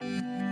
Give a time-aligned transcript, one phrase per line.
[0.00, 0.47] Welcome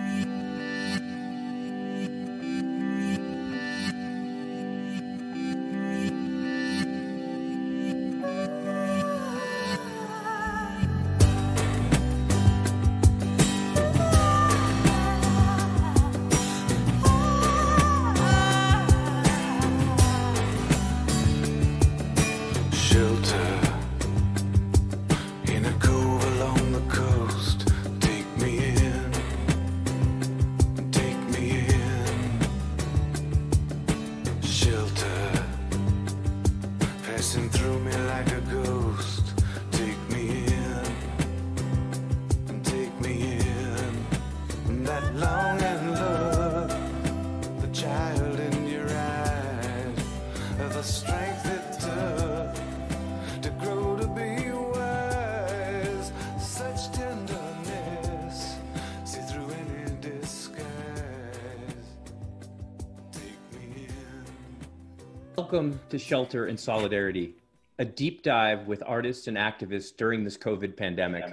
[65.90, 67.34] to Shelter and Solidarity,
[67.78, 71.24] a deep dive with artists and activists during this COVID pandemic.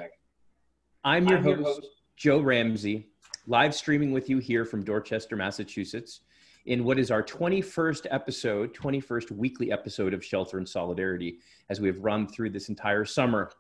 [1.04, 3.08] I'm your, I'm host, your host, Joe Ramsey,
[3.48, 6.22] live streaming with you here from Dorchester, Massachusetts,
[6.66, 11.88] in what is our 21st episode, 21st weekly episode of Shelter and Solidarity, as we
[11.88, 13.52] have run through this entire summer.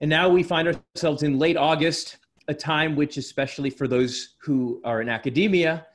[0.00, 2.18] And now we find ourselves in late August,
[2.48, 5.86] a time which, especially for those who are in academia,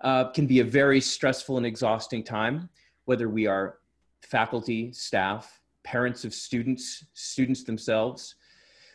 [0.00, 2.70] uh, can be a very stressful and exhausting time
[3.08, 3.78] whether we are
[4.20, 8.34] faculty, staff, parents of students, students themselves.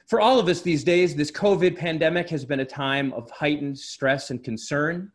[0.05, 3.79] For all of us these days, this COVID pandemic has been a time of heightened
[3.79, 5.11] stress and concern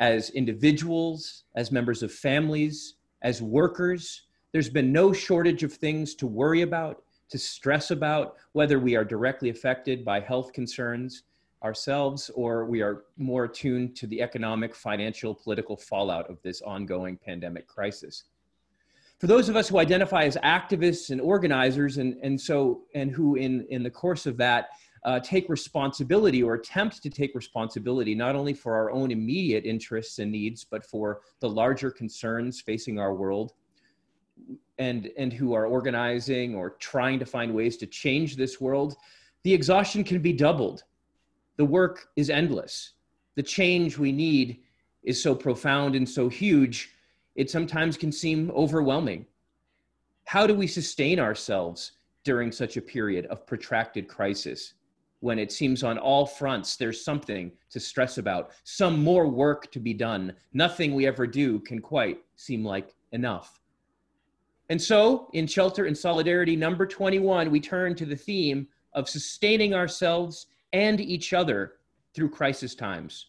[0.00, 4.22] as individuals, as members of families, as workers.
[4.50, 9.04] There's been no shortage of things to worry about, to stress about, whether we are
[9.04, 11.22] directly affected by health concerns
[11.64, 17.16] ourselves or we are more attuned to the economic, financial, political fallout of this ongoing
[17.16, 18.24] pandemic crisis.
[19.18, 23.36] For those of us who identify as activists and organizers, and, and so and who
[23.36, 24.70] in, in the course of that
[25.04, 30.18] uh, take responsibility or attempt to take responsibility not only for our own immediate interests
[30.18, 33.52] and needs, but for the larger concerns facing our world,
[34.78, 38.96] and, and who are organizing or trying to find ways to change this world,
[39.44, 40.82] the exhaustion can be doubled
[41.56, 42.92] the work is endless.
[43.34, 44.60] The change we need
[45.02, 46.90] is so profound and so huge,
[47.34, 49.26] it sometimes can seem overwhelming.
[50.24, 51.92] How do we sustain ourselves
[52.24, 54.74] during such a period of protracted crisis
[55.20, 59.80] when it seems on all fronts there's something to stress about, some more work to
[59.80, 60.34] be done?
[60.52, 63.60] Nothing we ever do can quite seem like enough.
[64.68, 69.74] And so, in Shelter and Solidarity number 21, we turn to the theme of sustaining
[69.74, 71.74] ourselves and each other
[72.14, 73.26] through crisis times.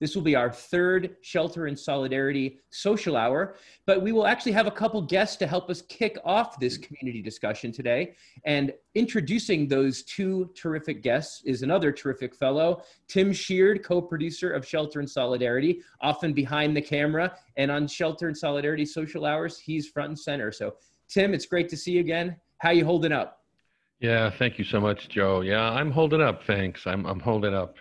[0.00, 4.66] This will be our third Shelter and Solidarity social hour, but we will actually have
[4.66, 8.14] a couple guests to help us kick off this community discussion today.
[8.46, 14.66] And introducing those two terrific guests is another terrific fellow, Tim Sheard, co producer of
[14.66, 17.36] Shelter and Solidarity, often behind the camera.
[17.58, 20.50] And on Shelter and Solidarity social hours, he's front and center.
[20.50, 20.76] So,
[21.08, 22.36] Tim, it's great to see you again.
[22.58, 23.39] How you holding up?
[24.00, 25.42] Yeah, thank you so much, Joe.
[25.42, 26.44] Yeah, I'm holding up.
[26.44, 26.86] Thanks.
[26.86, 27.76] I'm I'm holding up,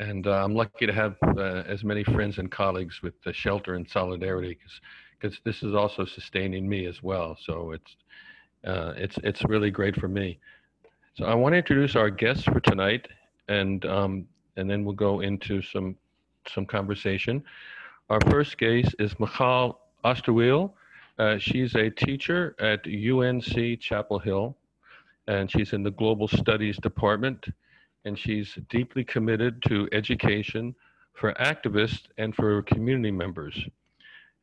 [0.00, 3.74] and uh, I'm lucky to have uh, as many friends and colleagues with the shelter
[3.76, 4.80] and solidarity because
[5.20, 7.38] because this is also sustaining me as well.
[7.40, 7.96] So it's
[8.66, 10.38] uh, it's it's really great for me.
[11.16, 13.08] So I want to introduce our guests for tonight,
[13.48, 14.26] and um,
[14.58, 15.96] and then we'll go into some
[16.46, 17.42] some conversation.
[18.10, 20.72] Our first guest is Michal Osterweil.
[21.18, 24.57] Uh, she's a teacher at UNC Chapel Hill
[25.28, 27.46] and she's in the Global Studies Department,
[28.04, 30.74] and she's deeply committed to education
[31.12, 33.56] for activists and for community members.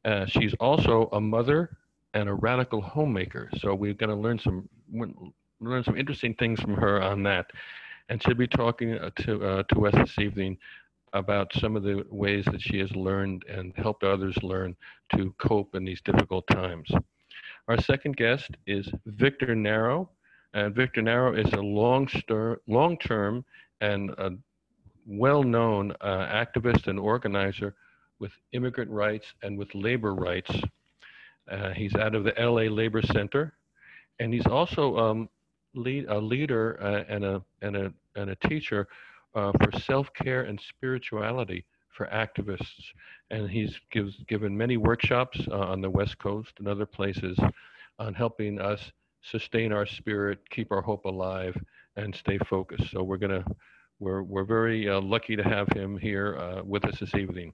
[0.06, 1.76] Uh, she's also a mother
[2.14, 4.70] and a radical homemaker, so we're going to learn some
[5.60, 7.48] learn some interesting things from her on that,
[8.10, 10.58] and she'll be talking uh, to uh, to us this evening
[11.14, 14.76] about some of the ways that she has learned and helped others learn
[15.16, 16.92] to cope in these difficult times.
[17.68, 20.10] Our second guest is Victor Narro.
[20.56, 22.08] And Victor Narro is a long
[22.66, 23.44] long-term
[23.82, 24.32] and a
[25.06, 27.76] well-known uh, activist and organizer
[28.20, 30.56] with immigrant rights and with labor rights.
[31.52, 33.54] Uh, he's out of the LA Labor Center,
[34.22, 35.30] and he's also um,
[35.76, 38.88] lead, a leader uh, and, a, and, a, and a teacher
[39.36, 42.82] uh, for self-care and spirituality for activists.
[43.30, 47.38] And he's gives, given many workshops uh, on the West Coast and other places
[48.00, 48.94] on helping us
[49.32, 51.56] sustain our spirit, keep our hope alive,
[51.96, 52.92] and stay focused.
[52.92, 53.44] So we're gonna
[54.00, 57.54] we're, we're very uh, lucky to have him here uh, with us this evening.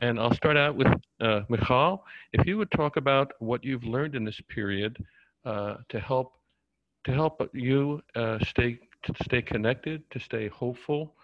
[0.00, 0.88] And I'll start out with
[1.20, 2.04] uh, Michal.
[2.32, 4.96] If you would talk about what you've learned in this period
[5.44, 6.34] uh, to help
[7.04, 11.14] to help you uh, stay to stay connected, to stay hopeful,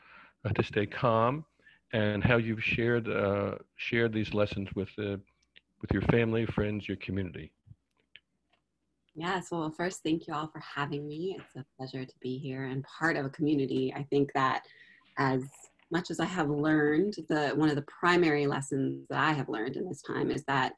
[0.45, 1.45] uh, to stay calm,
[1.93, 3.09] and how you've shared
[3.77, 5.17] shared these lessons with uh,
[5.81, 7.53] with your family, friends, your community.
[9.19, 11.39] Yes, well, first, thank you all for having me.
[11.41, 13.91] It's a pleasure to be here and part of a community.
[13.97, 14.65] I think that
[15.17, 15.43] as
[15.91, 19.77] much as I have learned, the one of the primary lessons that I have learned
[19.77, 20.75] in this time is that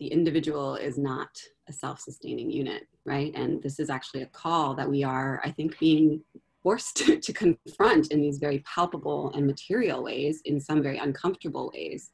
[0.00, 1.28] the individual is not
[1.68, 3.32] a self-sustaining unit, right?
[3.36, 6.20] And this is actually a call that we are, I think, being
[6.64, 11.70] forced to, to confront in these very palpable and material ways, in some very uncomfortable
[11.72, 12.10] ways,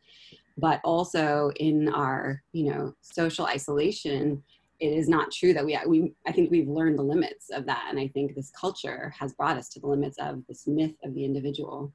[0.58, 4.42] but also in our, you know, social isolation
[4.80, 7.86] it is not true that we, we i think we've learned the limits of that
[7.90, 11.14] and i think this culture has brought us to the limits of this myth of
[11.14, 11.92] the individual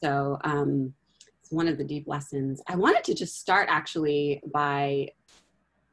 [0.00, 0.92] so um,
[1.44, 2.62] it's one of the deep lessons.
[2.68, 5.08] I wanted to just start actually by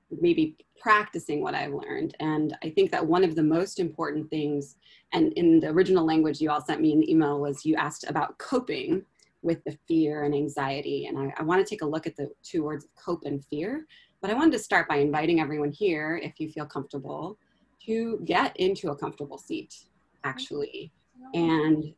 [0.10, 2.16] maybe practicing what I've learned.
[2.22, 4.78] And I think that one of the most important things,
[5.12, 8.06] and in the original language you all sent me in the email, was you asked
[8.08, 9.04] about coping
[9.42, 11.08] with the fear and anxiety.
[11.08, 13.86] And I, I want to take a look at the two words cope and fear.
[14.22, 17.38] But I wanted to start by inviting everyone here, if you feel comfortable,
[17.86, 19.86] to get into a comfortable seat,
[20.24, 20.92] actually.
[21.34, 21.94] And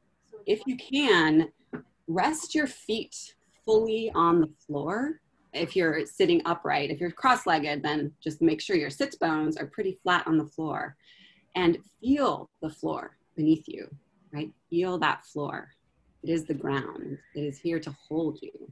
[0.46, 1.52] if you can,
[2.08, 3.36] rest your feet
[3.66, 5.20] fully on the floor.
[5.52, 9.58] If you're sitting upright, if you're cross legged, then just make sure your sits bones
[9.58, 10.96] are pretty flat on the floor
[11.56, 13.88] and feel the floor beneath you,
[14.32, 14.50] right?
[14.70, 15.72] Feel that floor.
[16.24, 18.72] It is the ground, it is here to hold you.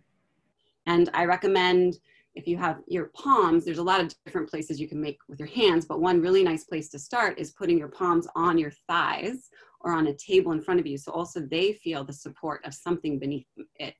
[0.86, 2.00] And I recommend
[2.36, 5.40] if you have your palms, there's a lot of different places you can make with
[5.40, 8.72] your hands, but one really nice place to start is putting your palms on your
[8.88, 9.50] thighs
[9.82, 10.98] or on a table in front of you.
[10.98, 13.96] So also they feel the support of something beneath it.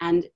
[0.00, 0.26] And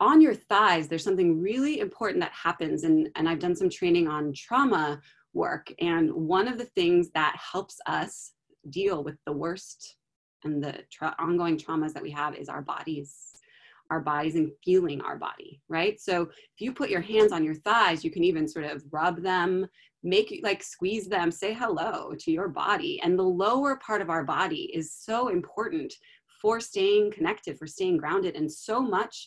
[0.00, 2.84] on your thighs, there's something really important that happens.
[2.84, 5.00] And, and I've done some training on trauma
[5.34, 5.72] work.
[5.80, 8.32] And one of the things that helps us
[8.70, 9.96] deal with the worst
[10.44, 13.37] and the tra- ongoing traumas that we have is our bodies
[13.90, 16.00] our bodies and feeling our body, right?
[16.00, 19.22] So if you put your hands on your thighs, you can even sort of rub
[19.22, 19.66] them,
[20.02, 23.00] make like squeeze them, say hello to your body.
[23.02, 25.92] And the lower part of our body is so important
[26.40, 28.36] for staying connected, for staying grounded.
[28.36, 29.26] And so much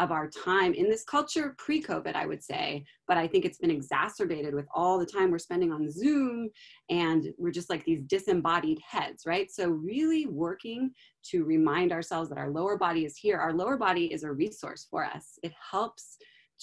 [0.00, 3.58] of our time in this culture pre COVID, I would say, but I think it's
[3.58, 6.48] been exacerbated with all the time we're spending on Zoom
[6.88, 9.50] and we're just like these disembodied heads, right?
[9.50, 10.90] So, really working
[11.30, 13.38] to remind ourselves that our lower body is here.
[13.38, 16.16] Our lower body is a resource for us, it helps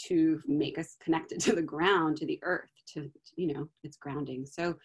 [0.08, 4.46] to make us connected to the ground, to the earth, to, you know, it's grounding.
[4.46, 4.76] So,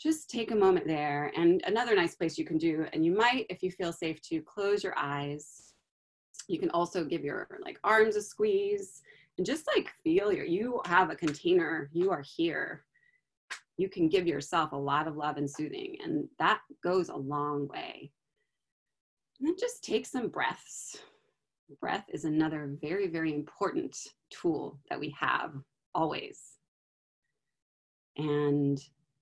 [0.00, 1.30] just take a moment there.
[1.36, 4.40] And another nice place you can do, and you might, if you feel safe to,
[4.40, 5.69] close your eyes
[6.50, 9.02] you can also give your like arms a squeeze
[9.38, 12.84] and just like feel your, you have a container, you are here.
[13.78, 17.66] You can give yourself a lot of love and soothing, and that goes a long
[17.68, 18.10] way.
[19.38, 20.98] And then just take some breaths.
[21.80, 23.96] Breath is another very, very important
[24.28, 25.54] tool that we have
[25.94, 26.58] always.
[28.18, 28.78] And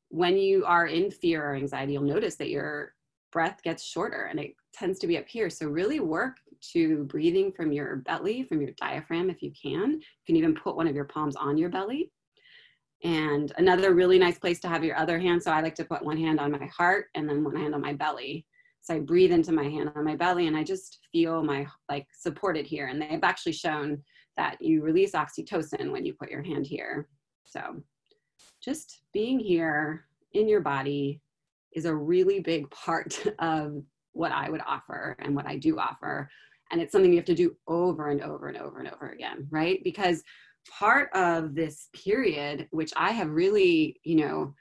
[0.09, 2.95] when you are in fear or anxiety, you'll notice that your
[3.31, 5.51] breath gets shorter and it tends to be up here.
[5.51, 6.39] So really work
[6.72, 9.93] to breathing from your belly, from your diaphragm if you can.
[9.93, 12.10] You can even put one of your palms on your belly.
[13.05, 15.43] And another really nice place to have your other hand.
[15.43, 17.81] So I like to put one hand on my heart and then one hand on
[17.81, 18.44] my belly.
[18.81, 22.06] So I breathe into my hand on my belly and I just feel my like
[22.19, 22.86] supported here.
[22.86, 24.03] And they've actually shown
[24.36, 27.08] that you release oxytocin when you put your hand here.
[27.44, 27.82] So
[28.62, 31.20] just being here in your body
[31.72, 36.29] is a really big part of what I would offer and what I do offer.
[36.70, 39.46] And it's something you have to do over and over and over and over again,
[39.51, 39.81] right?
[39.82, 40.22] Because
[40.69, 44.55] part of this period, which I have really, you know,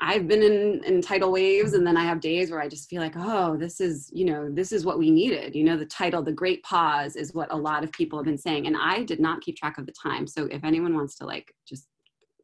[0.00, 3.00] I've been in, in tidal waves and then I have days where I just feel
[3.00, 5.54] like, oh, this is, you know, this is what we needed.
[5.54, 8.36] You know, the title, The Great Pause, is what a lot of people have been
[8.36, 8.66] saying.
[8.66, 10.26] And I did not keep track of the time.
[10.26, 11.86] So if anyone wants to like just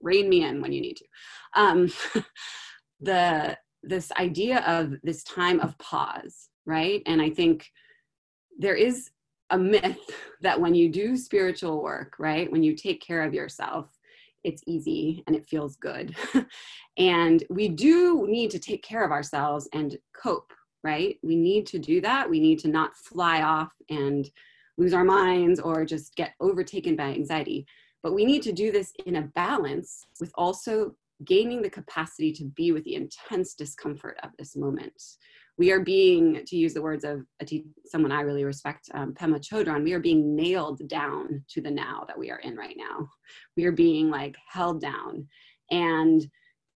[0.01, 1.05] rein me in when you need to.
[1.57, 1.93] Um,
[3.01, 7.03] the this idea of this time of pause, right?
[7.07, 7.67] And I think
[8.59, 9.11] there is
[9.51, 9.99] a myth
[10.43, 13.87] that when you do spiritual work, right, when you take care of yourself,
[14.45, 16.15] it's easy and it feels good.
[16.99, 20.53] and we do need to take care of ourselves and cope,
[20.85, 21.19] right?
[21.23, 22.31] We need to do that.
[22.31, 24.29] We need to not fly off and
[24.77, 27.67] lose our minds or just get overtaken by anxiety.
[28.03, 32.45] But we need to do this in a balance with also gaining the capacity to
[32.45, 35.03] be with the intense discomfort of this moment
[35.59, 39.41] we are being, to use the words of te- someone I really respect, um, Pema
[39.41, 43.09] Chodron, we are being nailed down to the now that we are in right now.
[43.57, 45.27] We are being like held down.
[45.71, 46.25] And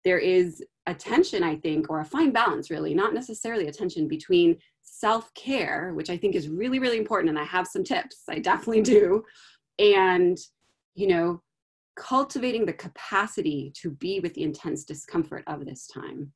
[0.03, 4.07] there is a tension, I think, or a fine balance, really, not necessarily a tension
[4.07, 7.29] between self care, which I think is really, really important.
[7.29, 9.23] And I have some tips, I definitely do.
[9.79, 10.37] And,
[10.93, 11.41] you know,
[11.95, 16.33] cultivating the capacity to be with the intense discomfort of this time,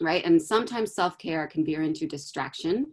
[0.00, 0.24] right?
[0.24, 2.86] And sometimes self care can veer into distraction,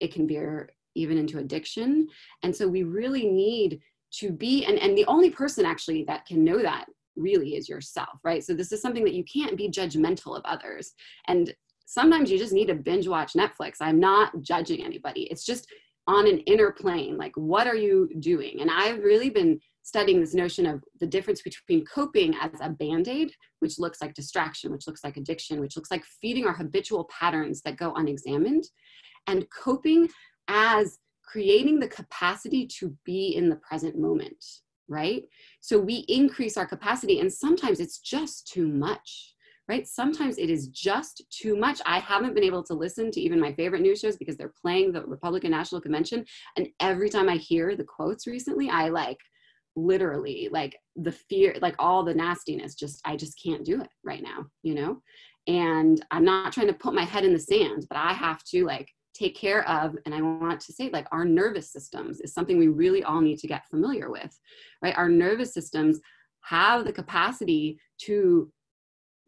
[0.00, 2.08] it can veer even into addiction.
[2.42, 3.80] And so we really need
[4.14, 6.86] to be, and, and the only person actually that can know that
[7.16, 8.42] really is yourself, right?
[8.42, 10.92] So this is something that you can't be judgmental of others.
[11.26, 11.52] And
[11.86, 13.76] sometimes you just need to binge watch Netflix.
[13.80, 15.22] I'm not judging anybody.
[15.30, 15.66] It's just
[16.06, 17.18] on an inner plane.
[17.18, 18.60] Like, what are you doing?
[18.60, 23.08] And I've really been studying this notion of the difference between coping as a band
[23.08, 27.04] aid, which looks like distraction, which looks like addiction, which looks like feeding our habitual
[27.04, 28.64] patterns that go unexamined,
[29.26, 30.08] and coping
[30.48, 34.44] as creating the capacity to be in the present moment
[34.88, 35.24] right?
[35.60, 39.34] So we increase our capacity, and sometimes it's just too much,
[39.68, 39.86] right?
[39.86, 41.80] Sometimes it is just too much.
[41.84, 44.92] I haven't been able to listen to even my favorite news shows because they're playing
[44.92, 46.24] the Republican National Convention.
[46.56, 49.18] And every time I hear the quotes recently, I like
[49.78, 54.22] literally like the fear, like all the nastiness, just I just can't do it right
[54.22, 55.02] now, you know?
[55.46, 58.66] And I'm not trying to put my head in the sand, but I have to
[58.66, 62.58] like take care of and i want to say like our nervous systems is something
[62.58, 64.38] we really all need to get familiar with
[64.82, 65.98] right our nervous systems
[66.42, 68.50] have the capacity to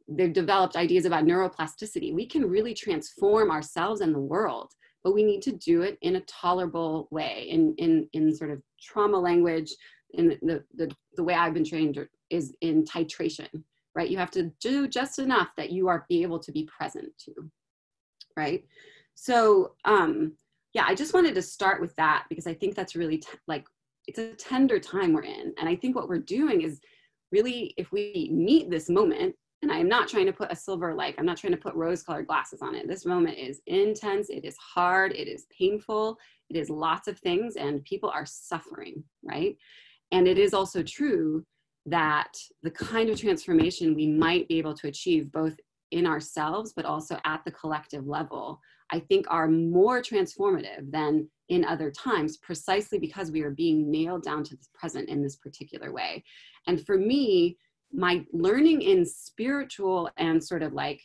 [0.09, 4.71] they've developed ideas about neuroplasticity we can really transform ourselves and the world
[5.03, 8.61] but we need to do it in a tolerable way in in in sort of
[8.81, 9.75] trauma language
[10.15, 11.99] in the the, the way i've been trained
[12.31, 13.49] is in titration
[13.95, 17.09] right you have to do just enough that you are be able to be present
[17.19, 17.33] to
[18.37, 18.65] right
[19.15, 20.33] so um,
[20.73, 23.67] yeah, I just wanted to start with that because I think that's really like
[24.07, 26.81] it's a tender time we're in, and I think what we're doing is
[27.33, 29.35] really if we meet this moment.
[29.63, 32.03] And I'm not trying to put a silver like, I'm not trying to put rose
[32.03, 32.89] colored glasses on it.
[32.89, 36.17] This moment is intense, it is hard, it is painful,
[36.49, 39.59] it is lots of things, and people are suffering, right?
[40.13, 41.45] And it is also true
[41.87, 45.57] that the kind of transformation we might be able to achieve both
[45.91, 48.61] in ourselves, but also at the collective level,
[48.93, 54.23] I think are more transformative than in other times, precisely because we are being nailed
[54.23, 56.23] down to the present in this particular way.
[56.67, 57.57] And for me,
[57.93, 61.01] my learning in spiritual and sort of like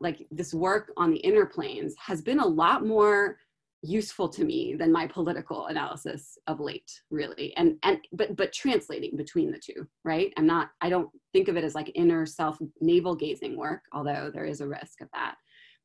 [0.00, 3.38] like this work on the inner planes has been a lot more
[3.82, 7.54] useful to me than my political analysis of late really.
[7.56, 10.32] And and but but translating between the two right?
[10.36, 14.30] I'm not i don't think of it as like inner self navel gazing work although
[14.32, 15.36] there is a risk of that.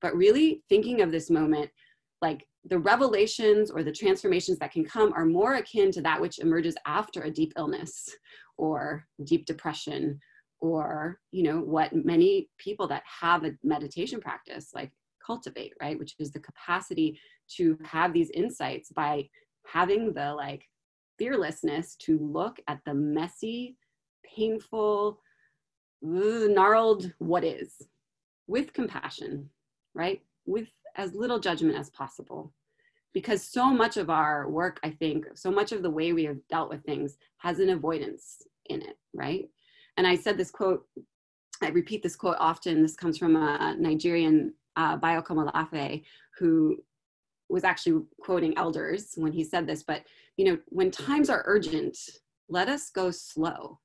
[0.02, 1.70] But really thinking of this moment
[2.22, 6.40] like the revelations or the transformations that can come are more akin to that which
[6.40, 8.10] emerges after a deep illness
[8.58, 10.20] or deep depression
[10.60, 14.92] or you know what many people that have a meditation practice like
[15.26, 15.98] cultivate right?
[15.98, 17.20] Which is the capacity
[17.58, 19.28] to have these insights by
[19.66, 20.64] having the like
[21.18, 23.78] fearlessness to look at the messy
[24.24, 25.20] painful
[26.02, 27.82] gnarled what is
[28.48, 29.50] with compassion
[29.96, 30.22] right?
[30.46, 32.54] With as little judgment as possible.
[33.14, 36.46] Because so much of our work, I think, so much of the way we have
[36.50, 39.50] dealt with things has an avoidance in it, right?
[39.98, 40.86] And I said this quote,
[41.64, 42.82] I repeat this quote often.
[42.82, 46.04] This comes from a Nigerian uh, Komolafe,
[46.38, 46.78] who
[47.50, 49.84] was actually quoting elders when he said this.
[49.84, 50.04] But,
[50.38, 51.98] you know, when times are urgent,
[52.50, 53.80] let us go slow,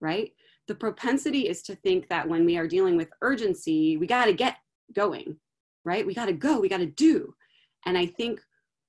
[0.00, 0.32] right?
[0.68, 4.32] The propensity is to think that when we are dealing with urgency, we got to
[4.32, 4.56] get
[4.94, 5.36] going,
[5.84, 6.06] right?
[6.06, 7.34] We got to go, we got to do.
[7.86, 8.40] And I think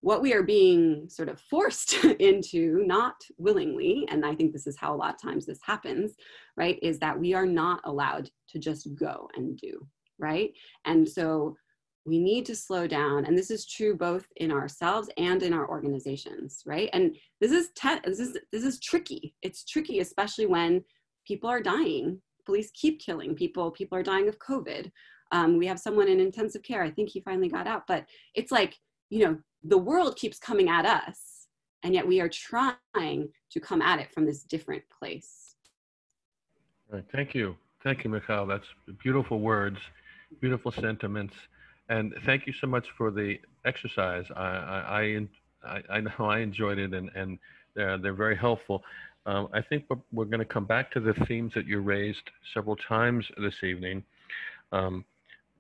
[0.02, 4.78] what we are being sort of forced into, not willingly, and I think this is
[4.78, 6.16] how a lot of times this happens,
[6.58, 9.86] right, is that we are not allowed to just go and do,
[10.20, 10.52] right?
[10.86, 11.56] And so
[12.06, 15.70] we need to slow down and this is true both in ourselves and in our
[15.70, 20.84] organizations right and this is te- this is this is tricky it's tricky especially when
[21.28, 24.90] people are dying police keep killing people people are dying of covid
[25.32, 26.84] um, we have someone in intensive care.
[26.84, 28.06] I think he finally got out, but
[28.36, 28.78] it's like,
[29.10, 31.48] you know, the world keeps coming at us,
[31.84, 35.56] and yet we are trying to come at it from this different place.
[37.14, 37.56] Thank you.
[37.84, 38.46] Thank you, Michal.
[38.46, 38.66] That's
[39.02, 39.78] beautiful words,
[40.42, 41.34] beautiful sentiments.
[41.90, 44.26] And thank you so much for the exercise.
[44.36, 45.28] I, I,
[45.66, 47.38] I, I know I enjoyed it and, and
[47.76, 48.84] they're, they're very helpful.
[49.26, 52.32] Um, I think we're, we're going to come back to the themes that you raised
[52.54, 54.04] several times this evening.
[54.72, 55.06] Um,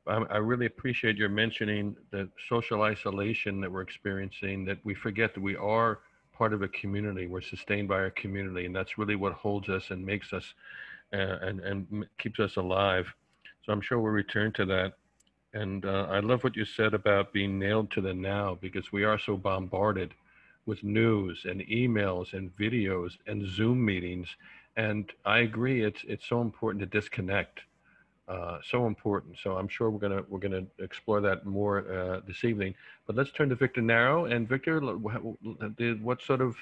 [0.07, 5.41] I really appreciate your mentioning the social isolation that we're experiencing, that we forget that
[5.41, 5.99] we are
[6.35, 7.27] part of a community.
[7.27, 10.43] We're sustained by our community, and that's really what holds us and makes us
[11.13, 13.05] uh, and, and keeps us alive.
[13.63, 14.93] So I'm sure we'll return to that.
[15.53, 19.03] And uh, I love what you said about being nailed to the now because we
[19.03, 20.13] are so bombarded
[20.65, 24.29] with news and emails and videos and Zoom meetings.
[24.77, 27.61] And I agree, it's it's so important to disconnect.
[28.27, 29.35] Uh, so important.
[29.43, 32.75] So I'm sure we're gonna we're gonna explore that more uh, this evening.
[33.05, 34.31] But let's turn to Victor Narro.
[34.31, 36.55] And Victor, what sort of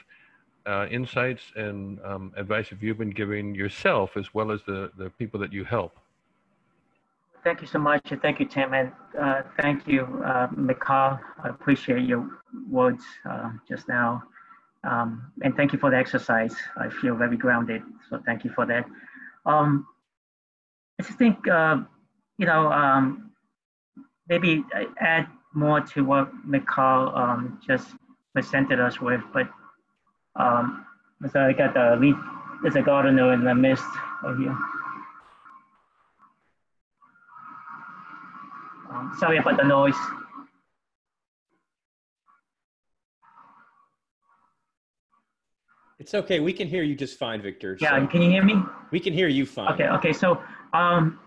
[0.66, 5.12] uh, insights and um, advice have you been giving yourself as well as the the
[5.12, 6.00] people that you help?
[7.44, 8.12] Thank you so much.
[8.22, 8.74] Thank you, Tim.
[8.74, 11.20] And uh, thank you, uh, Michal.
[11.44, 12.28] I appreciate your
[12.70, 14.24] words uh, just now.
[14.84, 16.56] Um, and thank you for the exercise.
[16.78, 17.82] I feel very grounded.
[18.10, 18.86] So thank you for that.
[19.46, 19.88] Um,
[21.00, 21.78] I just think, uh,
[22.38, 23.32] you know, um,
[24.28, 24.64] maybe
[25.00, 27.88] add more to what Michal um, just
[28.34, 29.22] presented us with.
[29.34, 29.50] But
[30.36, 30.86] um,
[31.32, 32.16] so I got the lead,
[32.62, 33.84] there's a gardener in the mist
[34.26, 34.58] over here.
[39.00, 39.96] Um, sorry about the noise.
[46.00, 46.40] It's okay.
[46.40, 47.78] We can hear you just fine, Victor.
[47.80, 48.56] Yeah, so can you hear me?
[48.92, 49.74] We can hear you fine.
[49.74, 50.14] Okay, okay.
[50.14, 50.42] So,
[50.74, 51.20] um,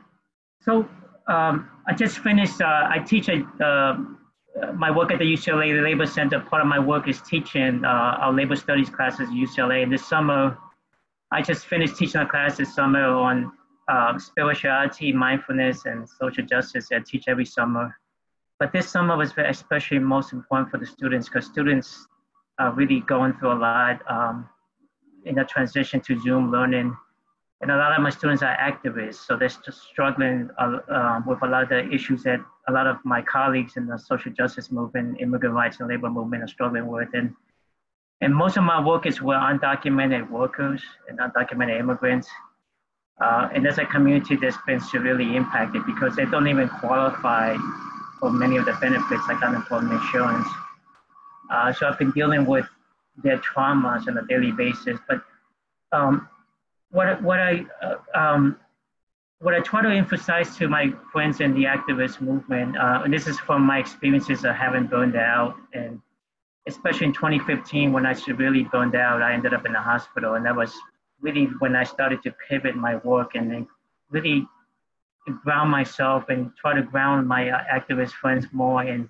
[0.62, 0.88] so
[1.28, 2.60] um, I just finished.
[2.60, 6.40] Uh, I teach a, uh, my work at the UCLA Labor Center.
[6.40, 7.88] Part of my work is teaching uh,
[8.20, 9.82] our labor studies classes at UCLA.
[9.82, 10.56] And this summer,
[11.30, 13.52] I just finished teaching a class this summer on
[13.88, 17.96] um, spirituality, mindfulness, and social justice I teach every summer.
[18.58, 22.06] But this summer was especially most important for the students because students
[22.58, 24.48] are really going through a lot um,
[25.24, 26.96] in the transition to Zoom learning.
[27.60, 31.42] And a lot of my students are activists, so they're just struggling uh, uh, with
[31.42, 34.72] a lot of the issues that a lot of my colleagues in the social justice
[34.72, 37.08] movement, immigrant rights and labor movement are struggling with.
[37.14, 37.34] And,
[38.20, 42.28] and most of my work is with undocumented workers and undocumented immigrants.
[43.20, 47.56] Uh, and as a community that's been severely impacted because they don't even qualify
[48.18, 50.48] for many of the benefits like unemployment insurance.
[51.50, 52.66] Uh, so I've been dealing with
[53.22, 54.98] their traumas on a daily basis.
[55.08, 55.22] But
[55.92, 56.28] um,
[56.90, 58.58] what, what, I, uh, um,
[59.40, 63.26] what I try to emphasize to my friends in the activist movement, uh, and this
[63.26, 66.00] is from my experiences of having burned out, and
[66.68, 70.46] especially in 2015 when I severely burned out, I ended up in the hospital, and
[70.46, 70.72] that was
[71.22, 73.66] really when I started to pivot my work and then
[74.10, 74.46] really
[75.44, 79.08] ground myself and try to ground my uh, activist friends more in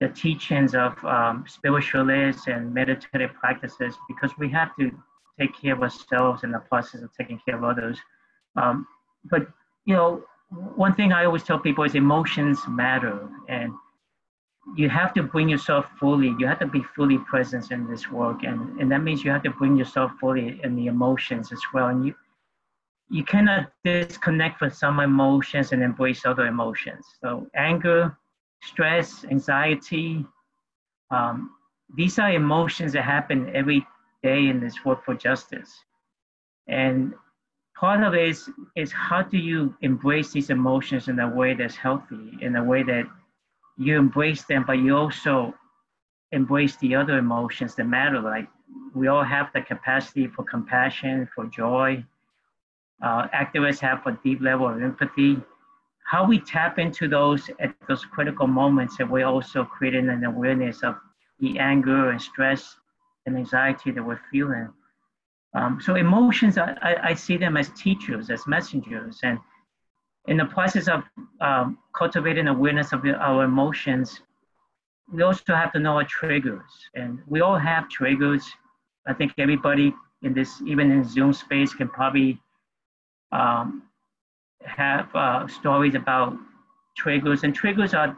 [0.00, 4.90] the teachings of um, spiritualists and meditative practices because we have to
[5.38, 7.98] take care of ourselves in the process of taking care of others.
[8.56, 8.86] Um,
[9.30, 9.46] but
[9.84, 10.24] you know,
[10.74, 13.72] one thing I always tell people is emotions matter, and
[14.74, 18.42] you have to bring yourself fully you have to be fully present in this work
[18.42, 21.88] and, and that means you have to bring yourself fully in the emotions as well
[21.88, 22.14] and you
[23.08, 27.06] you cannot disconnect from some emotions and embrace other emotions.
[27.20, 28.16] So anger
[28.62, 30.26] stress anxiety
[31.10, 31.50] um,
[31.94, 33.86] these are emotions that happen every
[34.22, 35.84] day in this work for justice.
[36.66, 37.14] And
[37.78, 41.76] part of it is, is how do you embrace these emotions in a way that's
[41.76, 43.04] healthy in a way that
[43.76, 45.54] you embrace them, but you also
[46.32, 48.20] embrace the other emotions that matter.
[48.20, 48.48] Like
[48.94, 52.04] we all have the capacity for compassion, for joy.
[53.02, 55.36] Uh, activists have a deep level of empathy.
[56.04, 60.82] How we tap into those at those critical moments, and we're also creating an awareness
[60.82, 60.96] of
[61.40, 62.76] the anger and stress
[63.26, 64.72] and anxiety that we're feeling.
[65.54, 69.38] Um, so emotions, I, I, see them as teachers, as messengers, and
[70.28, 71.04] in the process of
[71.40, 74.20] um, cultivating awareness of our emotions,
[75.12, 76.70] we also have to know our triggers.
[76.94, 78.44] And we all have triggers.
[79.06, 82.40] I think everybody in this, even in Zoom space, can probably
[83.30, 83.84] um,
[84.64, 86.36] have uh, stories about
[86.96, 87.44] triggers.
[87.44, 88.16] And triggers are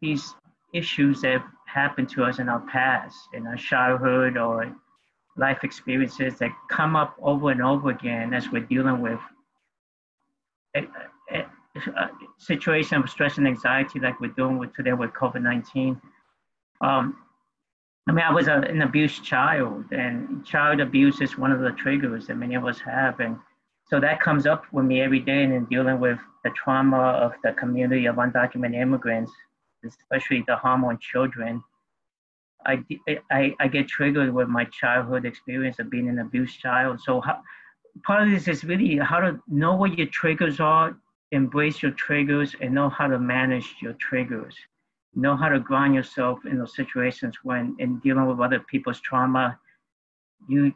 [0.00, 0.34] these
[0.72, 4.72] issues that happen to us in our past, in our childhood or
[5.36, 9.20] life experiences that come up over and over again as we're dealing with
[10.76, 10.82] a
[12.38, 16.00] situation of stress and anxiety like we're doing with today with COVID-19.
[16.80, 17.16] Um,
[18.08, 21.72] I mean, I was a, an abused child, and child abuse is one of the
[21.72, 23.20] triggers that many of us have.
[23.20, 23.36] And
[23.86, 27.32] so that comes up with me every day and in dealing with the trauma of
[27.44, 29.32] the community of undocumented immigrants,
[29.84, 31.62] especially the harm on children.
[32.66, 32.82] I,
[33.30, 37.00] I, I get triggered with my childhood experience of being an abused child.
[37.00, 37.40] So how,
[38.04, 40.96] part of this is really how to know what your triggers are,
[41.32, 44.54] embrace your triggers and know how to manage your triggers.
[45.14, 49.58] Know how to ground yourself in those situations when in dealing with other people's trauma,
[50.48, 50.72] you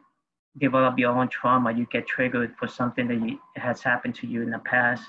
[0.59, 4.41] develop your own trauma, you get triggered for something that you, has happened to you
[4.41, 5.03] in the past.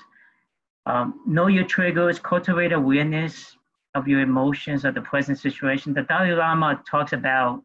[0.85, 3.57] Um, know your triggers, cultivate awareness
[3.95, 5.93] of your emotions of the present situation.
[5.93, 7.63] The Dalai Lama talks about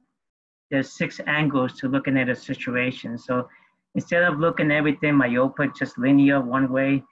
[0.71, 3.19] there's six angles to looking at a situation.
[3.19, 3.49] So
[3.95, 7.03] instead of looking at everything myopic, just linear one way,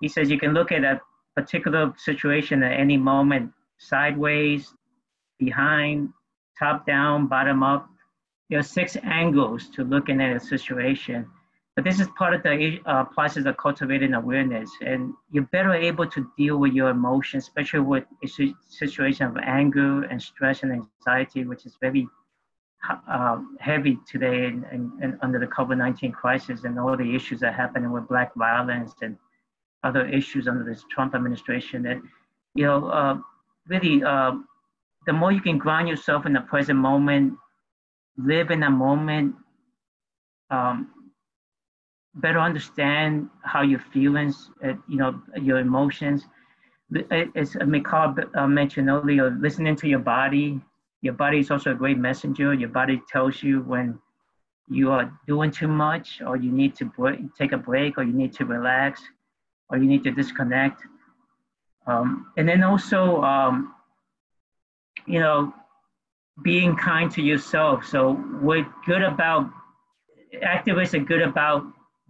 [0.00, 1.00] he says you can look at a
[1.34, 4.74] particular situation at any moment, sideways,
[5.38, 6.10] behind,
[6.58, 7.88] top down, bottom up.
[8.50, 11.26] There are six angles to looking at a situation.
[11.76, 14.68] But this is part of the uh, process of cultivating awareness.
[14.80, 20.02] And you're better able to deal with your emotions, especially with a situation of anger
[20.04, 22.08] and stress and anxiety, which is very
[23.08, 27.50] uh, heavy today and, and, and under the COVID-19 crisis and all the issues that
[27.50, 29.16] are happening with black violence and
[29.84, 31.86] other issues under this Trump administration.
[31.86, 32.02] And
[32.54, 33.18] you know, uh,
[33.68, 34.32] really, uh,
[35.06, 37.34] the more you can ground yourself in the present moment,
[38.16, 39.34] live in a moment,
[40.50, 40.90] um,
[42.16, 46.26] better understand how your feelings, uh, you know, your emotions.
[47.10, 50.60] As Michal uh, mentioned earlier, listening to your body.
[51.00, 52.54] Your body is also a great messenger.
[52.54, 53.98] Your body tells you when
[54.68, 58.12] you are doing too much, or you need to break, take a break, or you
[58.12, 59.02] need to relax,
[59.70, 60.82] or you need to disconnect.
[61.86, 63.74] Um, and then also, um,
[65.06, 65.52] you know,
[66.42, 67.84] being kind to yourself.
[67.84, 69.50] So we're good about
[70.42, 71.64] activists are good about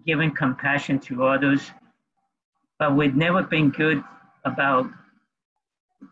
[0.07, 1.71] giving compassion to others,
[2.79, 4.03] but we've never been good
[4.45, 4.87] about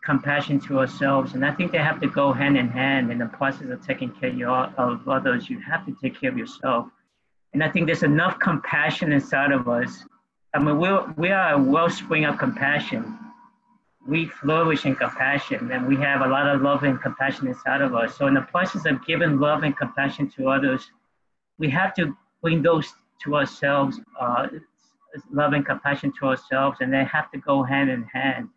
[0.04, 1.35] compassion to ourselves.
[1.35, 4.11] And I think they have to go hand in hand in the process of taking
[4.11, 5.48] care of others.
[5.48, 6.88] You have to take care of yourself.
[7.52, 10.04] And I think there's enough compassion inside of us.
[10.56, 13.18] I mean, we're, we are a wellspring of compassion.
[14.08, 17.94] We flourish in compassion and we have a lot of love and compassion inside of
[17.94, 18.16] us.
[18.16, 20.90] So, in the process of giving love and compassion to others,
[21.58, 22.90] we have to bring those
[23.24, 24.46] to ourselves, uh,
[25.30, 28.48] love and compassion to ourselves, and they have to go hand in hand.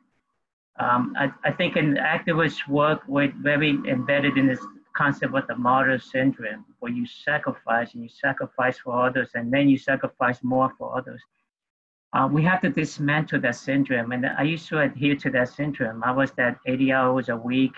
[0.79, 5.57] Um, I, I, think in activist work, we're very embedded in this concept of the
[5.57, 10.73] martyr syndrome, where you sacrifice and you sacrifice for others, and then you sacrifice more
[10.77, 11.21] for others.
[12.12, 16.04] Uh, we have to dismantle that syndrome, and I used to adhere to that syndrome.
[16.04, 17.74] I was that 80 hours a week,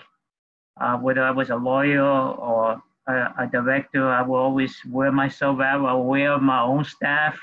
[0.80, 5.60] uh, whether I was a lawyer or a, a director, I will always wear myself
[5.60, 5.84] out.
[5.84, 7.38] I wear my own staff.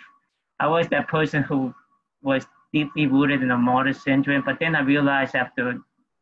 [0.59, 1.73] I was that person who
[2.23, 4.43] was deeply rooted in the martyr syndrome.
[4.45, 5.79] But then I realized after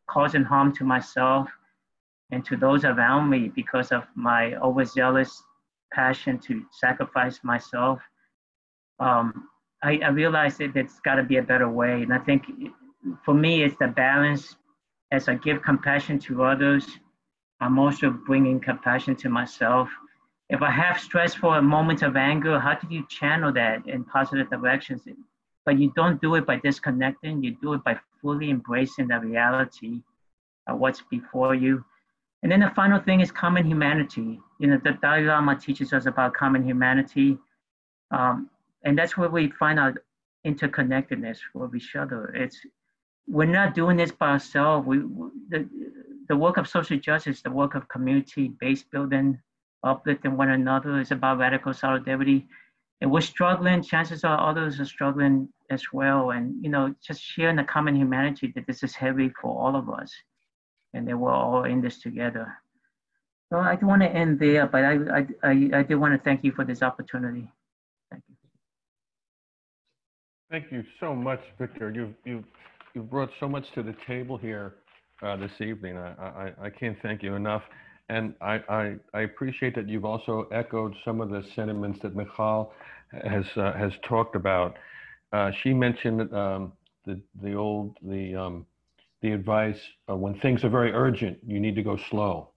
[0.08, 1.49] causing harm to myself
[2.32, 5.43] and to those around me because of my overzealous
[5.93, 7.99] passion to sacrifice myself,
[8.99, 9.47] um,
[9.83, 12.03] I, I that there's got to be a better way.
[12.03, 12.45] And I think
[13.23, 14.55] for me, it's the balance
[15.11, 16.99] as I give compassion to others
[17.59, 19.89] I'm also bringing compassion to myself.
[20.49, 24.03] If I have stress for a moment of anger, how do you channel that in
[24.05, 25.03] positive directions?
[25.65, 30.01] But you don't do it by disconnecting, you do it by fully embracing the reality
[30.67, 31.83] of what's before you.
[32.43, 34.39] And then the final thing is common humanity.
[34.59, 37.37] You know, the Dalai Lama teaches us about common humanity.
[38.11, 38.49] Um,
[38.83, 39.95] and that's where we find our
[40.45, 42.27] interconnectedness with each other.
[42.35, 42.59] It's
[43.27, 44.87] we're not doing this by ourselves.
[44.87, 44.99] We,
[45.49, 45.67] the,
[46.29, 49.39] the work of social justice, the work of community-based building,
[49.83, 52.47] uplifting one another is about radical solidarity.
[53.01, 56.31] And we're struggling, chances are others are struggling as well.
[56.31, 59.89] And, you know, just sharing the common humanity that this is heavy for all of
[59.89, 60.11] us
[60.93, 62.57] and that we're all in this together.
[63.51, 66.43] So I want to end there, but I, I, I, I do want to thank
[66.43, 67.49] you for this opportunity.
[70.49, 70.81] Thank you.
[71.01, 71.91] So much, Victor.
[71.93, 72.45] You've, you've,
[72.93, 74.75] you've brought so much to the table here
[75.21, 75.97] uh, this evening.
[75.97, 77.63] I, I, I, can't thank you enough.
[78.07, 82.71] And I, I, I, appreciate that you've also echoed some of the sentiments that Michal
[83.12, 84.77] has, uh, has talked about.
[85.33, 86.71] Uh, she mentioned um,
[87.05, 88.65] the, the old, the, um,
[89.21, 92.51] the advice when things are very urgent, you need to go slow.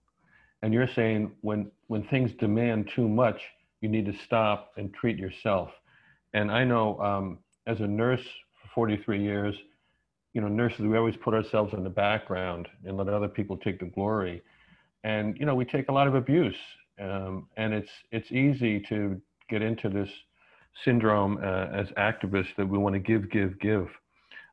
[0.62, 3.40] And you're saying when, when things demand too much,
[3.80, 5.70] you need to stop and treat yourself.
[6.34, 7.38] And I know um,
[7.70, 8.24] as a nurse
[8.60, 9.54] for 43 years,
[10.32, 13.78] you know, nurses, we always put ourselves in the background and let other people take
[13.78, 14.42] the glory.
[15.04, 16.56] And, you know, we take a lot of abuse.
[17.00, 20.08] Um, and it's, it's easy to get into this
[20.84, 23.88] syndrome uh, as activists that we want to give, give, give.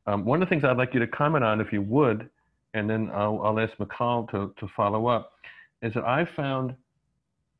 [0.05, 2.29] Um, one of the things I'd like you to comment on, if you would,
[2.73, 5.33] and then I'll, I'll ask Michal to, to follow up,
[5.81, 6.75] is that I found,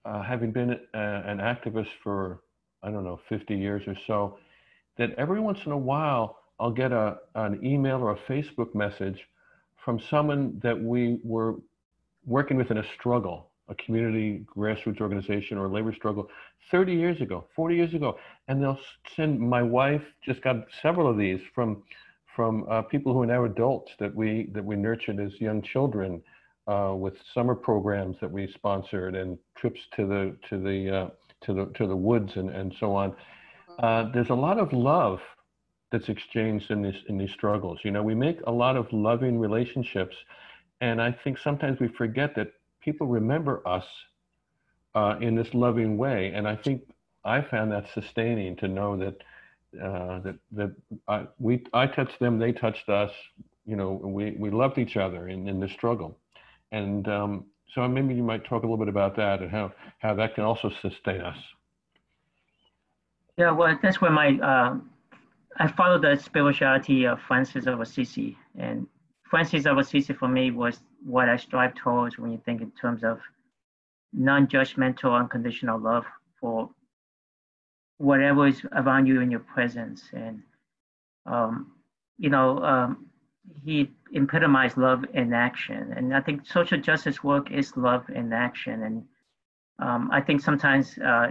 [0.05, 2.39] uh, having been a, uh, an activist for,
[2.83, 4.37] I don't know, 50 years or so,
[4.97, 9.19] that every once in a while, I'll get a, an email or a Facebook message
[9.75, 11.55] from someone that we were
[12.25, 16.29] working with in a struggle, a community grassroots organization or a labor struggle
[16.71, 18.17] 30 years ago, 40 years ago.
[18.47, 18.79] And they'll
[19.15, 21.83] send, my wife just got several of these from,
[22.35, 26.21] from uh, people who are now adults that we, that we nurtured as young children
[26.67, 31.09] uh, with summer programs that we sponsored and trips to the, to the, uh,
[31.41, 33.15] to the, to the woods and, and so on.
[33.77, 35.19] Uh, there's a lot of love
[35.91, 37.79] that's exchanged in these in these struggles.
[37.83, 40.15] You know, we make a lot of loving relationships,
[40.81, 43.85] and I think sometimes we forget that people remember us
[44.95, 46.33] uh, in this loving way.
[46.33, 46.81] And I think
[47.23, 49.15] I found that sustaining to know that
[49.81, 50.75] uh, that that
[51.07, 53.11] I, we I touched them, they touched us.
[53.65, 56.17] You know, we we loved each other in in the struggle,
[56.71, 60.15] and um, so maybe you might talk a little bit about that and how how
[60.15, 61.37] that can also sustain us.
[63.37, 64.77] Yeah, well, that's where my uh,
[65.57, 68.87] I followed the spirituality of Francis of Assisi, and
[69.29, 73.03] Francis of Assisi for me was what I strive towards when you think in terms
[73.03, 73.19] of
[74.11, 76.05] non-judgmental, unconditional love
[76.41, 76.69] for
[77.99, 80.41] whatever is around you in your presence, and
[81.27, 81.73] um,
[82.17, 83.05] you know, um,
[83.63, 88.81] he epitomized love in action, and I think social justice work is love in action,
[88.81, 89.05] and
[89.77, 91.27] um, I think sometimes uh,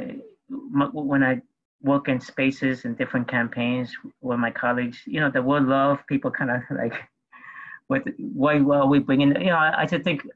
[0.49, 1.43] when I
[1.87, 6.31] work in spaces and different campaigns with my colleagues, you know, the word love, people
[6.31, 6.95] kind of like,
[7.87, 10.27] what, why well we bring in, you know, I, I just think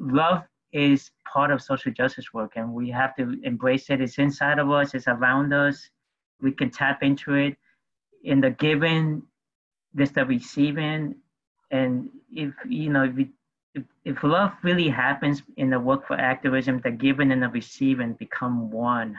[0.00, 4.00] love is part of social justice work and we have to embrace it.
[4.00, 5.88] It's inside of us, it's around us.
[6.40, 7.56] We can tap into it.
[8.24, 9.22] In the giving,
[9.92, 11.16] there's the receiving.
[11.70, 13.30] And if, you know, if, we,
[13.74, 18.14] if, if love really happens in the work for activism, the giving and the receiving
[18.14, 19.18] become one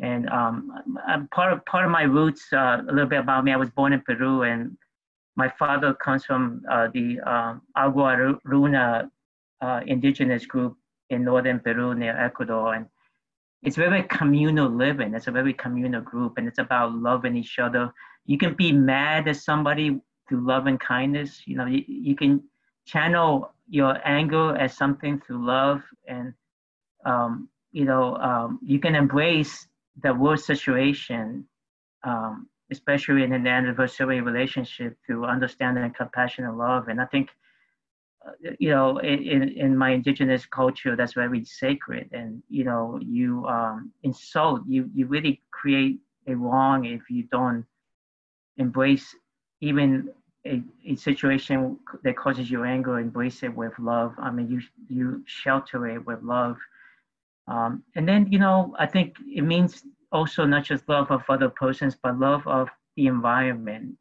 [0.00, 0.72] and um,
[1.06, 2.46] I'm part of part of my roots.
[2.52, 3.52] Uh, a little bit about me.
[3.52, 4.76] I was born in Peru, and
[5.36, 9.10] my father comes from uh, the uh, Aguaruna
[9.60, 10.76] uh, indigenous group
[11.10, 12.86] in northern Peru near Ecuador, and
[13.62, 15.14] it's very communal living.
[15.14, 17.92] It's a very communal group, and it's about loving each other.
[18.26, 21.42] You can be mad at somebody through love and kindness.
[21.46, 22.42] You know, you, you can
[22.86, 26.32] channel your anger as something through love, and
[27.04, 29.66] um, you know, um, you can embrace
[30.02, 31.46] the worst situation,
[32.04, 36.88] um, especially in an anniversary relationship, to understand and compassion and love.
[36.88, 37.30] And I think,
[38.26, 42.10] uh, you know, in, in my indigenous culture, that's very sacred.
[42.12, 47.64] And, you know, you um, insult, you, you really create a wrong if you don't
[48.56, 49.14] embrace
[49.60, 50.10] even
[50.46, 54.14] a, a situation that causes you anger, embrace it with love.
[54.18, 56.56] I mean, you, you shelter it with love
[57.48, 61.48] um, and then, you know, I think it means also not just love of other
[61.48, 63.96] persons, but love of the environment.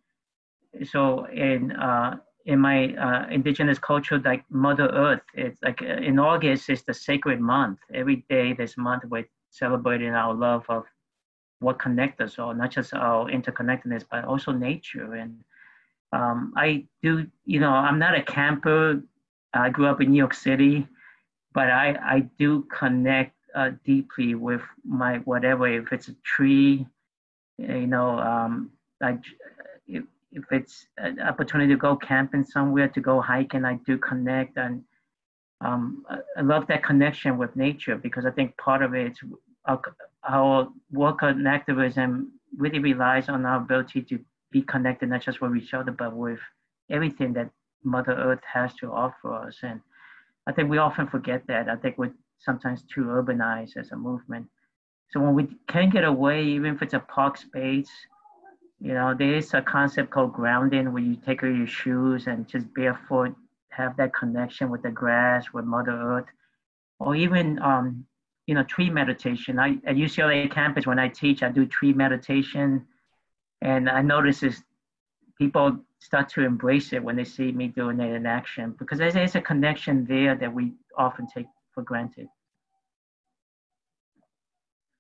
[0.83, 6.19] So in uh, in my uh, indigenous culture, like Mother Earth, it's like uh, in
[6.19, 7.79] August is the sacred month.
[7.93, 10.85] Every day this month we're celebrating our love of
[11.59, 15.13] what connects us all, not just our interconnectedness, but also nature.
[15.13, 15.43] And
[16.13, 19.01] um, I do, you know, I'm not a camper.
[19.53, 20.87] I grew up in New York City,
[21.53, 25.67] but I, I do connect uh, deeply with my whatever.
[25.67, 26.85] If it's a tree,
[27.57, 29.19] you know, um, like
[29.87, 34.57] if, if it's an opportunity to go camping somewhere, to go hiking, I do connect
[34.57, 34.83] and
[35.61, 36.05] um,
[36.37, 39.17] I love that connection with nature because I think part of it
[39.65, 39.81] our,
[40.27, 44.19] our work and activism really relies on our ability to
[44.51, 46.39] be connected not just with each other but with
[46.89, 47.49] everything that
[47.83, 49.57] Mother Earth has to offer us.
[49.63, 49.81] And
[50.49, 51.69] I think we often forget that.
[51.69, 54.47] I think we're sometimes too urbanized as a movement.
[55.11, 57.91] So when we can get away, even if it's a park space,
[58.79, 62.47] you know, there is a concept called grounding where you take off your shoes and
[62.47, 63.35] just barefoot
[63.69, 66.25] have that connection with the grass, with Mother Earth,
[66.99, 68.05] or even, um,
[68.47, 69.59] you know, tree meditation.
[69.59, 72.87] I, at UCLA campus, when I teach, I do tree meditation.
[73.61, 74.63] And I notice is
[75.37, 79.35] people start to embrace it when they see me doing it in action because there's
[79.35, 82.27] a connection there that we often take for granted.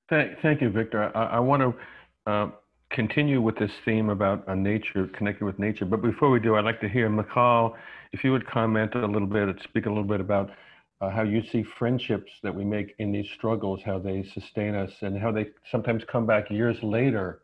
[0.09, 1.15] Thank, thank you, Victor.
[1.15, 2.49] I, I want to uh,
[2.89, 5.85] continue with this theme about nature, connecting with nature.
[5.85, 7.75] But before we do, I'd like to hear Michal,
[8.11, 10.51] if you would comment a little bit, speak a little bit about
[11.01, 14.91] uh, how you see friendships that we make in these struggles, how they sustain us,
[15.01, 17.41] and how they sometimes come back years later,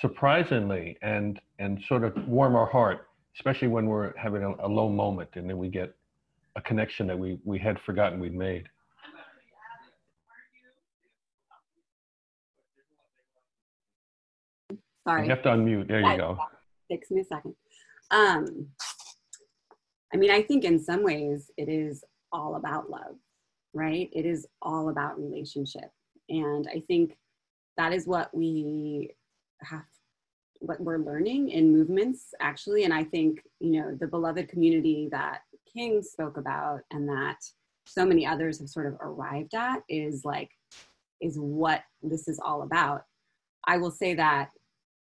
[0.00, 4.88] surprisingly, and and sort of warm our heart, especially when we're having a, a low
[4.88, 5.94] moment, and then we get
[6.56, 8.68] a connection that we, we had forgotten we'd made.
[15.06, 15.24] Sorry.
[15.24, 15.88] You have to unmute.
[15.88, 16.38] There you go.
[16.90, 17.54] takes me a second.
[18.10, 18.68] Um,
[20.12, 23.16] I mean, I think in some ways it is all about love,
[23.74, 24.08] right?
[24.12, 25.90] It is all about relationship.
[26.30, 27.16] And I think
[27.76, 29.10] that is what we
[29.62, 29.84] have
[30.60, 32.84] what we're learning in movements actually.
[32.84, 35.40] And i think you know the beloved community that
[35.72, 37.38] king spoke about and that
[37.86, 40.50] so many others have sort of arrived at is like
[41.20, 43.04] is what this is all about.
[43.66, 44.50] I will say that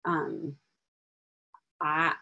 [0.05, 0.55] um
[1.81, 2.13] i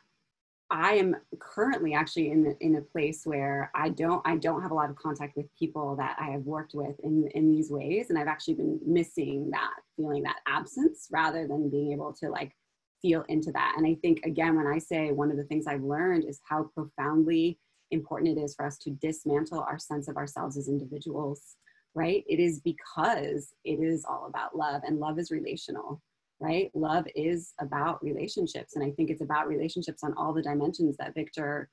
[0.71, 4.73] i am currently actually in in a place where i don't i don't have a
[4.73, 8.09] lot of contact with people that i have worked with in in these ways.
[8.09, 12.53] And i've actually been missing that feeling that absence rather than being able to like
[13.01, 15.83] feel into that and i think again when i say one of the things i've
[15.83, 17.59] learned is how profoundly
[17.91, 21.55] important it is for us to dismantle our sense of ourselves as individuals,
[21.95, 22.23] right?
[22.27, 26.01] It is because it is all about love and love is relational,
[26.39, 26.69] right?
[26.73, 28.75] Love is about relationships.
[28.75, 31.69] And I think it's about relationships on all the dimensions that Victor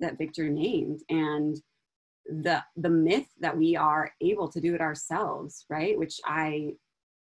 [0.00, 1.00] that Victor named.
[1.08, 1.56] And
[2.26, 5.98] the the myth that we are able to do it ourselves, right?
[5.98, 6.72] Which I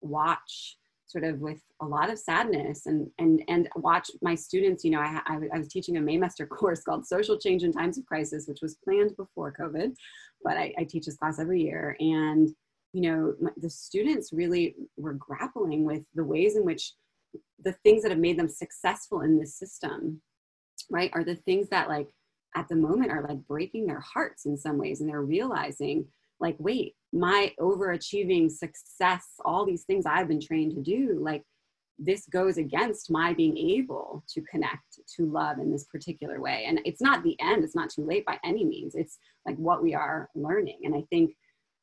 [0.05, 4.91] watch sort of with a lot of sadness and and and watch my students you
[4.91, 8.07] know I, I, I was teaching a maymester course called social change in times of
[8.07, 9.95] crisis which was planned before covid
[10.45, 11.97] but I, I teach this class every year.
[11.99, 12.51] And
[12.93, 16.93] you know the students really were grappling with the ways in which
[17.65, 20.23] the things that have made them successful in this system
[20.93, 22.07] right are the things that like
[22.55, 26.07] at the moment are like breaking their hearts in some ways and they're realizing
[26.45, 31.43] like wait my overachieving success all these things i've been trained to do like
[31.99, 36.65] this goes against my being able to connect to love in this particular way.
[36.67, 38.95] And it's not the end it's not too late by any means.
[38.95, 40.81] It's like what we are learning.
[40.85, 41.35] And i think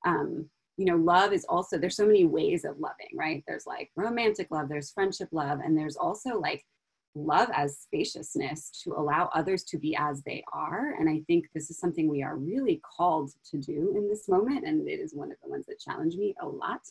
[0.05, 3.43] um you know love is also there's so many ways of loving right?
[3.47, 6.63] There's like romantic love there's friendship love and there's also like
[7.15, 10.95] love as spaciousness to allow others to be as they are.
[10.99, 14.65] And I think this is something we are really called to do in this moment.
[14.65, 16.81] And it is one of the ones that challenge me a lot.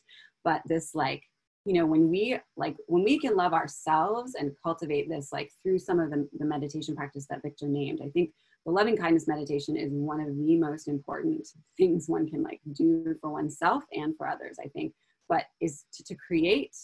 [0.44, 1.24] But this, like,
[1.64, 5.78] you know, when we like when we can love ourselves and cultivate this, like through
[5.78, 8.30] some of the, the meditation practice that Victor named, I think
[8.64, 13.14] the loving kindness meditation is one of the most important things one can like do
[13.20, 14.94] for oneself and for others, I think,
[15.28, 16.76] but is to, to create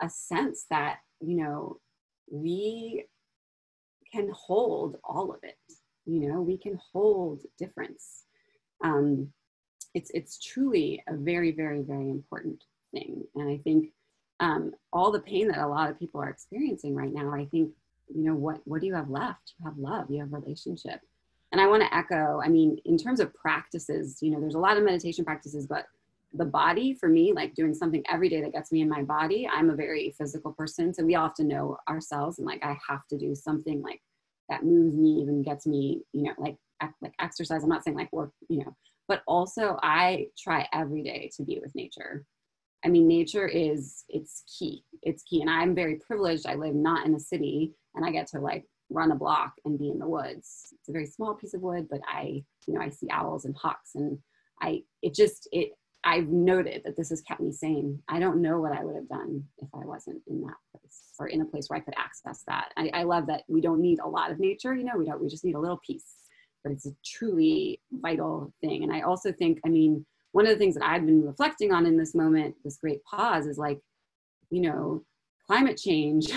[0.00, 1.78] a sense that, you know,
[2.30, 3.04] we
[4.12, 5.58] can hold all of it
[6.08, 8.24] you know we can hold difference.
[8.82, 9.28] Um,
[9.94, 13.22] it's it's truly a very very very important thing.
[13.36, 13.92] And i think
[14.40, 17.70] um, all the pain that a lot of people are experiencing right now i think
[18.08, 19.54] you know what what do you have left?
[19.58, 21.00] You have love you have relationship.
[21.52, 24.58] And i want to echo i mean in terms of practices you know there's a
[24.66, 25.86] lot of meditation practices but
[26.34, 29.48] the body for me like doing something every day that gets me in my body
[29.52, 33.16] i'm a very physical person so we often know ourselves and like i have to
[33.16, 34.00] do something like
[34.48, 36.56] that moves me even gets me you know like
[37.00, 37.62] like exercise.
[37.62, 38.76] I'm not saying like work you know
[39.08, 42.24] but also i try every day to be with nature.
[42.84, 46.46] I mean nature is it's key it's key and i'm very privileged.
[46.46, 49.78] I live not in a city and i get to like run a block and
[49.78, 50.72] be in the woods.
[50.72, 53.56] It's a very small piece of wood but i you know i see owls and
[53.56, 54.18] hawks and
[54.62, 55.70] i it just it
[56.04, 58.00] I've noted that this has kept me sane.
[58.08, 61.26] I don't know what I would have done if I wasn't in that place or
[61.26, 62.72] in a place where I could access that.
[62.76, 65.20] I, I love that we don't need a lot of nature, you know, we don't,
[65.20, 66.14] we just need a little piece,
[66.62, 68.84] but it's a truly vital thing.
[68.84, 71.86] And I also think, I mean, one of the things that I've been reflecting on
[71.86, 73.80] in this moment, this great pause, is like,
[74.50, 75.04] you know,
[75.46, 76.30] climate change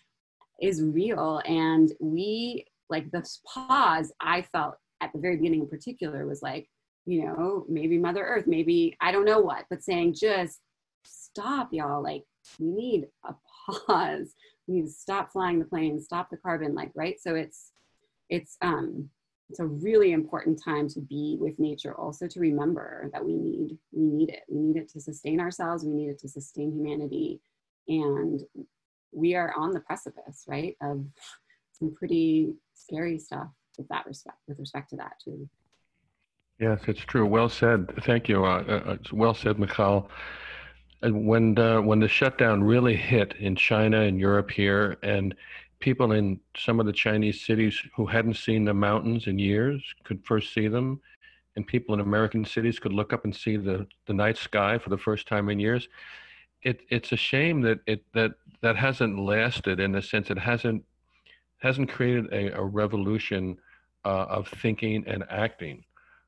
[0.62, 1.42] is real.
[1.44, 6.68] And we, like, this pause I felt at the very beginning in particular was like,
[7.04, 10.60] you know, maybe Mother Earth, maybe I don't know what, but saying just
[11.04, 12.02] stop, y'all.
[12.02, 12.24] Like,
[12.58, 13.34] we need a
[13.86, 14.34] pause.
[14.66, 17.16] We need to stop flying the plane, stop the carbon, like, right?
[17.20, 17.72] So it's,
[18.28, 19.10] it's, um,
[19.52, 23.76] it's a really important time to be with nature also to remember that we need
[23.92, 27.38] we need it we need it to sustain ourselves we need it to sustain humanity
[27.86, 28.40] and
[29.12, 31.04] we are on the precipice right of
[31.78, 35.46] some pretty scary stuff with that respect with respect to that too
[36.58, 37.26] Yes, it's true.
[37.26, 37.92] Well said.
[38.04, 38.44] Thank you.
[38.44, 40.08] Uh, uh, well said, Michal.
[41.02, 45.34] When the, when the shutdown really hit in China and Europe here, and
[45.80, 50.24] people in some of the Chinese cities who hadn't seen the mountains in years could
[50.24, 51.00] first see them,
[51.56, 54.90] and people in American cities could look up and see the, the night sky for
[54.90, 55.88] the first time in years.
[56.62, 60.84] It, it's a shame that it that that hasn't lasted in the sense it hasn't
[61.58, 63.58] hasn't created a, a revolution
[64.04, 65.84] uh, of thinking and acting.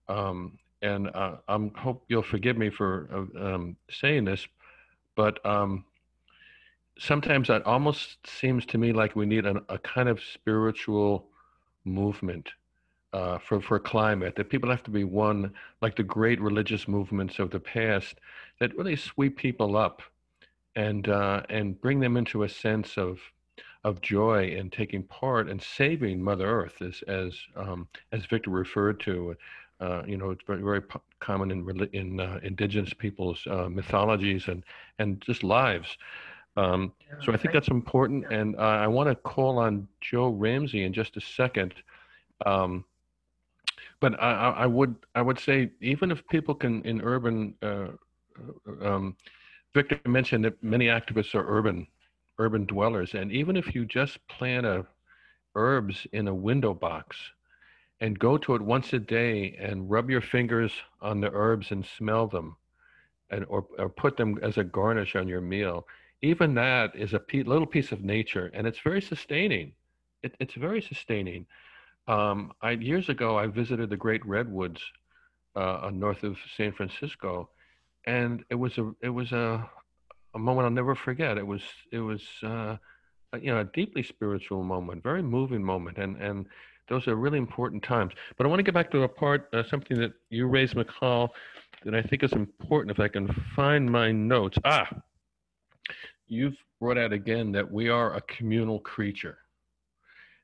[0.08, 4.46] Um, and uh, I hope you'll forgive me for uh, um, saying this,
[5.16, 5.84] but um,
[6.98, 11.26] sometimes it almost seems to me like we need an, a kind of spiritual
[11.84, 12.50] movement
[13.12, 14.34] uh, for for climate.
[14.36, 18.16] That people have to be one, like the great religious movements of the past,
[18.60, 20.02] that really sweep people up,
[20.76, 23.20] and uh, and bring them into a sense of
[23.84, 29.00] of joy in taking part and saving Mother Earth, as as um, as Victor referred
[29.00, 29.36] to.
[29.80, 30.82] Uh, you know, it's very, very
[31.20, 34.64] common in in uh, indigenous people's uh, mythologies and
[34.98, 35.96] and just lives.
[36.56, 36.92] Um,
[37.24, 40.92] so I think that's important, and uh, I want to call on Joe Ramsey in
[40.92, 41.74] just a second.
[42.46, 42.84] Um,
[44.00, 47.88] but I, I, would I would say even if people can in urban, uh,
[48.68, 49.16] uh, um,
[49.72, 51.86] Victor mentioned that many activists are urban
[52.38, 54.86] urban dwellers, and even if you just plant a
[55.56, 57.16] herbs in a window box
[58.04, 61.86] and go to it once a day and rub your fingers on the herbs and
[61.96, 62.54] smell them,
[63.30, 65.86] and or, or put them as a garnish on your meal.
[66.20, 69.72] Even that is a little piece of nature and it's very sustaining.
[70.22, 71.46] It, it's very sustaining.
[72.06, 74.82] Um, I, years ago i visited the great redwoods
[75.56, 77.48] uh, north of san francisco
[78.06, 79.66] and it was a it was a,
[80.34, 81.38] a moment i'll never forget.
[81.38, 82.76] It was it was uh,
[83.40, 86.46] you know a deeply spiritual moment very moving moment and and
[86.88, 89.62] those are really important times but i want to get back to a part uh,
[89.68, 91.32] something that you raised Michal
[91.84, 94.88] that i think is important if i can find my notes ah
[96.26, 99.38] you've brought out again that we are a communal creature,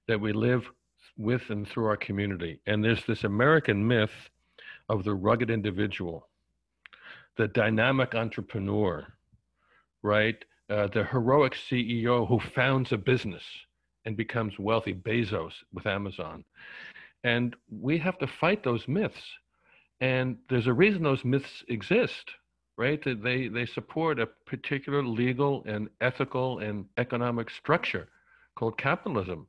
[0.08, 0.64] that we live
[1.16, 2.60] with and through our community.
[2.66, 4.30] And there's this American myth
[4.88, 6.28] of the rugged individual,
[7.36, 9.06] the dynamic entrepreneur,
[10.02, 10.36] right?
[10.68, 13.44] Uh, the heroic CEO who founds a business
[14.04, 16.44] and becomes wealthy, Bezos with Amazon.
[17.24, 19.22] And we have to fight those myths.
[20.00, 22.30] And there's a reason those myths exist
[22.80, 23.04] right?
[23.04, 28.08] They, they support a particular legal and ethical and economic structure
[28.56, 29.46] called capitalism.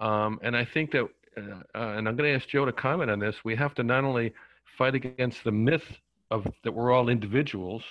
[0.00, 1.04] Um, and I think that,
[1.36, 1.40] uh,
[1.76, 4.02] uh, and I'm going to ask Joe to comment on this, we have to not
[4.02, 4.34] only
[4.76, 5.84] fight against the myth
[6.32, 7.84] of that we're all individuals,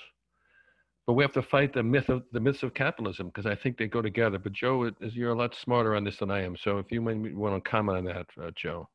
[1.06, 3.78] but we have to fight the myth of the myths of capitalism because I think
[3.78, 4.38] they go together.
[4.38, 6.56] But Joe, you're a lot smarter on this than I am.
[6.56, 8.88] So if you want to comment on that, uh, Joe.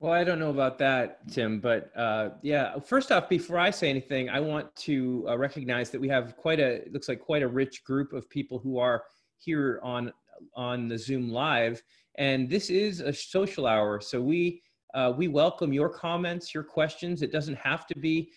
[0.00, 2.76] Well, I don't know about that, Tim, but uh, yeah.
[2.80, 6.58] First off, before I say anything, I want to uh, recognize that we have quite
[6.58, 9.04] a looks like quite a rich group of people who are
[9.38, 10.12] here on
[10.56, 11.80] on the Zoom live,
[12.18, 14.00] and this is a social hour.
[14.00, 14.60] So we
[14.94, 17.22] uh, we welcome your comments, your questions.
[17.22, 18.32] It doesn't have to be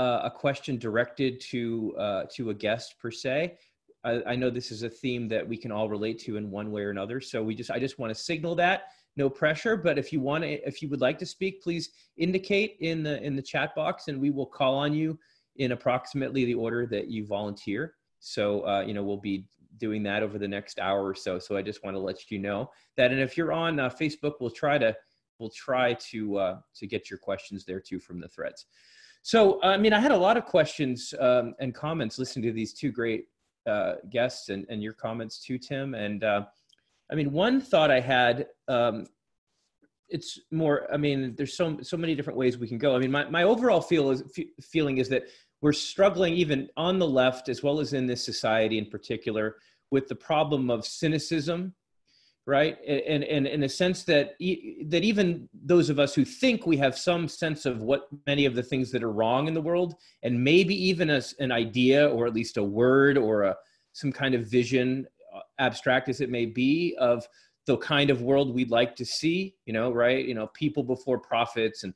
[0.00, 3.58] uh, a question directed to uh, to a guest per se.
[4.02, 6.70] I, I know this is a theme that we can all relate to in one
[6.72, 7.20] way or another.
[7.20, 8.84] So we just I just want to signal that
[9.16, 9.76] no pressure.
[9.76, 13.22] But if you want to if you would like to speak please indicate in the
[13.22, 15.18] in the chat box and we will call on you
[15.56, 17.94] in approximately the order that you volunteer.
[18.20, 19.44] So uh, you know we'll be
[19.76, 21.38] doing that over the next hour or so.
[21.38, 23.10] So i just want to let you know that.
[23.12, 24.96] And if you're on uh, facebook we'll try to
[25.38, 28.64] we'll try to uh, to get your questions there too from the threads
[29.22, 32.72] so i mean i had a lot of questions um, and comments listening to these
[32.72, 33.26] two great
[33.66, 36.44] uh, guests and, and your comments too tim and uh,
[37.10, 39.06] I mean, one thought I had, um,
[40.08, 42.94] it's more, I mean, there's so, so many different ways we can go.
[42.94, 45.24] I mean, my, my overall feel is, f- feeling is that
[45.60, 49.56] we're struggling even on the left, as well as in this society in particular,
[49.90, 51.74] with the problem of cynicism,
[52.46, 52.78] right?
[52.86, 56.76] And, and, in a sense that, e- that even those of us who think we
[56.78, 59.94] have some sense of what many of the things that are wrong in the world,
[60.22, 63.56] and maybe even as an idea or at least a word or a,
[63.92, 65.06] some kind of vision
[65.58, 67.26] abstract as it may be of
[67.66, 70.26] the kind of world we'd like to see you know right?
[70.26, 71.94] You know people before profits and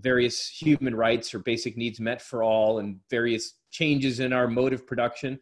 [0.00, 4.72] various human rights or basic needs met for all and various changes in our mode
[4.72, 5.40] of production.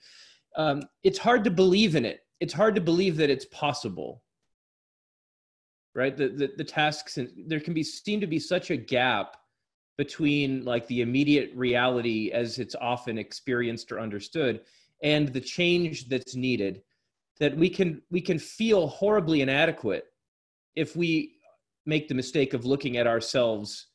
[0.57, 2.21] Um, it's hard to believe in it.
[2.41, 4.23] It's hard to believe that it's possible
[5.97, 6.17] right?
[6.17, 9.39] The, the, the tasks and there can be seem to be such a gap
[9.97, 14.61] between like the immediate reality as it's often experienced or understood
[15.03, 16.83] and the change that's needed
[17.41, 20.05] that we can we can feel horribly inadequate
[20.75, 21.33] if we
[21.87, 23.87] make the mistake of looking at ourselves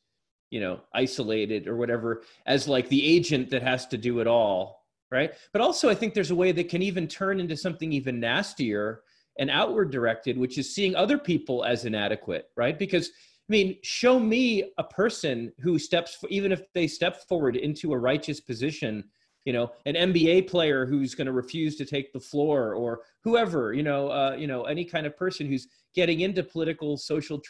[0.50, 4.80] you know isolated or whatever as like the agent that has to do it all
[5.10, 5.34] right?
[5.52, 9.02] But also i think there's a way that can even turn into something even nastier
[9.38, 12.78] and outward directed which is seeing other people as inadequate right?
[12.78, 17.92] Because i mean show me a person who steps even if they step forward into
[17.92, 19.04] a righteous position
[19.44, 23.72] you know an nba player who's going to refuse to take the floor or whoever
[23.72, 27.40] you know uh, you know any kind of person who's getting into political social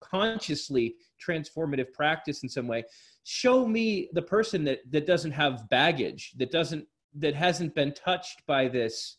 [0.00, 2.84] consciously transformative practice in some way.
[3.24, 6.86] Show me the person that that doesn't have baggage that doesn't
[7.18, 9.16] that hasn't been touched by this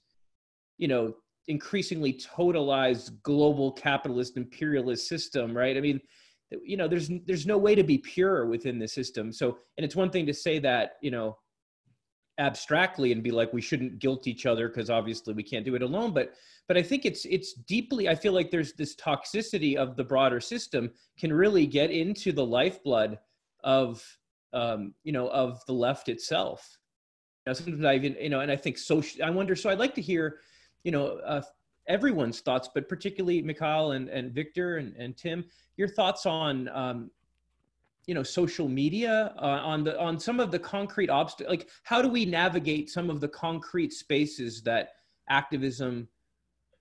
[0.77, 1.15] you know
[1.47, 5.77] increasingly totalized global capitalist imperialist system right?
[5.77, 5.99] I mean
[6.63, 9.31] you know there's there's no way to be pure within the system.
[9.31, 11.37] So and it's one thing to say that you know
[12.39, 15.81] abstractly and be like we shouldn't guilt each other because obviously we can't do it
[15.81, 16.13] alone.
[16.13, 16.33] But
[16.67, 20.39] but i think it's it's deeply i feel like there's this toxicity of the broader
[20.39, 23.17] system can really get into the lifeblood
[23.63, 24.03] of
[24.53, 26.77] um you know of the left itself.
[27.45, 29.79] You know, sometimes i even you know and i think social i wonder so i'd
[29.79, 30.39] like to hear
[30.87, 31.41] you know uh,
[31.89, 35.43] everyone's thoughts but particularly Michal and, and victor and, and tim
[35.75, 37.11] your thoughts on um,
[38.05, 42.01] you know social media uh, on the on some of the concrete obstacles like how
[42.01, 44.91] do we navigate some of the concrete spaces that
[45.29, 46.07] activism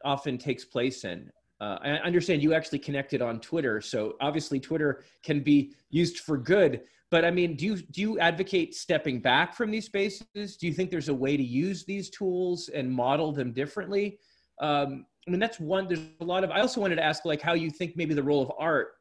[0.05, 1.29] often takes place in
[1.61, 6.37] uh, i understand you actually connected on twitter so obviously twitter can be used for
[6.37, 10.67] good but i mean do you do you advocate stepping back from these spaces do
[10.67, 14.19] you think there's a way to use these tools and model them differently
[14.61, 17.41] um, i mean that's one there's a lot of i also wanted to ask like
[17.41, 18.97] how you think maybe the role of art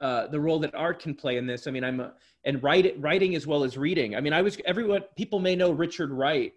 [0.00, 1.66] uh, the role that art can play in this.
[1.66, 2.12] I mean, I'm a,
[2.44, 4.16] and write, writing as well as reading.
[4.16, 5.02] I mean, I was everyone.
[5.16, 6.52] People may know Richard Wright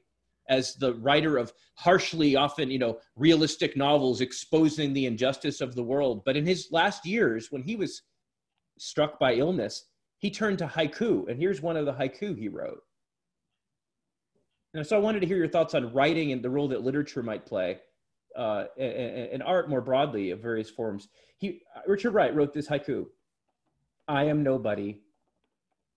[0.50, 5.84] as the writer of harshly, often you know, realistic novels exposing the injustice of the
[5.84, 6.24] world.
[6.26, 8.02] But in his last years, when he was
[8.78, 9.86] struck by illness,
[10.20, 12.82] he turned to haiku, and here's one of the haiku he wrote.
[14.74, 17.24] And so I wanted to hear your thoughts on writing and the role that literature
[17.24, 17.80] might play.
[18.36, 21.08] Uh, and, and art more broadly of various forms.
[21.40, 23.08] He, Richard Wright wrote this haiku.
[24.08, 25.02] I am nobody.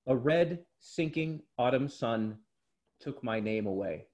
[0.06, 2.38] A red, sinking autumn sun
[2.98, 4.06] took my name away.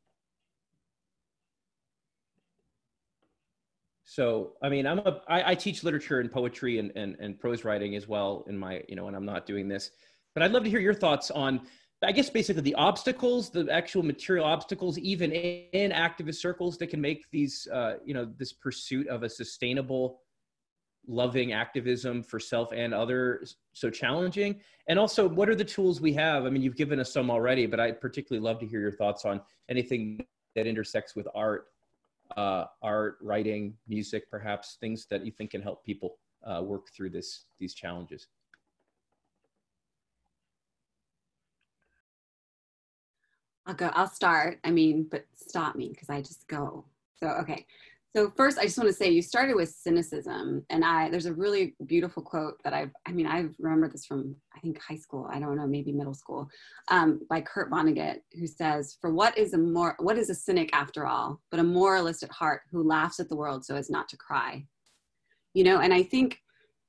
[4.16, 7.66] So, I mean, I'm a, I, I teach literature and poetry and, and, and prose
[7.66, 9.90] writing as well in my, you know, when I'm not doing this.
[10.32, 11.60] But I'd love to hear your thoughts on,
[12.02, 16.86] I guess, basically the obstacles, the actual material obstacles, even in, in activist circles that
[16.86, 20.22] can make these, uh, you know, this pursuit of a sustainable
[21.06, 24.58] loving activism for self and others so challenging
[24.88, 27.64] and also what are the tools we have i mean you've given us some already
[27.64, 31.66] but i'd particularly love to hear your thoughts on anything that intersects with art
[32.36, 37.10] uh, art writing music perhaps things that you think can help people uh, work through
[37.10, 38.28] this these challenges.
[43.66, 44.60] I'll go i'll start.
[44.64, 46.84] I mean but stop me because i just go.
[47.20, 47.66] So okay
[48.16, 51.34] so first, I just want to say you started with cynicism, and I there's a
[51.34, 55.28] really beautiful quote that I've I mean I remember this from I think high school
[55.30, 56.48] I don't know maybe middle school
[56.88, 60.70] um, by Kurt Vonnegut who says for what is a more what is a cynic
[60.72, 64.08] after all but a moralist at heart who laughs at the world so as not
[64.08, 64.64] to cry,
[65.52, 66.38] you know and I think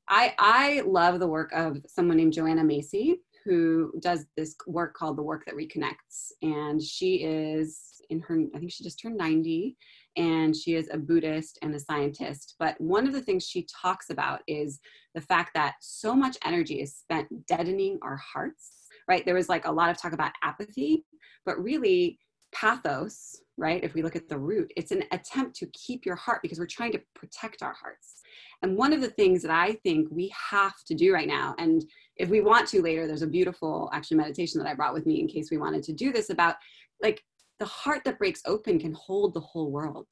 [0.07, 5.17] I I love the work of someone named Joanna Macy who does this work called
[5.17, 9.75] the work that reconnects and she is in her I think she just turned 90
[10.15, 12.55] and she is a Buddhist and a scientist.
[12.59, 14.79] But one of the things she talks about is
[15.15, 18.71] the fact that so much energy is spent deadening our hearts,
[19.07, 19.25] right?
[19.25, 21.05] There was like a lot of talk about apathy,
[21.45, 22.19] but really,
[22.53, 23.83] pathos, right?
[23.83, 26.67] If we look at the root, it's an attempt to keep your heart because we're
[26.67, 28.21] trying to protect our hearts.
[28.61, 31.83] And one of the things that I think we have to do right now, and
[32.15, 35.19] if we want to later, there's a beautiful actually meditation that I brought with me
[35.19, 36.55] in case we wanted to do this about
[37.01, 37.21] like
[37.59, 40.07] the heart that breaks open can hold the whole world,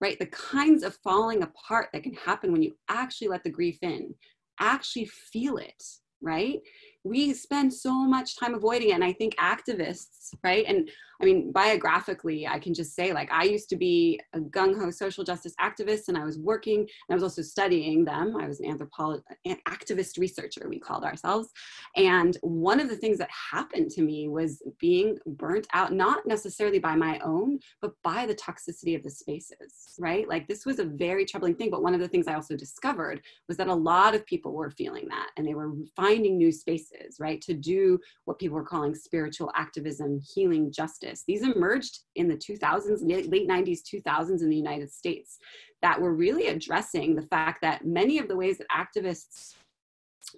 [0.00, 0.18] right?
[0.18, 4.14] The kinds of falling apart that can happen when you actually let the grief in,
[4.60, 5.82] actually feel it,
[6.20, 6.60] right?
[7.04, 8.94] We spend so much time avoiding it.
[8.94, 10.64] And i think activists right?
[10.66, 10.90] And
[11.20, 15.22] i mean biographically i can just say like i used to be a gung-ho social
[15.22, 18.36] justice activist and i was working and i was also studying them.
[18.36, 21.48] I was an anthropologist an activist researcher we called ourselves.
[21.96, 26.78] And one of the things that happened to me was being burnt out not necessarily
[26.78, 30.28] by my own but by the toxicity of the spaces right?
[30.28, 33.20] Like this was a very troubling thing but one of the things i also discovered
[33.48, 36.91] was that a lot of people were feeling that and they were finding new spaces
[37.18, 37.40] right?
[37.42, 41.24] To do what people were calling spiritual activism, healing justice.
[41.26, 45.38] These emerged in the 2000s, late 90s, 2000s in the United States
[45.82, 49.54] that were really addressing the fact that many of the ways that activists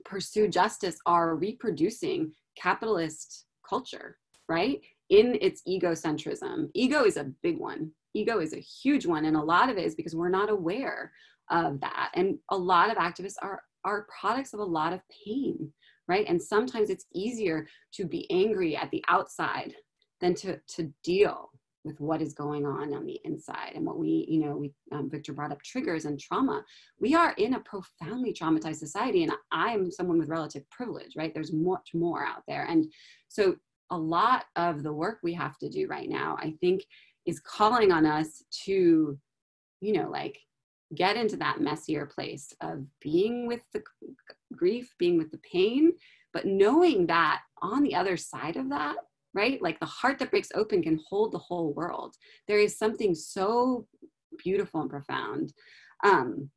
[0.04, 4.16] pursue justice are reproducing capitalist culture,
[4.48, 4.80] right?
[5.10, 6.70] In its egocentrism.
[6.74, 7.90] Ego is a big one.
[8.14, 9.26] Ego is a huge one.
[9.26, 11.12] And a lot of it is because we're not aware
[11.50, 12.10] of that.
[12.14, 15.72] And a lot of activists are, are products of a lot of pain
[16.08, 16.26] right?
[16.28, 19.74] And sometimes it's easier to be angry at the outside
[20.20, 21.50] than to, to deal
[21.84, 23.72] with what is going on on the inside.
[23.74, 26.64] And what we you know we um, victor brought up triggers and trauma.
[26.98, 31.34] We are in a profoundly traumatized society and i'm someone with relative privilege right?
[31.34, 32.64] There's much more out there.
[32.64, 32.90] And
[33.28, 33.56] so
[33.90, 36.82] a lot of the work we have to do right now i think
[37.26, 39.18] is calling on us to
[39.84, 40.40] you know, like
[40.94, 43.82] get into that messier place of being with the
[44.54, 45.92] grief, being with the pain,
[46.32, 48.96] but knowing that on the other side of that,
[49.34, 49.60] right?
[49.60, 52.14] Like the heart that breaks open can hold the whole world.
[52.46, 53.86] There is something so
[54.38, 55.52] beautiful and profound.
[56.04, 56.50] Um,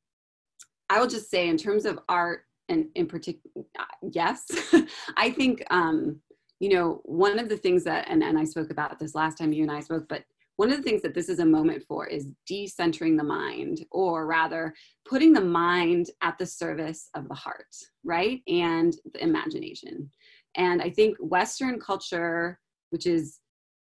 [0.90, 3.66] I will just say, in terms of art, and in particular,
[4.12, 4.46] yes,
[5.18, 6.20] I think um,
[6.60, 9.54] you know one of the things that, and, and I spoke about this last time
[9.54, 10.24] you and I spoke, but
[10.58, 14.26] one of the things that this is a moment for is decentering the mind, or
[14.26, 14.74] rather,
[15.08, 18.42] putting the mind at the service of the heart, right?
[18.48, 20.10] And the imagination.
[20.56, 23.40] And I think Western culture, which is,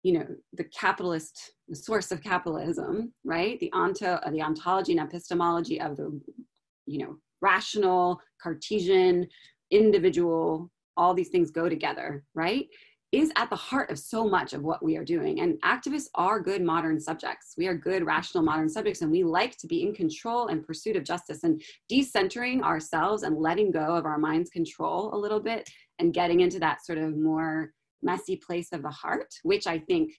[0.01, 3.59] you know, the capitalist, the source of capitalism, right?
[3.59, 6.19] The onto, uh, the ontology and epistemology of the,
[6.87, 9.27] you know, rational, Cartesian,
[9.69, 12.67] individual, all these things go together, right?
[13.15, 15.39] Is at the heart of so much of what we are doing.
[15.39, 17.53] And activists are good modern subjects.
[17.57, 20.95] We are good rational modern subjects, and we like to be in control and pursuit
[20.95, 21.61] of justice and
[21.91, 26.59] decentering ourselves and letting go of our mind's control a little bit and getting into
[26.59, 30.11] that sort of more messy place of the heart, which I think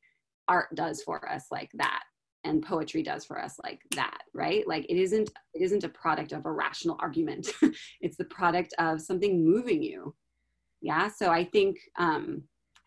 [0.49, 2.03] art does for us like that
[2.45, 6.31] and poetry does for us like that right like it isn't it isn't a product
[6.33, 7.51] of a rational argument
[8.01, 10.15] it's the product of something moving you
[10.81, 12.43] yeah so i think um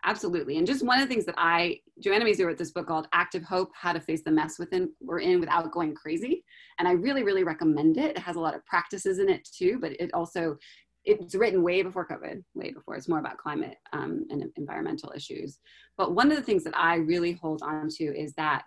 [0.06, 0.58] absolutely.
[0.58, 3.44] And just one of the things that I, Joanna Macy wrote this book called Active
[3.44, 6.44] Hope, How to Face the Mess Within We're In Without Going Crazy.
[6.78, 8.12] And I really, really recommend it.
[8.12, 10.58] It has a lot of practices in it too, but it also,
[11.06, 12.96] it's written way before COVID, way before.
[12.96, 15.60] It's more about climate um, and environmental issues.
[15.98, 18.66] But one of the things that I really hold on to is that,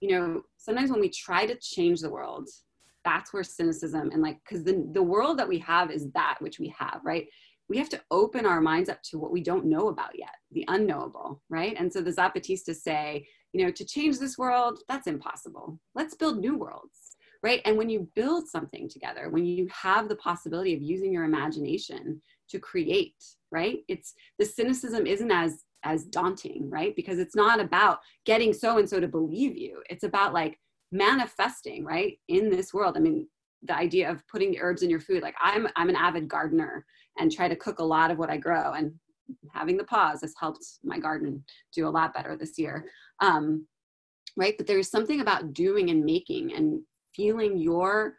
[0.00, 2.48] you know, sometimes when we try to change the world,
[3.04, 6.58] that's where cynicism and like, because the, the world that we have is that which
[6.58, 7.28] we have, right?
[7.68, 10.64] We have to open our minds up to what we don't know about yet, the
[10.68, 11.74] unknowable, right?
[11.78, 15.78] And so the Zapatistas say, you know, to change this world, that's impossible.
[15.94, 17.60] Let's build new worlds, right?
[17.64, 22.22] And when you build something together, when you have the possibility of using your imagination
[22.50, 23.78] to create, right?
[23.88, 26.96] It's the cynicism isn't as as daunting, right?
[26.96, 29.82] Because it's not about getting so and so to believe you.
[29.88, 30.58] It's about like
[30.90, 32.96] manifesting, right, in this world.
[32.96, 33.28] I mean,
[33.62, 35.22] the idea of putting the herbs in your food.
[35.22, 36.84] Like I'm I'm an avid gardener
[37.18, 38.72] and try to cook a lot of what I grow.
[38.72, 38.92] And
[39.52, 41.44] having the pause has helped my garden
[41.74, 42.86] do a lot better this year.
[43.20, 43.66] Um,
[44.36, 44.54] right?
[44.56, 46.80] But there's something about doing and making and
[47.14, 48.16] feeling your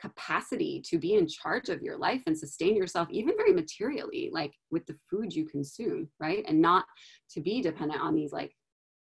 [0.00, 4.52] capacity to be in charge of your life and sustain yourself even very materially like
[4.70, 6.86] with the food you consume right and not
[7.30, 8.50] to be dependent on these like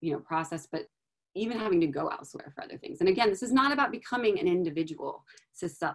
[0.01, 0.87] you know process but
[1.35, 3.01] even having to go elsewhere for other things.
[3.01, 5.25] And again, this is not about becoming an individual.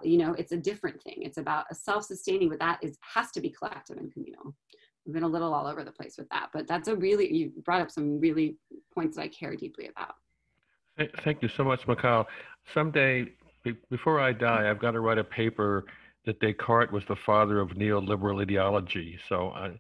[0.04, 1.18] You know, it's a different thing.
[1.20, 4.56] It's about a self-sustaining, but that is has to be collective and communal.
[5.08, 7.52] I've been a little all over the place with that, but that's a really you
[7.64, 8.58] brought up some really
[8.94, 10.16] points that I care deeply about.
[11.24, 12.26] Thank you so much, Michal.
[12.74, 13.34] Someday,
[13.90, 15.86] before I die, I've got to write a paper
[16.26, 19.20] that Descartes was the father of neoliberal ideology.
[19.28, 19.80] So I,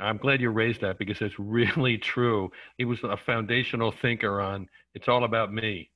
[0.00, 2.50] I'm glad you raised that because it's really true.
[2.78, 5.90] He was a foundational thinker on it's all about me,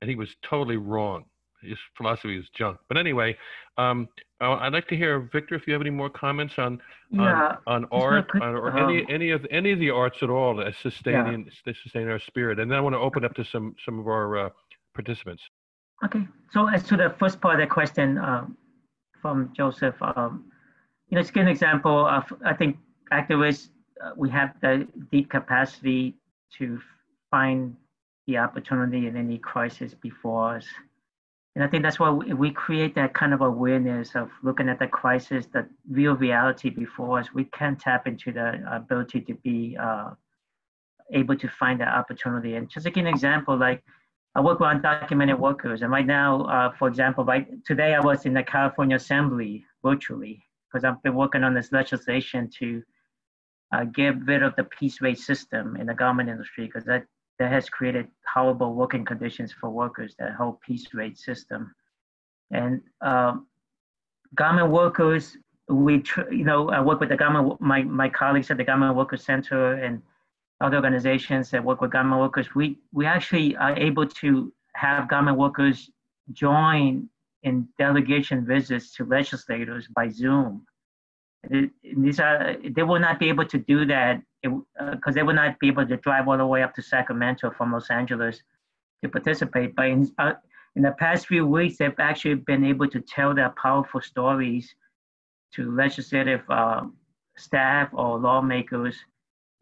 [0.00, 1.24] and he was totally wrong.
[1.62, 2.78] His philosophy is junk.
[2.88, 3.36] But anyway,
[3.76, 4.08] um,
[4.40, 6.80] I'd like to hear Victor if you have any more comments on
[7.10, 10.54] yeah, on, on art on, or any any of any of the arts at all
[10.56, 11.72] that sustain yeah.
[11.82, 12.60] sustain our spirit.
[12.60, 14.50] And then I want to open up to some some of our uh,
[14.94, 15.42] participants.
[16.04, 16.26] Okay.
[16.52, 18.56] So as to the first part of the question um,
[19.22, 20.44] from Joseph, um,
[21.08, 22.76] you know, it's an example of I think
[23.12, 23.68] activists,
[24.02, 26.14] uh, we have the deep capacity
[26.58, 26.80] to
[27.30, 27.76] find
[28.26, 30.66] the opportunity in any crisis before us.
[31.54, 34.86] And I think that's why we create that kind of awareness of looking at the
[34.86, 37.32] crisis, the real reality before us.
[37.32, 40.10] We can tap into the ability to be uh,
[41.12, 42.56] able to find that opportunity.
[42.56, 43.82] And just to give an example, like
[44.34, 48.26] I work with undocumented workers, and right now, uh, for example, right today I was
[48.26, 52.82] in the California Assembly virtually because I've been working on this legislation to
[53.72, 57.04] uh, get rid of the piece rate system in the garment industry because that,
[57.38, 61.74] that has created horrible working conditions for workers, that whole piece rate system.
[62.50, 63.46] And um,
[64.34, 65.36] garment workers,
[65.68, 68.94] we, tr- you know, I work with the garment, my, my colleagues at the Garment
[68.94, 70.00] Workers Center and
[70.60, 75.36] other organizations that work with garment workers, we, we actually are able to have garment
[75.36, 75.90] workers
[76.32, 77.08] join
[77.42, 80.64] in delegation visits to legislators by Zoom
[81.48, 85.58] these are they will not be able to do that because uh, they will not
[85.58, 88.42] be able to drive all the way up to Sacramento from Los Angeles
[89.02, 89.74] to participate.
[89.74, 90.34] But in, uh,
[90.76, 94.74] in the past few weeks, they've actually been able to tell their powerful stories
[95.54, 96.82] to legislative uh,
[97.36, 98.96] staff or lawmakers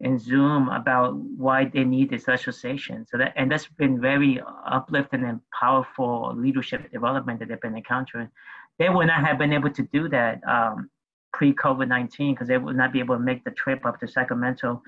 [0.01, 3.05] in Zoom about why they need this association.
[3.09, 8.29] So that and that's been very uplifting and powerful leadership development that they've been encountering.
[8.77, 10.89] They would not have been able to do that um,
[11.35, 14.07] pre COVID 19 because they would not be able to make the trip up to
[14.07, 14.81] Sacramento.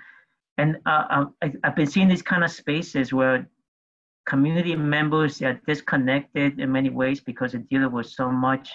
[0.58, 3.50] And uh, uh I, I've been seeing these kind of spaces where
[4.26, 8.72] community members are disconnected in many ways because they deal with so much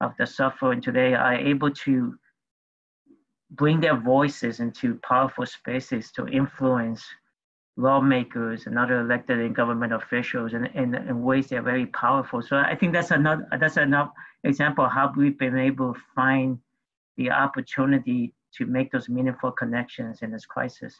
[0.00, 2.14] of the suffering today are able to
[3.50, 7.04] bring their voices into powerful spaces to influence
[7.76, 12.42] lawmakers and other elected and government officials in, in, in ways that are very powerful.
[12.42, 14.10] So I think that's another that's another
[14.44, 16.58] example of how we've been able to find
[17.16, 20.94] the opportunity to make those meaningful connections in this crisis.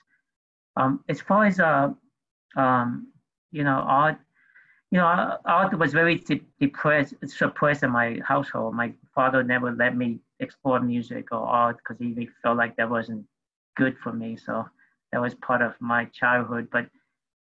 [0.76, 1.90] Um, as far as uh,
[2.56, 3.08] um,
[3.50, 4.18] you know, art,
[4.90, 8.74] you know, art was very de- depressed, suppressed in my household.
[8.74, 13.24] My father never let me explore music or art because he felt like that wasn't
[13.76, 14.36] good for me.
[14.36, 14.66] So
[15.12, 16.68] that was part of my childhood.
[16.70, 16.88] But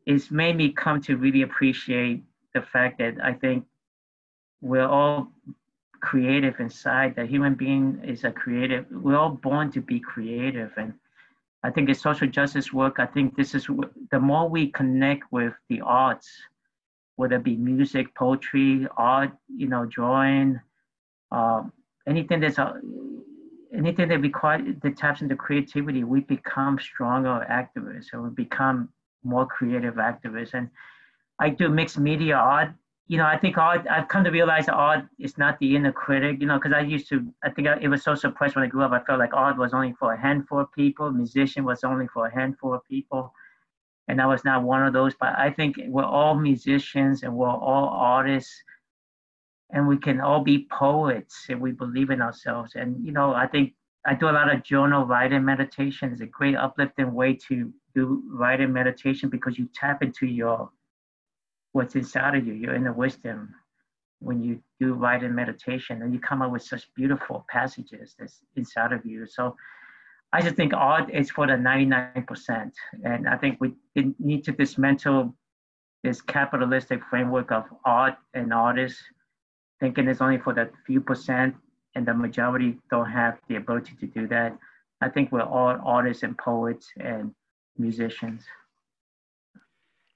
[0.07, 2.23] it's made me come to really appreciate
[2.55, 3.65] the fact that I think
[4.61, 5.33] we're all
[6.03, 7.15] creative inside.
[7.17, 8.87] The human being is a creative.
[8.91, 10.93] We're all born to be creative, and
[11.63, 12.97] I think it's social justice work.
[12.99, 13.69] I think this is
[14.11, 16.29] the more we connect with the arts,
[17.17, 20.61] whether it be music, poetry, art, you know, drawing,
[21.31, 21.73] um,
[22.07, 22.75] anything that's uh,
[23.75, 28.89] anything that requires that taps into creativity, we become stronger activists, and we become
[29.23, 30.55] more creative activists.
[30.55, 30.69] And
[31.39, 32.73] I do mixed media art
[33.09, 35.93] you know, I think art, I've come to realize that art is not the inner
[35.93, 38.65] critic, you know, because I used to, I think I, it was so suppressed when
[38.65, 38.93] I grew up.
[38.93, 42.27] I felt like art was only for a handful of people, musician was only for
[42.27, 43.33] a handful of people.
[44.09, 45.15] And I was not one of those.
[45.19, 48.63] But I think we're all musicians and we're all artists
[49.71, 52.75] and we can all be poets if we believe in ourselves.
[52.75, 53.75] And, you know, I think
[54.07, 56.13] I do a lot of journal writing meditation.
[56.13, 60.71] It's a great uplifting way to do writing meditation because you tap into your
[61.73, 63.55] what's inside of you, your inner wisdom,
[64.21, 68.93] when you do writing meditation and you come up with such beautiful passages that's inside
[68.93, 69.27] of you.
[69.27, 69.57] So
[70.33, 72.73] I just think art is for the 99%.
[73.05, 73.75] And I think we
[74.19, 75.35] need to dismantle
[76.03, 79.03] this capitalistic framework of art and artists,
[79.81, 81.55] thinking it's only for that few percent
[81.95, 84.57] and the majority don't have the ability to do that.
[85.01, 87.35] I think we're all artists and poets and
[87.77, 88.45] musicians.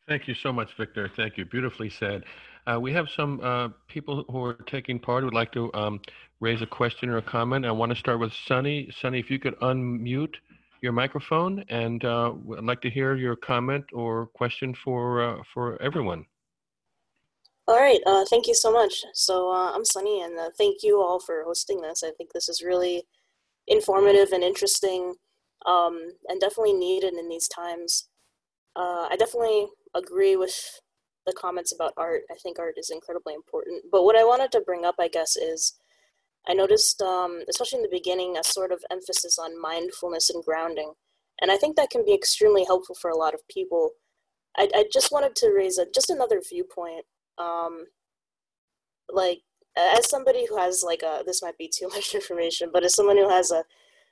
[0.09, 1.11] Thank you so much, Victor.
[1.17, 1.45] Thank you.
[1.45, 2.23] Beautifully said.
[2.67, 6.01] Uh, we have some uh, people who are taking part who would like to um,
[6.41, 7.67] raise a question or a comment.
[7.67, 8.89] I want to start with Sunny.
[9.01, 10.35] Sunny, if you could unmute
[10.81, 15.81] your microphone, and uh, I'd like to hear your comment or question for uh, for
[15.83, 16.25] everyone.
[17.67, 18.01] All right.
[18.07, 19.05] Uh, thank you so much.
[19.13, 22.05] So uh, I'm Sunny, and thank you all for hosting this.
[22.05, 23.03] I think this is really
[23.67, 25.15] informative and interesting,
[25.67, 28.09] um, and definitely needed in these times.
[28.77, 30.81] I definitely agree with
[31.27, 32.23] the comments about art.
[32.31, 33.85] I think art is incredibly important.
[33.91, 35.75] But what I wanted to bring up, I guess, is
[36.49, 40.93] I noticed, um, especially in the beginning, a sort of emphasis on mindfulness and grounding.
[41.41, 43.91] And I think that can be extremely helpful for a lot of people.
[44.57, 47.05] I, I just wanted to raise a, just another viewpoint.
[47.39, 47.87] Um,
[49.11, 49.41] like,
[49.77, 53.17] as somebody who has, like, a, this might be too much information, but as someone
[53.17, 53.65] who has a,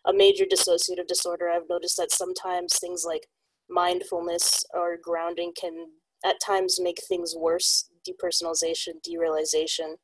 [0.06, 3.26] a major dissociative disorder, I've noticed that sometimes things like
[3.74, 5.88] mindfulness or grounding can
[6.24, 9.96] at times make things worse depersonalization derealization.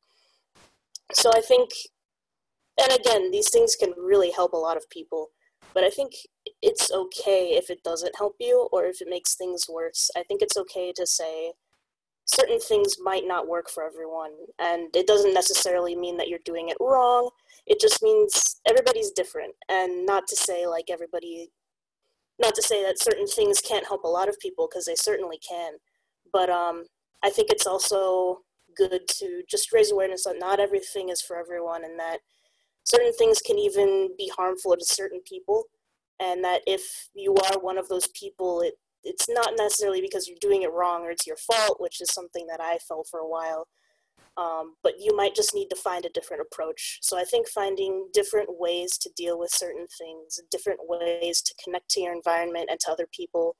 [1.13, 1.69] So i think
[2.81, 5.27] and again these things can really help a lot of people
[5.73, 6.13] but i think
[6.61, 10.09] it's okay if it doesn't help you or if it makes things worse.
[10.15, 11.53] I think it's okay to say
[12.25, 16.69] certain things might not work for everyone and it doesn't necessarily mean that you're doing
[16.69, 17.29] it wrong.
[17.65, 21.49] It just means everybody's different and not to say like everybody
[22.41, 25.39] not to say that certain things can't help a lot of people because they certainly
[25.47, 25.73] can
[26.33, 26.83] but um,
[27.23, 28.39] i think it's also
[28.75, 32.19] good to just raise awareness that not everything is for everyone and that
[32.83, 35.65] certain things can even be harmful to certain people
[36.19, 38.73] and that if you are one of those people it
[39.03, 42.45] it's not necessarily because you're doing it wrong or it's your fault which is something
[42.47, 43.67] that i felt for a while
[44.37, 46.99] um, but you might just need to find a different approach.
[47.01, 51.89] So I think finding different ways to deal with certain things, different ways to connect
[51.91, 53.55] to your environment and to other people,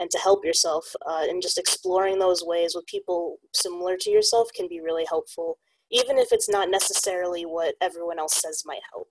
[0.00, 4.48] and to help yourself, uh, and just exploring those ways with people similar to yourself
[4.54, 5.58] can be really helpful,
[5.90, 9.08] even if it's not necessarily what everyone else says might help.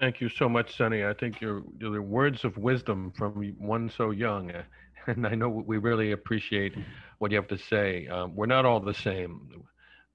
[0.00, 1.04] Thank you so much, Sunny.
[1.04, 4.50] I think your the words of wisdom from one so young.
[5.06, 6.74] and I know we really appreciate
[7.18, 8.06] what you have to say.
[8.08, 9.62] Um, we're not all the same,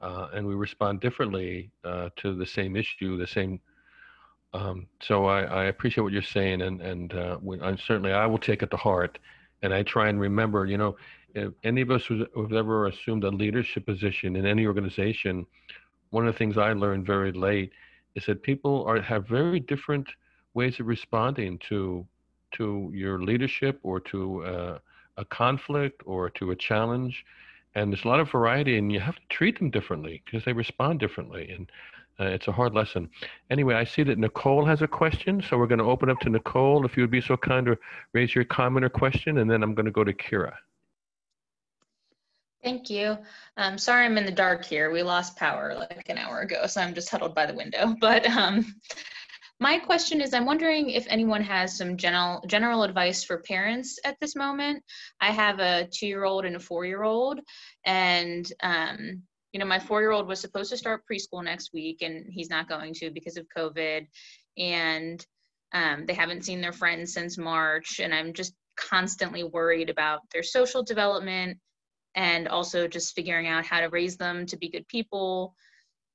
[0.02, 3.60] uh, and we respond differently uh, to the same issue, the same
[4.54, 8.40] Um, so I, I, appreciate what you're saying, and and uh, we, certainly I will
[8.40, 9.20] take it to heart,
[9.62, 10.66] and I try and remember.
[10.66, 10.98] You know,
[11.36, 15.46] if any of us who've ever assumed a leadership position in any organization,
[16.10, 17.72] one of the things I learned very late
[18.16, 20.08] is that people are have very different
[20.56, 22.08] ways of responding to
[22.52, 24.80] to your leadership or to uh,
[25.18, 27.26] a conflict or to a challenge
[27.76, 30.54] and there's a lot of variety and you have to treat them differently because they
[30.54, 31.72] respond differently and
[32.20, 33.10] uh, it's a hard lesson
[33.50, 36.30] anyway i see that nicole has a question so we're going to open up to
[36.30, 37.78] nicole if you would be so kind to
[38.14, 40.54] raise your comment or question and then i'm going to go to kira
[42.64, 43.18] Thank you.
[43.56, 44.92] Um, sorry I'm in the dark here.
[44.92, 47.96] We lost power like an hour ago, so I'm just huddled by the window.
[48.02, 48.76] But um,
[49.60, 54.18] my question is, I'm wondering if anyone has some general general advice for parents at
[54.22, 54.84] this moment.
[55.20, 57.40] I have a two-year-old and a four-year-old,
[57.86, 62.50] and um, you know, my four-year-old was supposed to start preschool next week, and he's
[62.50, 64.08] not going to because of COVID,
[64.58, 65.26] and
[65.74, 70.44] um, they haven't seen their friends since March, and I'm just constantly worried about their
[70.44, 71.58] social development
[72.16, 75.54] and also just figuring out how to raise them to be good people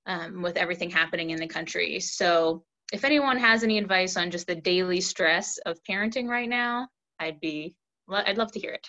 [0.06, 2.00] um, with everything happening in the country.
[2.00, 2.64] So
[2.94, 6.88] if anyone has any advice on just the daily stress of parenting right now,
[7.18, 7.74] I'd be
[8.08, 8.86] I'd love to hear it.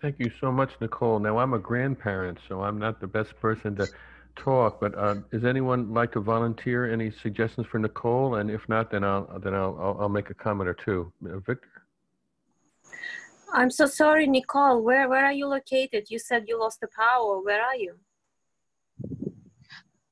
[0.00, 1.18] Thank you so much, Nicole.
[1.18, 3.86] Now I'm a grandparent, so I'm not the best person to
[4.34, 4.80] talk.
[4.80, 8.36] But uh, does anyone like to volunteer any suggestions for Nicole?
[8.36, 11.12] And if not, then I'll then I'll I'll, I'll make a comment or two.
[11.22, 11.68] Uh, Victor.
[13.52, 14.80] I'm so sorry, Nicole.
[14.82, 16.06] Where where are you located?
[16.08, 17.42] You said you lost the power.
[17.42, 17.96] Where are you?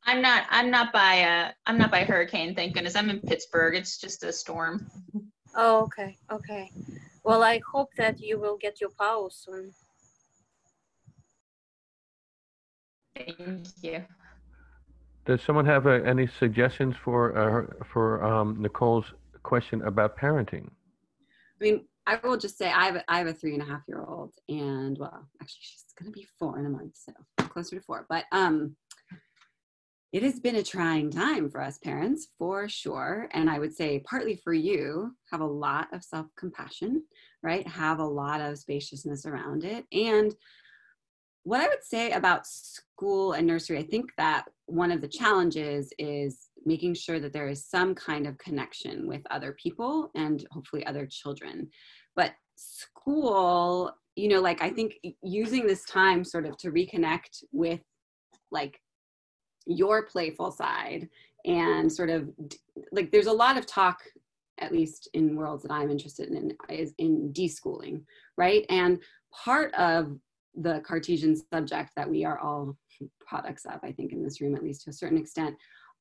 [0.07, 0.44] I'm not.
[0.50, 1.22] I'm not by.
[1.22, 2.54] Uh, I'm not by hurricane.
[2.54, 2.94] Thank goodness.
[2.94, 3.74] I'm in Pittsburgh.
[3.74, 4.88] It's just a storm.
[5.57, 6.70] Oh, okay, okay.
[7.24, 9.72] Well, I hope that you will get your power soon.
[13.16, 14.04] Thank you.
[15.24, 19.07] Does someone have uh, any suggestions for uh, for um, Nicole's
[19.42, 20.68] question about parenting?
[20.68, 23.66] I mean, I will just say I have a, I have a three and a
[23.66, 27.12] half year old, and well, actually, she's going to be four in a month, so
[27.48, 28.07] closer to four.
[28.09, 28.76] But um,
[30.16, 33.28] it has been a trying time for us parents for sure.
[33.32, 37.02] And i would say partly for you have a lot of self-compassion
[37.42, 37.68] right?
[37.68, 39.84] Have a lot of spaciousness around it.
[39.92, 40.34] And
[41.42, 45.92] what i would say about school and nursery i think that one of the challenges
[45.98, 50.84] is making sure that there is some kind of connection with other people and hopefully
[50.86, 51.68] other children.
[52.16, 57.80] But school you know like i think using this time sort of to reconnect with
[58.50, 58.80] like
[59.66, 61.08] your playful side
[61.44, 62.28] and sort of
[62.92, 64.00] like there's a lot of talk
[64.58, 68.02] at least in worlds that i'm interested in is in deschooling
[68.38, 68.66] right?
[68.68, 68.98] And
[69.32, 70.18] part of
[70.54, 72.76] the cartesian subject that we are all
[73.20, 75.54] products of i think in this room at least to a certain extent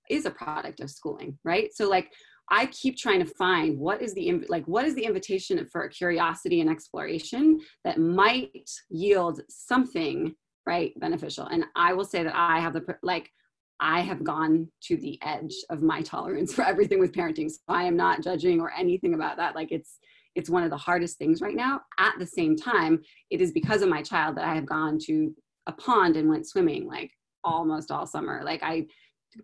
[0.09, 1.73] is a product of schooling right?
[1.73, 2.11] So like
[2.49, 6.61] i keep trying to find what is the like what is the invitation for curiosity
[6.61, 10.35] and exploration that might yield something
[10.65, 11.47] right beneficial?
[11.47, 13.31] And i will say that i have the like
[13.79, 17.49] I have gone to the edge of my tolerance for everything with parenting.
[17.49, 19.55] So I am not judging or anything about that.
[19.55, 19.99] Like it's
[20.35, 21.79] it's one of the hardest things right now.
[21.97, 25.33] At the same time, it is because of my child that I have gone to
[25.67, 27.09] a pond and went swimming like
[27.43, 28.41] almost all summer.
[28.43, 28.85] Like I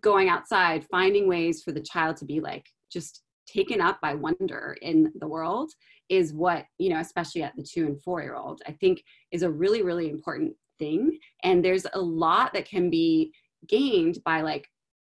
[0.00, 4.76] going outside, finding ways for the child to be like just taken up by wonder
[4.82, 5.70] in the world
[6.08, 9.42] is what, you know, especially at the 2 and 4 year old, I think is
[9.42, 13.32] a really really important thing and there's a lot that can be
[13.66, 14.68] gained by like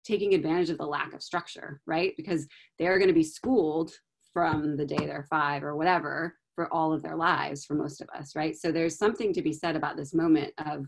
[0.04, 2.14] taking advantage of the lack of structure, right?
[2.16, 2.46] Because
[2.78, 3.92] they're going to be schooled
[4.32, 8.08] from the day they're five or whatever for all of their lives for most of
[8.10, 8.56] us, right?
[8.56, 10.86] So there's something to be said about this moment of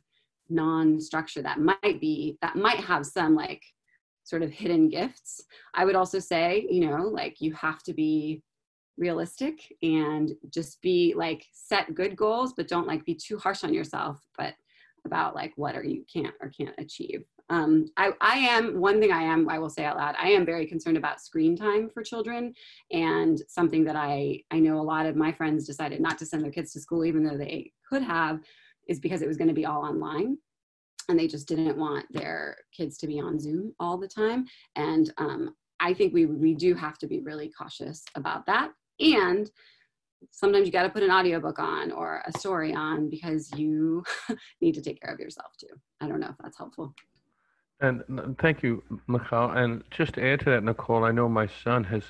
[0.50, 3.62] non-structure that might be that might have some like
[4.24, 5.42] sort of hidden gifts.
[5.74, 8.42] I would also say, you know, like you have to be
[8.96, 13.74] realistic and just be like set good goals, but don't like be too harsh on
[13.74, 14.54] yourself, but
[15.06, 19.12] about like what are you can't or can't achieve um, I, I am one thing
[19.12, 22.02] i am i will say out loud i am very concerned about screen time for
[22.02, 22.54] children
[22.90, 26.42] and something that i i know a lot of my friends decided not to send
[26.42, 28.40] their kids to school even though they could have
[28.88, 30.36] is because it was going to be all online
[31.08, 35.12] and they just didn't want their kids to be on zoom all the time and
[35.18, 38.70] um, i think we we do have to be really cautious about that
[39.00, 39.50] and
[40.30, 44.02] sometimes you got to put an audiobook on or a story on because you
[44.60, 45.74] need to take care of yourself too.
[46.00, 46.94] I don't know if that's helpful.
[47.80, 49.50] And thank you, Michal.
[49.50, 52.04] And just to add to that, Nicole, I know my son has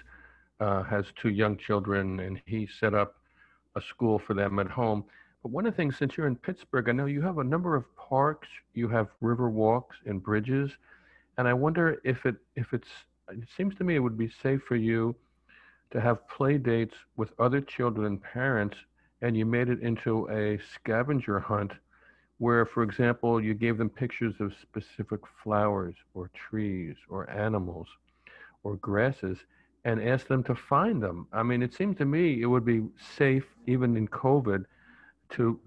[0.61, 3.17] uh, has two young children, and he set up
[3.75, 5.05] a school for them at home.
[5.43, 7.75] But one of the things, since you're in Pittsburgh, I know you have a number
[7.75, 10.71] of parks, you have river walks and bridges,
[11.39, 12.89] and I wonder if it if it's
[13.31, 15.15] it seems to me it would be safe for you
[15.91, 18.77] to have play dates with other children and parents,
[19.23, 21.73] and you made it into a scavenger hunt
[22.45, 27.89] where, for example, you gave them pictures of specific flowers or trees or animals
[28.65, 29.39] or grasses
[29.87, 31.27] and asked them to find them.
[31.33, 32.83] I mean, it seemed to me it would be
[33.17, 34.67] safe, even in COVID,
[35.37, 35.59] to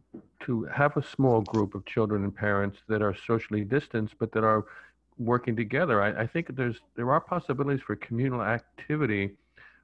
[0.45, 4.43] to have a small group of children and parents that are socially distanced, but that
[4.43, 4.65] are
[5.17, 5.95] working together.
[6.07, 9.31] I, I think there's there are possibilities for communal activity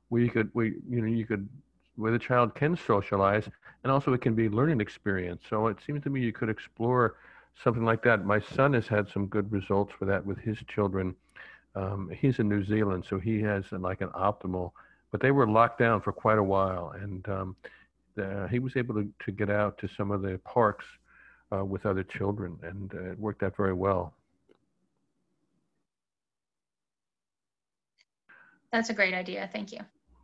[0.09, 1.49] where you could where you know you could
[1.95, 3.47] where the child can socialize
[3.83, 5.43] and also it can be learning experience.
[5.49, 7.15] So it seems to me you could explore
[7.63, 8.25] something like that.
[8.25, 11.15] My son has had some good results for that with his children.
[11.75, 14.71] Um, he's in New Zealand, so he has like an optimal,
[15.11, 17.55] but they were locked down for quite a while, and um,
[18.15, 20.85] the, he was able to, to get out to some of the parks
[21.51, 24.13] uh, with other children, and uh, it worked out very well.
[28.71, 29.49] That's a great idea.
[29.51, 29.79] Thank you.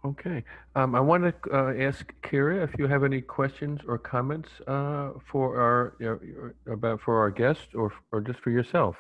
[0.06, 0.44] Okay.
[0.76, 5.12] Um, I want to uh, ask Kira if you have any questions or comments uh,
[5.30, 8.96] for our uh, about for our guest or or just for yourself.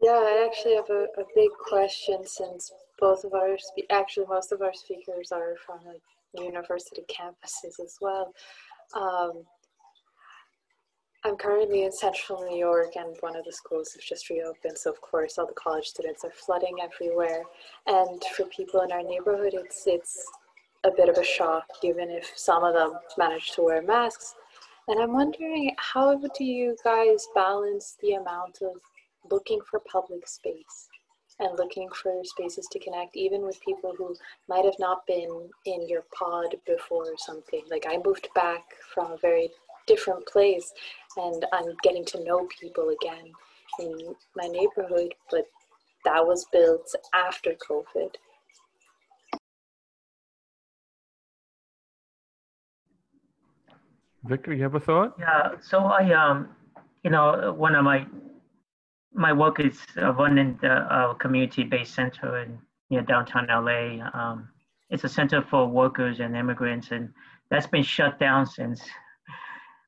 [0.00, 2.70] Yeah, I actually have a, a big question since
[3.00, 3.56] both of our
[3.90, 6.02] actually most of our speakers are from like
[6.34, 8.32] university campuses as well.
[8.94, 9.42] Um,
[11.24, 14.78] I'm currently in central New York and one of the schools has just reopened.
[14.78, 17.42] So of course all the college students are flooding everywhere.
[17.86, 20.24] And for people in our neighborhood, it's, it's
[20.84, 24.36] a bit of a shock, even if some of them manage to wear masks.
[24.86, 28.80] And I'm wondering, how do you guys balance the amount of
[29.28, 30.88] looking for public space
[31.40, 34.14] and looking for spaces to connect, even with people who
[34.48, 37.62] might have not been in your pod before or something?
[37.70, 38.62] Like I moved back
[38.94, 39.50] from a very
[39.88, 40.72] different place
[41.16, 43.32] and I'm getting to know people again
[43.80, 45.44] in my neighborhood, but
[46.04, 48.14] that was built after COVID.
[54.24, 55.14] Victor, you have a thought?
[55.18, 56.48] Yeah, so I, um,
[57.02, 58.06] you know, one of my
[59.14, 62.58] my work is uh, running the uh, community-based center in
[62.90, 63.98] near downtown LA.
[64.12, 64.48] Um,
[64.90, 67.08] it's a center for workers and immigrants, and
[67.50, 68.82] that's been shut down since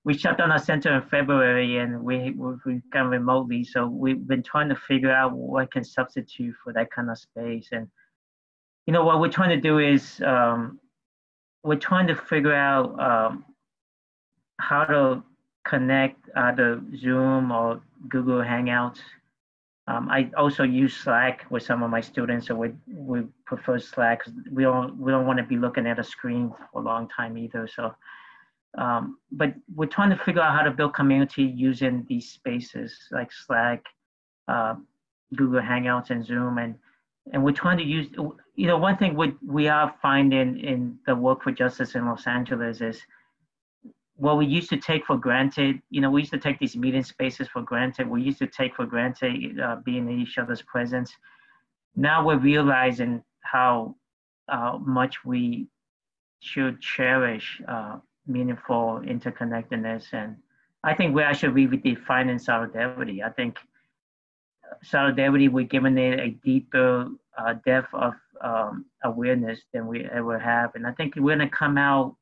[0.05, 2.31] we shut down our center in February and we,
[2.65, 3.65] we of remotely.
[3.65, 7.69] So we've been trying to figure out what can substitute for that kind of space.
[7.73, 7.87] And,
[8.87, 10.81] you know, what we're trying to do is um,
[11.63, 13.45] we're trying to figure out um,
[14.59, 15.23] how to
[15.67, 19.01] connect either Zoom or Google Hangouts.
[19.87, 24.23] Um, I also use Slack with some of my students, so we, we prefer Slack.
[24.51, 27.37] We don't we don't want to be looking at a screen for a long time
[27.37, 27.67] either.
[27.67, 27.93] So
[28.79, 33.33] um, but we're trying to figure out how to build community using these spaces like
[33.33, 33.85] Slack,
[34.49, 34.75] uh,
[35.35, 36.77] Google Hangouts, and Zoom, and
[37.33, 38.09] and we're trying to use.
[38.55, 42.27] You know, one thing we we are finding in the work for justice in Los
[42.27, 43.01] Angeles is
[44.15, 45.81] what we used to take for granted.
[45.91, 48.09] You know, we used to take these meeting spaces for granted.
[48.09, 51.13] We used to take for granted uh, being in each other's presence.
[51.97, 53.97] Now we're realizing how
[54.49, 55.69] uh, much we
[56.41, 60.13] should cherish uh, meaningful interconnectedness.
[60.13, 60.37] And
[60.85, 63.23] I think we actually redefining solidarity.
[63.23, 63.59] I think
[64.83, 70.75] solidarity, we're giving it a deeper uh, depth of um, awareness than we ever have.
[70.75, 72.17] And I think we're going to come out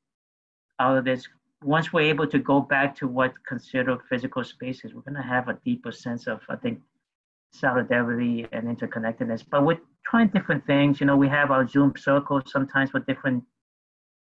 [0.80, 1.26] out of this
[1.62, 4.94] once we're able to go back to what considered physical spaces.
[4.94, 6.80] We're going to have a deeper sense of, I think,
[7.53, 9.44] solidarity and interconnectedness.
[9.49, 11.01] But we're trying different things.
[11.01, 13.44] You know, we have our Zoom circles sometimes with different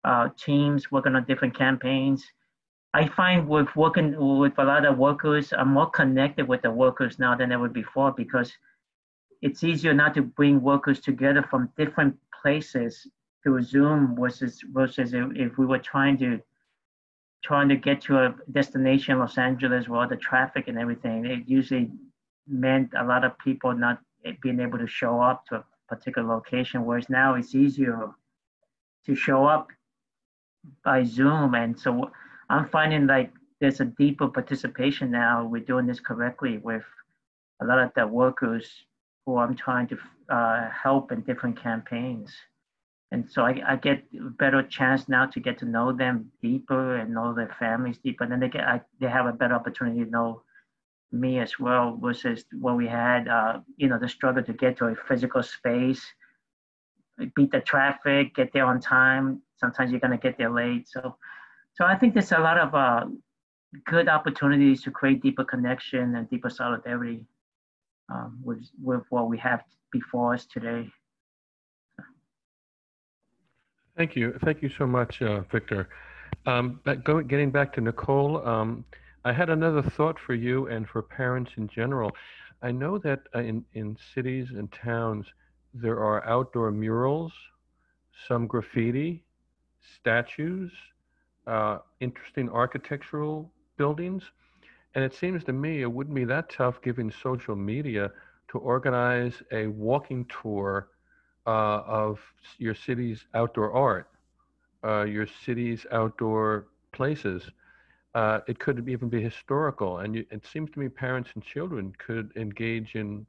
[0.06, 2.24] uh, teams working on different campaigns.
[2.94, 7.20] I find with working with a lot of workers, I'm more connected with the workers
[7.20, 8.54] now than ever before because
[9.42, 13.06] it's easier now to bring workers together from different places
[13.44, 16.40] through Zoom versus versus if we were trying to
[17.44, 21.26] trying to get to a destination, Los Angeles, where all the traffic and everything.
[21.26, 21.92] It usually
[22.48, 24.00] meant a lot of people not
[24.42, 28.10] being able to show up to a particular location, whereas now it's easier
[29.06, 29.68] to show up
[30.84, 31.56] by Zoom.
[31.56, 32.12] And so
[32.50, 35.46] I'm finding like there's a deeper participation now.
[35.46, 36.84] We're doing this correctly with
[37.62, 38.70] a lot of the workers
[39.26, 39.98] who I'm trying to
[40.30, 42.32] uh, help in different campaigns.
[43.12, 46.98] And so I, I, get a better chance now to get to know them deeper
[46.98, 48.24] and know their families deeper.
[48.24, 50.42] And then they get I, they have a better opportunity to know
[51.12, 54.88] me as well versus what we had, uh, you know, the struggle to get to
[54.88, 56.04] a physical space,
[57.36, 60.88] beat the traffic, get there on time, sometimes you're going to get there late.
[60.88, 61.16] So,
[61.74, 63.06] so I think there's a lot of uh,
[63.86, 67.26] good opportunities to create deeper connection and deeper solidarity.
[68.10, 70.90] um, with, with what we have before us today.
[73.98, 74.38] Thank you.
[74.44, 75.88] Thank you so much, uh, Victor.
[76.46, 78.84] Um, going, getting back to Nicole, um,
[79.24, 82.12] I had another thought for you and for parents in general.
[82.62, 85.26] I know that uh, in, in cities and towns,
[85.76, 87.34] there are outdoor murals,
[88.28, 89.24] some graffiti,
[89.96, 90.72] statues,
[91.48, 94.24] uh, interesting architectural buildings.
[94.96, 98.12] And it seems to me it wouldn't be that tough given social media
[98.50, 100.90] to organize a walking tour
[101.46, 102.20] uh, of
[102.58, 104.10] your city's outdoor art,
[104.86, 107.52] uh, your city's outdoor places.
[108.16, 110.00] Uh, it could even be historical.
[110.00, 113.26] And you, it seems to me parents and children could engage in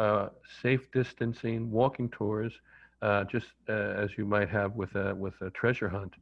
[0.00, 0.30] uh,
[0.62, 2.54] safe distancing walking tours,
[3.02, 6.14] uh, just uh, as you might have with a, with a treasure hunt.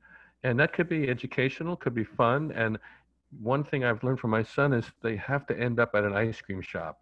[0.42, 2.50] And that could be educational, could be fun.
[2.52, 2.76] And
[3.40, 6.12] one thing I've learned from my son is they have to end up at an
[6.12, 7.00] ice cream shop,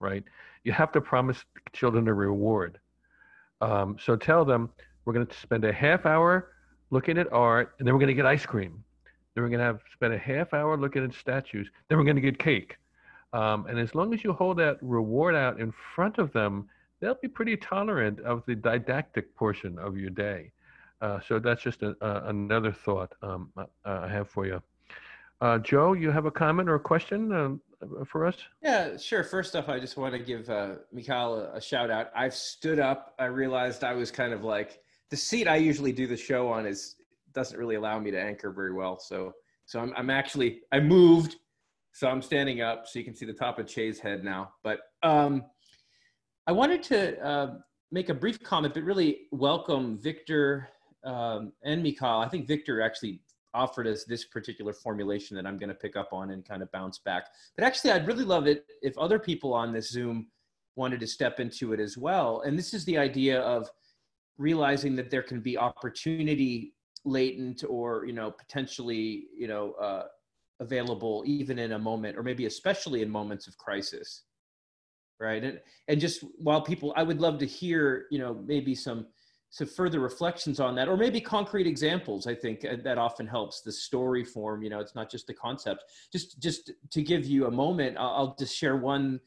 [0.00, 0.24] right?
[0.64, 1.44] You have to promise
[1.74, 2.78] children a reward.
[3.60, 4.70] Um, so tell them
[5.04, 6.52] we're going to spend a half hour
[6.90, 8.82] looking at art, and then we're going to get ice cream.
[9.34, 11.68] Then we're going to have spend a half hour looking at statues.
[11.88, 12.76] Then we're going to get cake.
[13.34, 16.68] Um, and as long as you hold that reward out in front of them,
[17.00, 20.52] they'll be pretty tolerant of the didactic portion of your day.
[21.00, 21.96] Uh, so that's just a,
[22.28, 23.50] another thought um,
[23.84, 24.62] I have for you.
[25.40, 28.36] Uh, Joe, you have a comment or a question uh, for us?
[28.62, 29.24] Yeah, sure.
[29.24, 32.10] First off, I just want to give uh, Michal a, a, shout out.
[32.14, 33.14] I've stood up.
[33.18, 34.80] I realized I was kind of like
[35.10, 36.96] the seat I usually do the show on is
[37.32, 38.98] doesn't really allow me to anchor very well.
[38.98, 39.34] So,
[39.66, 41.36] so I'm, I'm actually I moved,
[41.94, 44.50] so I'm standing up so you can see the top of Che's head now.
[44.64, 45.44] But um,
[46.48, 47.54] I wanted to uh,
[47.92, 50.68] make a brief comment, but really welcome Victor
[51.04, 52.20] um, and Michal.
[52.20, 53.20] I think Victor actually
[53.54, 56.72] offered us this particular formulation that I'm going to pick up on and kind of
[56.72, 57.28] bounce back.
[57.56, 60.26] But actually, I'd really love it if other people on this Zoom
[60.74, 62.40] wanted to step into it as well.
[62.40, 63.70] And this is the idea of
[64.36, 66.74] realizing that there can be opportunity
[67.04, 70.04] latent or you know potentially you know uh,
[70.60, 74.24] available even in a moment or maybe especially in moments of crisis
[75.20, 75.42] right?
[75.42, 79.06] And and just while people i would love to hear you know maybe some
[79.50, 83.60] some further reflections on that or maybe concrete examples i think uh, that often helps
[83.60, 85.84] the story form you know it's not just the concept.
[86.12, 89.20] Just just to give you a moment i'll just share one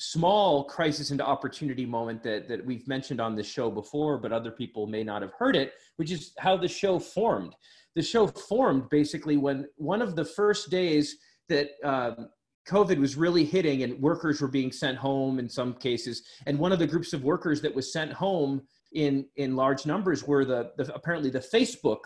[0.00, 4.50] small crisis into opportunity moment that that we've mentioned on the show before but other
[4.50, 7.54] people may not have heard it which is how the show formed
[7.94, 11.16] the show formed basically when one of the first days
[11.48, 12.28] that um,
[12.68, 16.22] COVID was really hitting and workers were being sent home in some cases.
[16.46, 20.26] And one of the groups of workers that was sent home in in large numbers
[20.26, 22.00] were the, the apparently the Facebook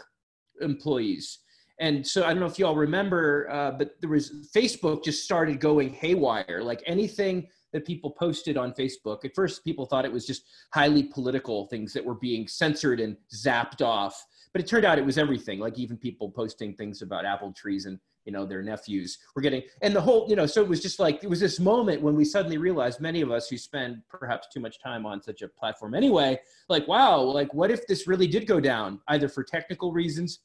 [0.61, 1.41] employees.
[1.81, 5.25] And so I don't know if you all remember, uh, but there was Facebook just
[5.25, 6.63] started going haywire.
[6.63, 11.03] Like anything that people posted on Facebook, at first people thought it was just highly
[11.03, 14.25] political things that were being censored and zapped off.
[14.53, 15.59] But it turned out it was everything.
[15.59, 19.63] Like even people posting things about apple trees and you know their nephews were getting
[19.83, 22.15] and the whole you know so it was just like it was this moment when
[22.15, 25.49] we suddenly realized many of us who spend perhaps too much time on such a
[25.49, 26.39] platform anyway
[26.71, 30.39] like wow like what if this really did go down either for technical reasons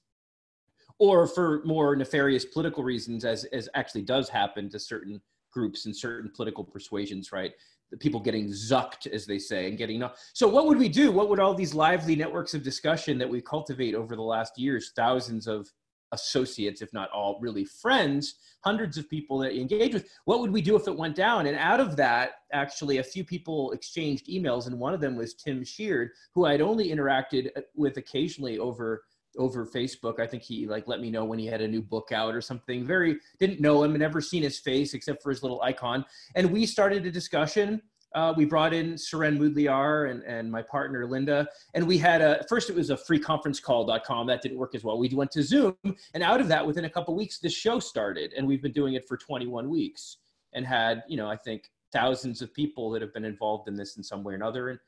[0.97, 5.21] or for more nefarious political reasons as as actually does happen to certain
[5.51, 7.53] groups and certain political persuasions right
[7.91, 11.29] the people getting zucked as they say and getting so what would we do what
[11.29, 15.47] would all these lively networks of discussion that we cultivate over the last years thousands
[15.47, 15.67] of
[16.11, 20.09] associates, if not all, really friends, hundreds of people that you engage with.
[20.25, 21.45] What would we do if it went down?
[21.45, 25.33] And out of that, actually, a few people exchanged emails, and one of them was
[25.33, 29.03] Tim Sheard, who I'd only interacted uh, with occasionally over
[29.37, 30.19] over Facebook.
[30.19, 32.41] I think he like let me know when he had a new book out or
[32.41, 32.85] something.
[32.85, 36.05] Very didn't know him, never seen his face except for his little icon.
[36.35, 37.81] And we started a discussion
[38.15, 42.43] uh, we brought in Suren Moodliar and, and my partner Linda, and we had a
[42.49, 44.97] first it was a freeconferencecall.com that didn't work as well.
[44.97, 45.75] We went to Zoom,
[46.13, 48.95] and out of that, within a couple weeks, this show started, and we've been doing
[48.95, 50.17] it for 21 weeks,
[50.53, 53.97] and had you know I think thousands of people that have been involved in this
[53.97, 54.79] in some way or another, and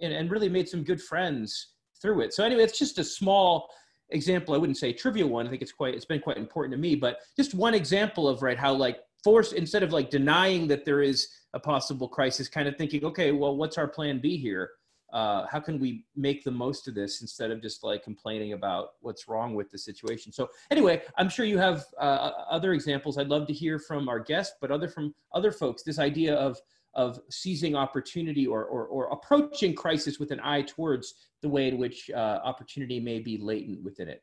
[0.00, 1.68] and and really made some good friends
[2.00, 2.32] through it.
[2.32, 3.68] So anyway, it's just a small
[4.12, 4.54] example.
[4.54, 5.46] I wouldn't say trivial one.
[5.46, 8.42] I think it's quite it's been quite important to me, but just one example of
[8.42, 12.68] right how like force instead of like denying that there is a possible crisis, kind
[12.68, 14.70] of thinking, okay, well, what's our plan B here?
[15.12, 18.92] Uh, how can we make the most of this instead of just like complaining about
[19.00, 20.32] what's wrong with the situation?
[20.32, 23.18] So anyway, I'm sure you have uh, other examples.
[23.18, 25.82] I'd love to hear from our guest, but other from other folks.
[25.82, 26.58] This idea of
[26.94, 31.78] of seizing opportunity or, or, or approaching crisis with an eye towards the way in
[31.78, 34.22] which uh, opportunity may be latent within it.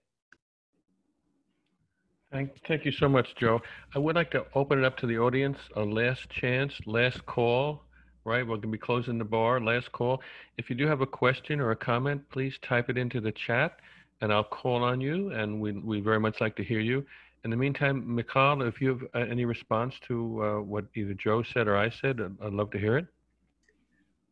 [2.31, 3.59] Thank, thank you so much, Joe.
[3.95, 7.83] I would like to open it up to the audience, a last chance, last call.
[8.23, 8.43] right?
[8.43, 9.59] We're going to be closing the bar.
[9.59, 10.21] Last call.
[10.57, 13.79] If you do have a question or a comment, please type it into the chat
[14.21, 15.31] and I'll call on you.
[15.31, 17.05] And we we very much like to hear you.
[17.43, 21.41] In the meantime, Michal, if you have uh, any response to uh, what either Joe
[21.41, 23.07] said or I said, I'd love to hear it.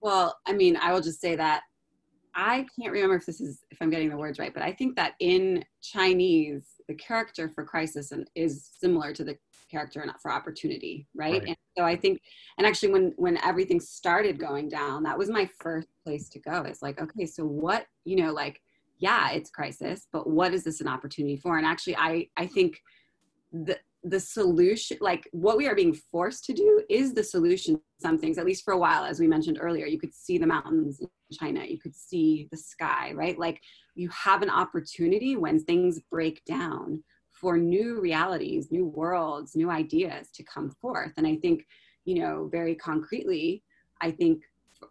[0.02, 1.62] Well, I mean, I will just say that
[2.36, 4.96] I can't remember if this is if I'm getting the words right, but I think
[4.96, 9.38] that in Chinese, the character for crisis is similar to the
[9.72, 11.34] character for opportunity, right?
[11.34, 11.48] right?
[11.48, 12.22] And so I think,
[12.58, 16.62] and actually, when when everything started going down, that was my first place to go.
[16.62, 18.62] It's like, okay, so what, you know, like,
[19.00, 21.58] yeah, it's crisis, but what is this an opportunity for?
[21.58, 22.80] And actually, I I think
[23.52, 28.18] the the solution like what we are being forced to do is the solution some
[28.18, 29.86] things at least for a while as we mentioned earlier.
[29.86, 31.66] You could see the mountains in china.
[31.66, 33.38] You could see the sky right?
[33.38, 33.62] Like
[33.96, 40.30] you have an opportunity when things break down for new realities new worlds new ideas
[40.36, 41.14] to come forth.
[41.18, 41.66] And i think
[42.06, 43.64] you know very concretely
[44.02, 44.44] i think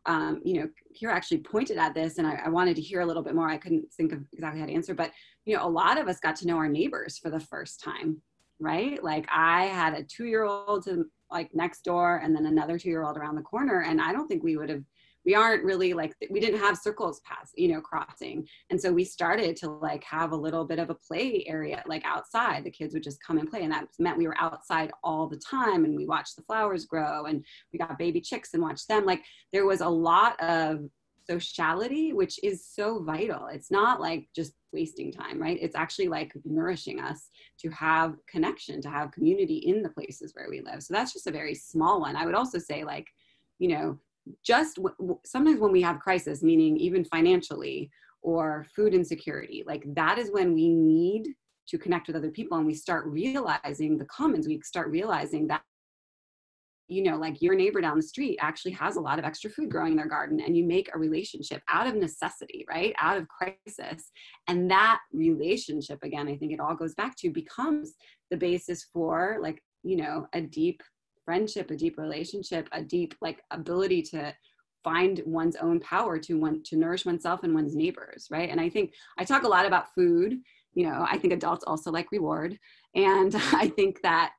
[0.07, 0.69] um, you know
[1.01, 3.49] Kira actually pointed at this and I, I wanted to hear a little bit more
[3.49, 5.13] i couldn't think of exactly how to answer but
[5.45, 8.21] you know a lot of us got to know our neighbors for the first time
[8.61, 9.03] right?
[9.03, 12.89] Like I had a two year old to like next door and then another two
[12.89, 13.83] year old around the corner.
[13.83, 14.83] And I don't think we would have,
[15.27, 18.47] we aren't really like, we didn't have circles pass, you know, crossing.
[18.70, 22.05] And so we started to like have a little bit of a play area, like
[22.05, 22.62] outside.
[22.62, 23.65] The kids would just come and play.
[23.65, 27.24] And that meant we were outside all the time and we watched the flowers grow
[27.24, 29.05] and we got baby chicks and watched them.
[29.05, 30.89] Like there was a lot of
[31.28, 33.48] sociality, which is so vital.
[33.48, 35.59] It's not like just wasting time, right?
[35.61, 37.31] It's actually like nourishing us
[37.61, 40.85] to have connection, to have community in the places where we live.
[40.85, 42.15] So that's just a very small one.
[42.15, 43.09] I would also say, like,
[43.59, 43.98] you know,
[44.44, 47.90] just w- sometimes when we have crisis, meaning even financially
[48.23, 51.28] or food insecurity, like that is when we need
[51.69, 54.47] to connect with other people and we start realizing the commons.
[54.47, 55.62] We start realizing that
[56.89, 59.70] you know, like your neighbor down the street actually has a lot of extra food
[59.70, 62.94] growing in their garden, and you make a relationship out of necessity, right?
[63.01, 64.11] Out of crisis.
[64.47, 67.94] And that relationship, again, I think it all goes back to becomes
[68.31, 70.81] the basis for like, you know, a deep
[71.27, 74.35] friendship, a deep relationship, a deep like ability to
[74.82, 78.48] find one's own power to want to nourish oneself and one's neighbors, right?
[78.48, 80.39] And I think I talk a lot about food.
[80.74, 82.59] You know, I think adults also like reward.
[82.94, 84.32] And I think that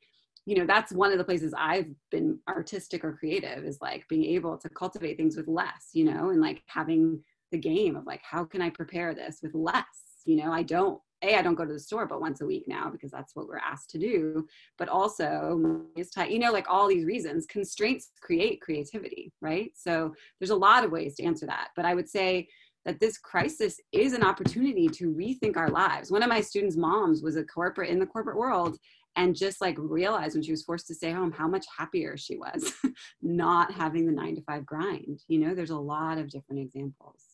[0.48, 4.24] you know that's one of the places i've been artistic or creative is like being
[4.24, 8.22] able to cultivate things with less you know and like having the game of like
[8.24, 11.66] how can i prepare this with less you know i don't a i don't go
[11.66, 14.48] to the store but once a week now because that's what we're asked to do
[14.78, 19.72] but also is tight you know like all these reasons constraints create creativity right?
[19.76, 22.48] So there's a lot of ways to answer that but i would say
[22.88, 26.10] that this crisis is an opportunity to rethink our lives.
[26.10, 28.78] One of my students' moms was a corporate in the corporate world
[29.18, 32.38] and just like realized when she was forced to stay home how much happier she
[32.38, 32.74] was
[33.22, 35.54] not having the nine to five grind you know?
[35.54, 37.26] There's a lot of different examples.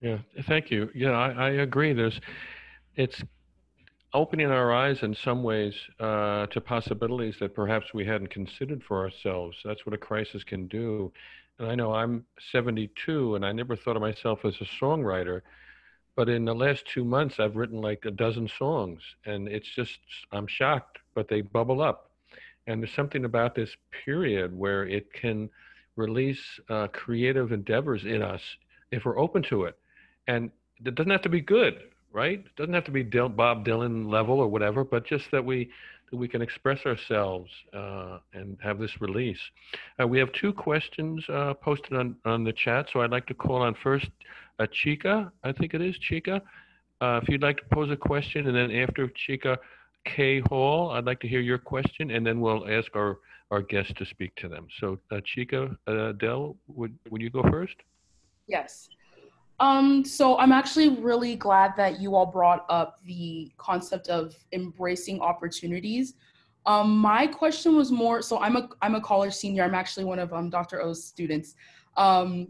[0.00, 0.88] Yeah thank you.
[0.94, 1.92] Yeah i, I agree.
[1.92, 2.18] There's
[2.96, 3.22] it's
[4.14, 9.02] opening our eyes in some ways uh, to possibilities that perhaps we hadn't considered for
[9.02, 9.56] ourselves.
[9.64, 11.12] That's what a crisis can do.
[11.58, 15.42] And i know i'm 72 and i never thought of myself as a songwriter
[16.16, 19.98] but in the last two months i've written like a dozen songs and it's just
[20.32, 22.10] i'm shocked but they bubble up.
[22.66, 25.50] And there's something about this period where it can
[25.96, 28.42] release uh, creative endeavors in us
[28.90, 29.76] if we're open to it.
[30.28, 30.50] And
[30.84, 31.74] it doesn't have to be good
[32.12, 35.44] right it doesn't have to be Dil- bob dylan level or whatever but just that
[35.44, 35.70] we
[36.10, 39.40] that we can express ourselves uh, and have this release
[40.00, 43.34] uh, we have two questions uh, posted on on the chat so i'd like to
[43.34, 44.08] call on first
[44.58, 46.42] uh, Chica, I think it is Chica.
[47.00, 49.58] Uh, if you'd like to pose a question, and then after Chica,
[50.04, 53.18] K Hall, I'd like to hear your question, and then we'll ask our,
[53.50, 54.68] our guests to speak to them.
[54.78, 55.76] So, uh, Chica,
[56.20, 57.74] Dell, would, would you go first?
[58.46, 58.88] Yes.
[59.62, 65.20] Um, so I'm actually really glad that you all brought up the concept of embracing
[65.20, 66.14] opportunities.
[66.66, 69.62] Um, my question was more, so I'm a, I'm a college senior.
[69.62, 70.82] I'm actually one of um, Dr.
[70.82, 71.54] O's students.
[71.96, 72.48] Um,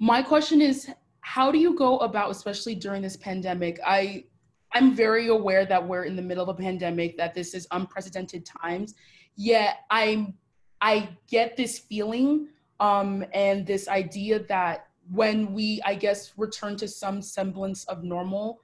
[0.00, 0.90] my question is,
[1.28, 4.24] how do you go about especially during this pandemic i
[4.72, 8.46] i'm very aware that we're in the middle of a pandemic that this is unprecedented
[8.46, 8.94] times
[9.36, 10.32] yet i'm
[10.80, 12.48] i get this feeling
[12.80, 18.60] um, and this idea that when we i guess return to some semblance of normal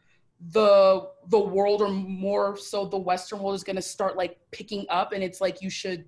[0.51, 4.85] the the world or more so the western world is going to start like picking
[4.91, 6.07] up and it's like you should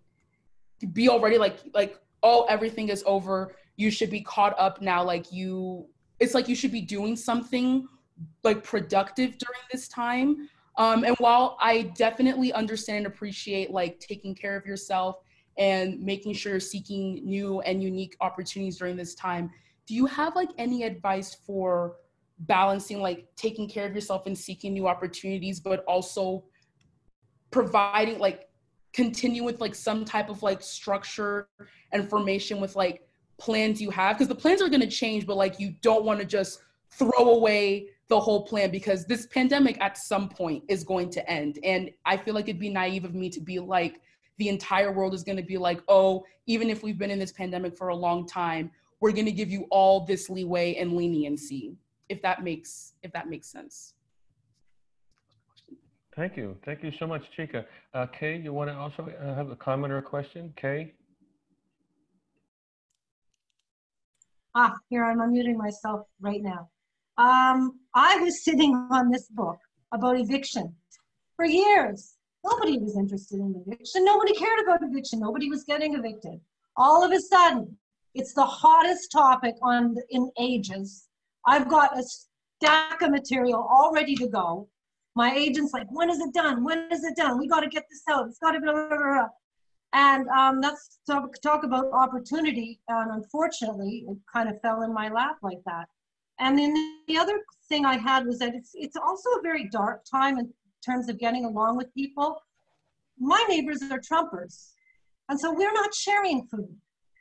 [0.93, 5.33] be already like like oh everything is over you should be caught up now like
[5.33, 5.87] you
[6.19, 7.87] it's like you should be doing something
[8.45, 10.49] like productive during this time.
[10.79, 15.21] Um, and while I definitely understand and appreciate like taking care of yourself
[15.59, 19.51] and making sure you're seeking new and unique opportunities during this time.
[19.87, 21.97] Do you have like any advice for
[22.41, 26.45] balancing like taking care of yourself and seeking new opportunities, but also
[27.51, 28.49] providing like
[28.93, 31.49] continue with like some type of like structure
[31.93, 33.07] and formation with like
[33.39, 34.17] plans you have?
[34.17, 36.61] Because the plans are going to change but like you don't want to just
[36.91, 41.59] throw away the whole plan because this pandemic at some point is going to end.
[41.65, 44.01] And i feel like it'd be naive of me to be like
[44.39, 47.33] the entire world is going to be like oh even if we've been in this
[47.33, 48.71] pandemic for a long time
[49.01, 51.75] we're going to give you all this leeway and leniency
[52.09, 53.95] if that makes if that makes sense
[56.17, 56.57] Thank you.
[56.65, 57.67] Thank you so much, Chika.
[57.93, 60.51] Uh, Kay, you want to also uh, have a comment or a question?
[60.57, 60.95] Kay?
[64.55, 66.71] Ah, here I'm unmuting myself right now.
[67.19, 69.59] Um, I was sitting on this book
[69.93, 70.75] about eviction
[71.37, 72.15] for years.
[72.43, 74.03] Nobody was interested in eviction.
[74.03, 75.21] Nobody cared about eviction.
[75.21, 76.41] Nobody was getting evicted.
[76.79, 77.77] All of a sudden,
[78.17, 81.07] it's the hottest topic on in ages.
[81.47, 84.69] I've got a stack of material all ready to go.
[85.15, 86.65] My agent's like, when is it done?
[86.65, 87.39] When is it done?
[87.39, 88.27] We got to get this out.
[88.27, 88.65] It's got to be.
[88.65, 89.29] Blah, blah, blah.
[89.93, 92.81] And um, that's talk, talk about opportunity.
[92.89, 95.87] And unfortunately, it kind of fell in my lap like that.
[96.39, 96.75] And then
[97.09, 100.53] the other thing I had was that it's it's also a very dark time in
[100.85, 102.37] terms of getting along with people.
[103.19, 104.73] My neighbors are Trumpers,
[105.31, 106.77] and so we're not sharing food.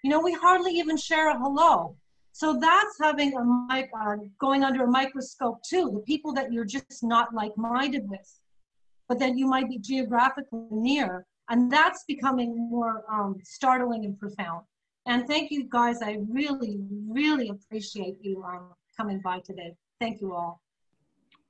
[0.06, 1.96] You know, we hardly even share a hello.
[2.32, 5.90] So that's having a mic, uh, going under a microscope too.
[5.92, 8.40] The people that you're just not like-minded with,
[9.10, 14.64] but then you might be geographically near, and that's becoming more um, startling and profound.
[15.08, 16.04] And thank you guys.
[16.04, 16.78] I really,
[17.10, 19.74] really appreciate you um, coming by today.
[20.00, 20.62] Thank you all.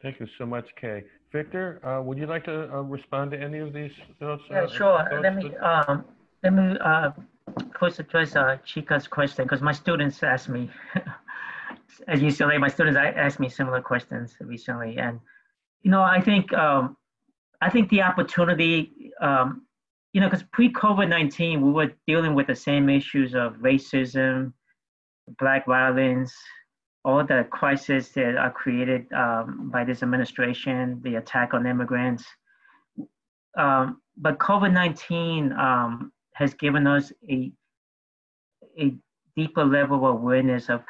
[0.02, 1.03] Thank you so much, Kay.
[1.34, 4.44] Victor, uh, would you like to uh, respond to any of these thoughts?
[4.49, 5.10] Yeah, uh, sure.
[5.10, 6.06] Thoughts let me um,
[6.41, 6.77] let me
[7.80, 10.69] first address uh, Chika's question because my students asked me,
[12.07, 15.19] as UCLA, my students asked me similar questions recently, and
[15.84, 16.97] you know, I think um,
[17.61, 19.65] I think the opportunity, um,
[20.13, 24.53] you know, because pre COVID nineteen, we were dealing with the same issues of racism,
[25.39, 26.34] black violence,
[27.03, 32.26] all the crises that are created um, by this administration, the attack on immigrants.
[33.57, 37.51] Um, but COVID nineteen um, has given us a,
[38.77, 38.93] a
[39.37, 40.81] deeper level of awareness of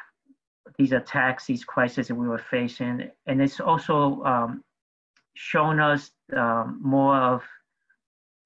[0.76, 3.08] these attacks, these crises that we were facing.
[3.26, 4.64] And it's also um,
[5.34, 7.42] shown us um, more of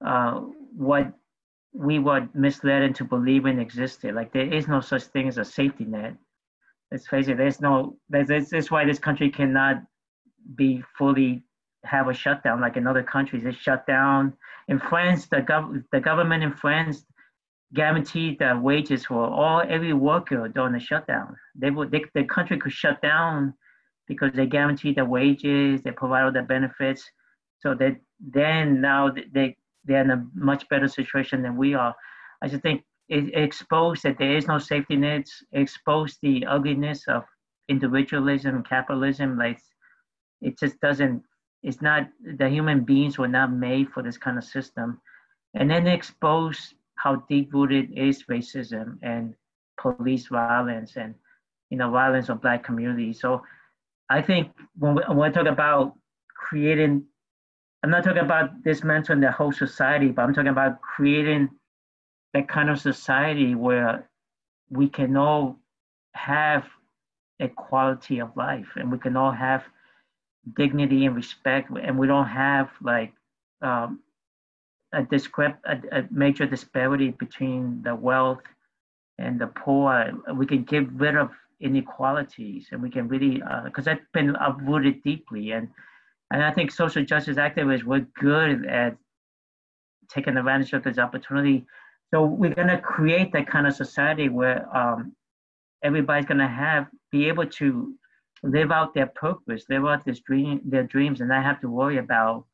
[0.05, 0.41] uh,
[0.77, 1.11] what
[1.73, 4.13] we were misled into believing existed.
[4.13, 6.15] Like there is no such thing as a safety net.
[6.91, 9.81] Let's face it, there's no, there's, that's why this country cannot
[10.55, 11.43] be fully
[11.83, 13.43] have a shutdown like in other countries.
[13.45, 14.33] It's shut down.
[14.67, 17.05] In France, the, gov- the government in France
[17.73, 21.35] guaranteed the wages for all every worker during the shutdown.
[21.55, 23.53] They would they, the country could shut down
[24.07, 27.09] because they guaranteed the wages, they provide all the benefits.
[27.59, 29.55] So that then now they
[29.85, 31.95] they're in a much better situation than we are.
[32.41, 37.23] I just think it exposed that there is no safety nets, exposed the ugliness of
[37.69, 39.37] individualism, capitalism.
[39.37, 39.59] Like
[40.41, 41.23] it just doesn't
[41.63, 42.07] it's not
[42.37, 44.99] the human beings were not made for this kind of system.
[45.53, 49.35] And then expose how deep rooted is racism and
[49.81, 51.15] police violence and
[51.69, 53.41] you know violence on black communities so
[54.09, 55.93] i think when we, when we talk about
[56.35, 57.03] creating
[57.83, 61.49] i'm not talking about dismantling the whole society but i'm talking about creating
[62.33, 64.07] that kind of society where
[64.69, 65.57] we can all
[66.13, 66.65] have
[67.39, 69.63] a quality of life and we can all have
[70.55, 73.13] dignity and respect, and we don't have like
[73.61, 73.99] um,
[74.93, 78.41] a, discrep- a, a major disparity between the wealth
[79.17, 80.11] and the poor.
[80.35, 85.03] We can get rid of inequalities, and we can really because uh, that's been uprooted
[85.03, 85.51] deeply.
[85.51, 85.67] And
[86.31, 88.97] and I think social justice activists were good at
[90.09, 91.65] taking advantage of this opportunity.
[92.13, 95.13] So we're gonna create that kind of society where um,
[95.83, 97.93] everybody's gonna have be able to
[98.43, 101.97] live out their purpose, live out this dream, their dreams, and not have to worry
[101.97, 102.45] about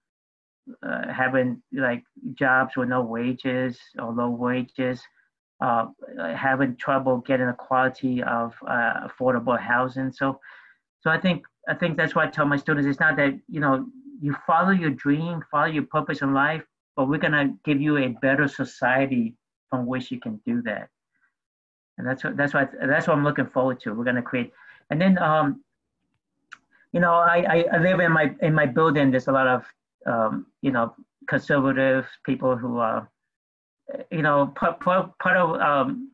[0.84, 2.04] uh, having like
[2.34, 5.02] jobs with no wages or low wages,
[5.62, 5.86] uh,
[6.36, 10.12] having trouble getting a quality of uh, affordable housing.
[10.12, 10.40] So,
[11.02, 13.60] so I think I think that's why I tell my students it's not that you
[13.60, 13.86] know
[14.22, 16.64] you follow your dream, follow your purpose in life,
[16.96, 19.36] but we're gonna give you a better society
[19.70, 20.90] from which you can do that.
[21.98, 23.94] And that's what that's what that's what I'm looking forward to.
[23.94, 24.52] We're gonna create,
[24.90, 25.64] and then um,
[26.98, 29.12] you know, I, I live in my in my building.
[29.12, 29.62] There's a lot of
[30.06, 30.96] um, you know
[31.28, 33.10] conservative people who are
[34.12, 36.12] you know, part, part, part of um,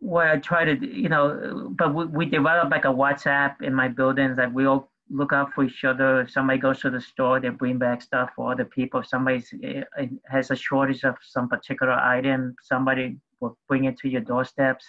[0.00, 3.88] what I try to, you know, but we, we develop like a WhatsApp in my
[3.88, 6.22] buildings that we all look out for each other.
[6.22, 9.00] If somebody goes to the store, they bring back stuff for other people.
[9.00, 9.82] If somebody eh,
[10.26, 14.84] has a shortage of some particular item, somebody will bring it to your doorsteps.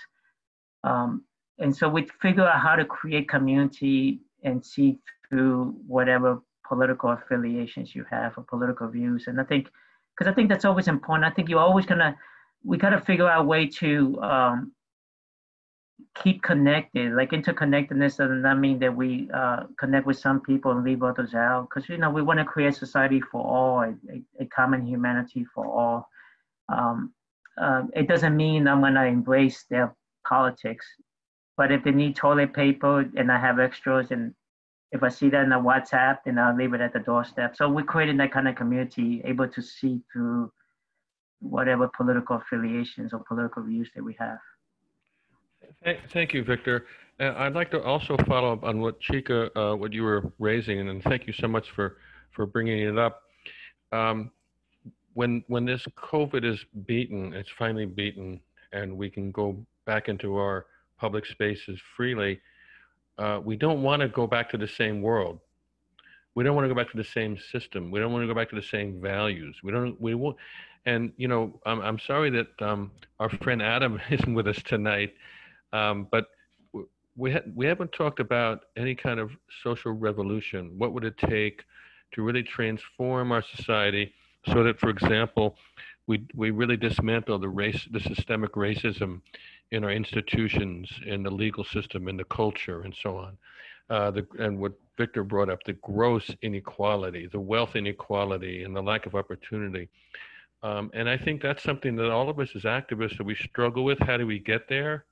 [0.83, 1.23] Um,
[1.59, 4.97] and so we figure out how to create community and see
[5.30, 9.27] through whatever political affiliations you have or political views.
[9.27, 9.69] And I think,
[10.18, 11.26] because I think that's always important.
[11.26, 12.15] I think you're always gonna,
[12.63, 14.72] we gotta figure out a way to um,
[16.15, 17.13] keep connected.
[17.13, 21.34] Like interconnectedness does not mean that we uh, connect with some people and leave others
[21.34, 21.68] out.
[21.69, 25.65] Because you know we want to create society for all, a, a, common humanity for
[25.65, 26.09] all.
[26.69, 27.13] Um,
[27.59, 29.95] uh, it doesn't mean I'm gonna embrace their
[30.27, 30.85] politics,
[31.61, 34.33] but if they need toilet paper and I have extras, and
[34.91, 37.55] if I see that in a WhatsApp, then I'll leave it at the doorstep.
[37.55, 40.51] So we're creating that kind of community, able to see through
[41.39, 44.39] whatever political affiliations or political views that we have.
[46.09, 46.88] Thank you, Victor.
[47.19, 50.89] Uh, I'd like to also follow up on what Chika, uh, what you were raising,
[50.89, 51.97] and thank you so much for
[52.31, 53.21] for bringing it up.
[53.91, 54.31] Um,
[55.13, 58.41] when when this COVID is beaten, it's finally beaten,
[58.73, 60.65] and we can go back into our
[61.02, 62.40] public spaces freely.
[63.18, 65.40] Uh, we don't want to go back to the same world.
[66.36, 67.91] We don't want to go back to the same system.
[67.91, 69.57] We don't want to go back to the same values.
[69.64, 69.99] We don't.
[69.99, 70.38] We won't.
[70.86, 75.14] And you know, I'm I'm sorry that um, our friend Adam isn't with us tonight.
[75.73, 76.28] Um, but
[77.15, 79.32] we, ha- we haven't talked about any kind of
[79.64, 80.73] social revolution.
[80.78, 81.64] What would it take
[82.14, 84.14] to really transform our society
[84.48, 85.56] so that, for example,
[86.07, 89.22] we, we really dismantle the race, the systemic racism
[89.72, 93.38] in our institutions, in the legal system, in the culture, and so on.
[93.89, 98.81] Uh, the, and what Victor brought up, the gross inequality, the wealth inequality, and the
[98.81, 99.89] lack of opportunity.
[100.64, 103.84] Um, and I think that's something that all of us as activists that we struggle
[103.84, 103.99] with.
[103.99, 105.06] How do we get there?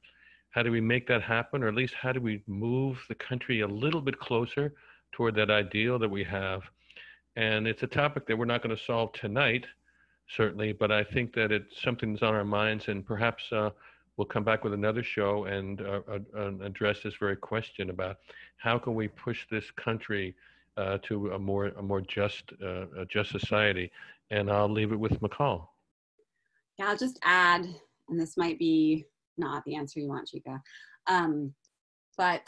[0.51, 1.63] How do we make that happen?
[1.63, 4.73] Or at least how do we move the country a little bit closer
[5.11, 6.61] toward that ideal that we have?
[7.35, 9.65] And it's a topic that we're not going to solve tonight,
[10.27, 13.69] certainly, but I think that it's something that's on our minds and perhaps uh,
[14.19, 16.01] we'll come back with another show and uh,
[16.37, 18.17] uh, address this very question about
[18.57, 20.35] how can we push this country
[20.75, 23.89] uh, to a more a more just uh, a just society.
[24.29, 25.71] And I'll leave it with Michal.
[26.77, 27.65] Yeah, I'll just add,
[28.09, 29.05] and this might be
[29.37, 30.59] not the answer you want, Chika.
[31.07, 31.53] Um,
[32.17, 32.45] but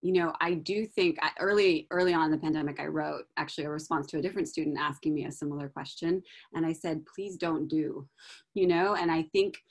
[0.00, 3.70] you know, I do think early early on in the pandemic, I wrote actually a
[3.70, 6.20] response to a different student asking me a similar question,
[6.52, 8.08] and I said, "Please don't do,"
[8.54, 8.96] you know.
[8.96, 9.62] And I think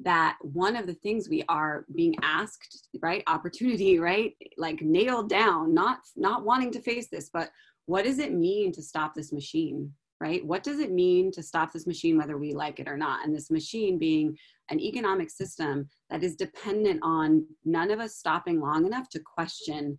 [0.00, 5.74] that one of the things we are being asked, right, opportunity, right, like nailed down,
[5.74, 7.50] not not wanting to face this, but
[7.86, 10.44] what does it mean to stop this machine, right?
[10.44, 13.24] What does it mean to stop this machine, whether we like it or not?
[13.24, 14.36] And this machine being
[14.70, 19.98] an economic system that is dependent on none of us stopping long enough to question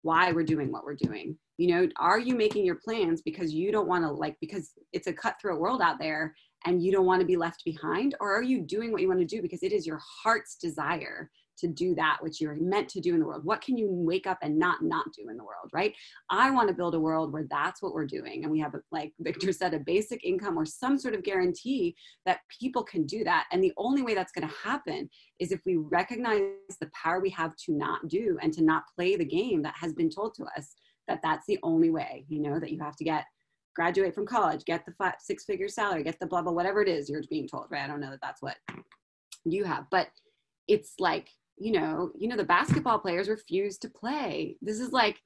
[0.00, 1.36] why we're doing what we're doing.
[1.58, 5.06] You know, are you making your plans because you don't want to, like, because it's
[5.06, 8.14] a cutthroat world out there and you don't want to be left behind?
[8.20, 11.30] Or are you doing what you want to do because it is your heart's desire
[11.58, 13.44] to do that which you're meant to do in the world?
[13.44, 15.94] What can you wake up and not not do in the world right?
[16.30, 19.12] I want to build a world where that's what we're doing and we have like
[19.20, 21.96] victor said a basic income or some sort of guarantee
[22.26, 23.46] that people can do that.
[23.52, 25.08] And the only way that's going to happen
[25.38, 26.42] is if we recognize
[26.80, 29.92] the power we have to not do and to not play the game that has
[29.94, 30.74] been told to us
[31.08, 33.24] that that's the only way you know that you have to get
[33.76, 36.88] graduate from college get the five, six figure salary get the blah blah whatever it
[36.88, 38.56] is you're being told right i don't know that that's what
[39.44, 40.08] you have but
[40.66, 41.28] it's like
[41.58, 44.56] you know, you know, the basketball players refuse to play.
[44.60, 45.20] This is like,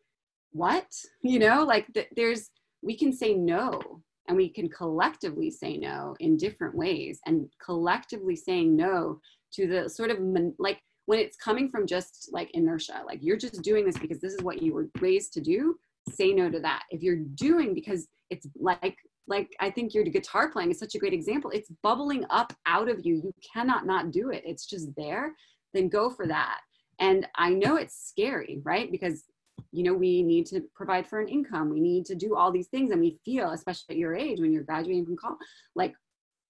[0.52, 0.86] what?
[1.22, 2.50] You know, like th- there's,
[2.82, 8.36] we can say no and we can collectively say no in different ways and collectively
[8.36, 9.20] saying no
[9.54, 10.18] to the sort of
[10.58, 14.32] like when it's coming from just like inertia, like you're just doing this because this
[14.32, 15.76] is what you were raised to do,
[16.08, 16.84] say no to that.
[16.90, 18.96] If you're doing because it's like
[19.26, 21.50] like I think your guitar playing is such a great example.
[21.50, 23.16] It's bubbling up out of you.
[23.16, 24.42] You cannot not do it.
[24.44, 25.32] It's just there
[25.72, 26.60] then go for that.
[26.98, 28.90] And I know it's scary, right?
[28.90, 29.24] Because
[29.72, 32.68] you know we need to provide for an income we need to do all these
[32.68, 35.38] things and we feel especially at your age when you're graduating from college
[35.76, 35.92] like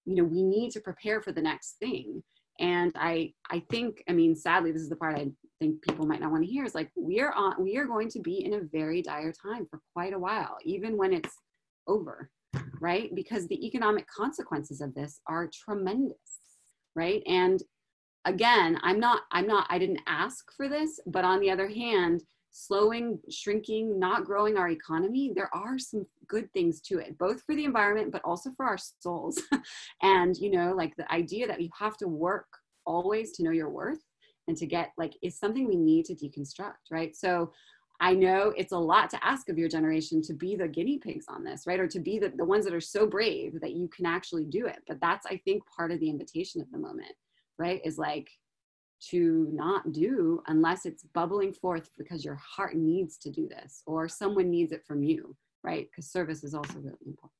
[0.05, 2.23] you know we need to prepare for the next thing
[2.61, 5.27] and i i think i mean sadly this is the part i
[5.59, 8.09] think people might not want to hear is like we are on we are going
[8.09, 11.35] to be in a very dire time for quite a while even when it's
[11.87, 12.29] over
[12.81, 13.13] right?
[13.13, 16.17] Because the economic consequences of this are tremendous
[16.95, 17.23] right?
[17.27, 17.61] And
[18.25, 22.21] again i'm not i'm not i didn't ask for this but on the other hand
[22.51, 27.55] slowing, shrinking, not growing our economy, there are some good things to it, both for
[27.55, 29.41] the environment, but also for our souls.
[30.01, 32.47] and, you know, like the idea that you have to work
[32.85, 34.03] always to know your worth
[34.47, 37.15] and to get like is something we need to deconstruct, right?
[37.15, 37.51] So
[38.01, 41.25] I know it's a lot to ask of your generation to be the guinea pigs
[41.29, 41.79] on this, right?
[41.79, 44.65] Or to be the, the ones that are so brave that you can actually do
[44.65, 44.79] it.
[44.87, 47.13] But that's, I think, part of the invitation of the moment,
[47.59, 47.79] right?
[47.85, 48.29] Is like
[49.09, 54.07] to not do unless it's bubbling forth because your heart needs to do this or
[54.07, 55.87] someone needs it from you, right?
[55.89, 57.31] Because service is also really important.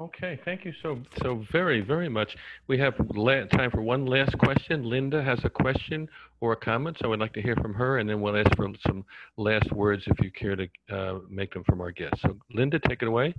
[0.00, 2.34] Okay, thank you so so very very much.
[2.68, 4.82] We have time for one last question.
[4.82, 6.08] Linda has a question
[6.40, 8.66] or a comment, so I'd like to hear from her, and then we'll ask for
[8.86, 9.04] some
[9.36, 12.22] last words if you care to uh, make them from our guests.
[12.22, 13.34] So, Linda, take it away.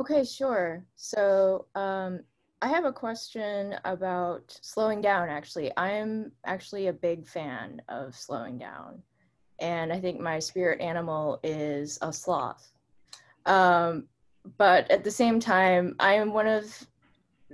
[0.00, 0.82] Okay, sure.
[0.96, 2.20] So, um,
[2.60, 5.28] I have a question about slowing down.
[5.28, 9.00] Actually, I'm actually a big fan of slowing down,
[9.60, 12.72] and I think my spirit animal is a sloth.
[13.46, 14.08] Um,
[14.56, 16.86] but at the same time, I am one of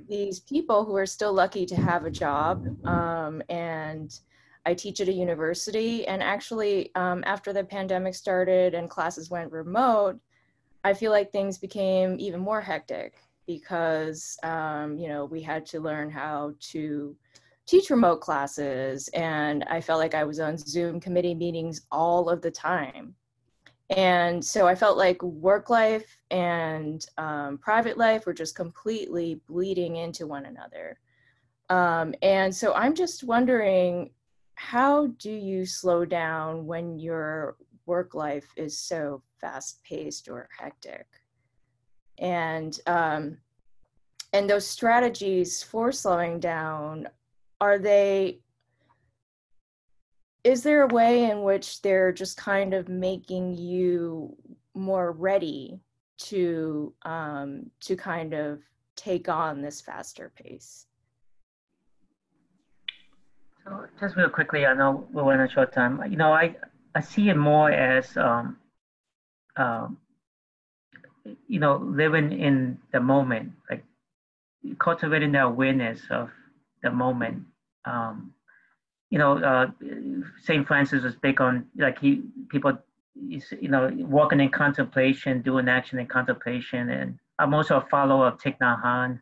[0.08, 2.66] these people who are still lucky to have a job.
[2.86, 4.18] Um, and
[4.66, 6.06] I teach at a university.
[6.06, 10.18] And actually, um, after the pandemic started and classes went remote,
[10.82, 15.80] I feel like things became even more hectic because, um, you know, we had to
[15.80, 17.16] learn how to
[17.66, 19.08] teach remote classes.
[19.08, 23.14] And I felt like I was on Zoom committee meetings all of the time.
[23.90, 29.96] And so I felt like work life and um, private life were just completely bleeding
[29.96, 30.98] into one another.
[31.70, 34.10] Um, and so I'm just wondering
[34.56, 37.56] how do you slow down when your
[37.86, 41.06] work life is so fast paced or hectic?
[42.18, 43.38] And um,
[44.32, 47.08] and those strategies for slowing down
[47.60, 48.40] are they
[50.42, 54.36] is there a way in which they're just kind of making you
[54.74, 55.80] more ready
[56.18, 58.60] to um, to kind of
[58.94, 60.86] take on this faster pace?
[63.64, 66.02] So just real quickly, I know we're in a short time.
[66.10, 66.56] You know, I
[66.94, 68.58] I see it more as um,
[69.56, 69.96] um,
[71.48, 73.84] you know living in the moment, like
[74.78, 76.30] cultivating the awareness of
[76.82, 77.44] the moment.
[77.84, 78.34] Um,
[79.10, 79.66] you know, uh,
[80.42, 80.66] St.
[80.66, 82.76] Francis was big on like he people,
[83.14, 88.38] you know, walking in contemplation, doing action in contemplation, and I'm also a follower of
[88.38, 89.20] Thich Nhat Hanh,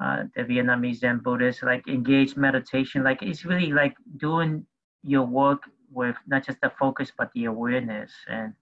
[0.00, 1.62] uh, the Vietnamese Zen Buddhist.
[1.62, 4.66] Like engaged meditation, like it's really like doing
[5.02, 8.54] your work with not just the focus but the awareness, and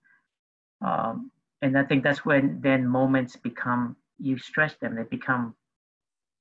[0.81, 1.31] um,
[1.62, 5.55] and I think that's when then moments become you stress them, they become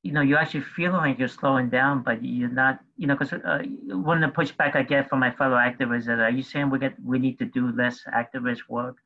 [0.03, 3.33] you know, you actually feel like you're slowing down, but you're not, you know, because
[3.33, 6.71] uh, one of the pushback I get from my fellow activists is, are you saying
[6.71, 8.97] we get we need to do less activist work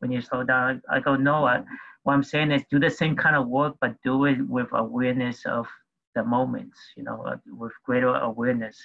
[0.00, 0.82] when you slow down?
[0.90, 1.44] I, I go, no.
[1.44, 1.62] I,
[2.02, 5.46] what I'm saying is do the same kind of work, but do it with awareness
[5.46, 5.68] of
[6.16, 8.76] the moments, you know, uh, with greater awareness,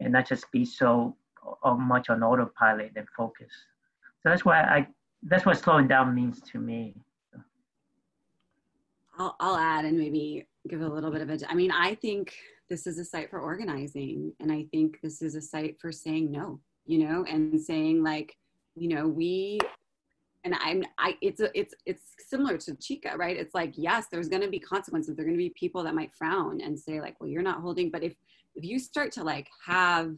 [0.00, 1.16] and not just be so
[1.64, 3.50] uh, much on autopilot and focus.
[4.22, 4.86] So that's why I,
[5.22, 6.94] that's what slowing down means to me.
[9.18, 12.34] I'll, I'll add and maybe give a little bit of a, I mean, I think
[12.68, 16.30] this is a site for organizing and I think this is a site for saying
[16.30, 18.36] no, you know, and saying like,
[18.76, 19.58] you know, we,
[20.44, 23.36] and I'm, I, it's a, it's, it's similar to Chica, right?
[23.36, 25.16] It's like, yes, there's going to be consequences.
[25.16, 27.60] There are going to be people that might frown and say like, well, you're not
[27.60, 28.14] holding, but if,
[28.54, 30.14] if you start to like have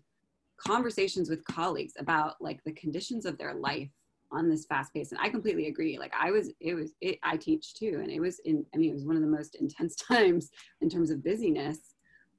[0.59, 3.89] conversations with colleagues about like the conditions of their life
[4.33, 7.37] on this fast pace and i completely agree like i was it was it, i
[7.37, 9.95] teach too and it was in i mean it was one of the most intense
[10.09, 10.51] times
[10.81, 11.79] in terms of busyness.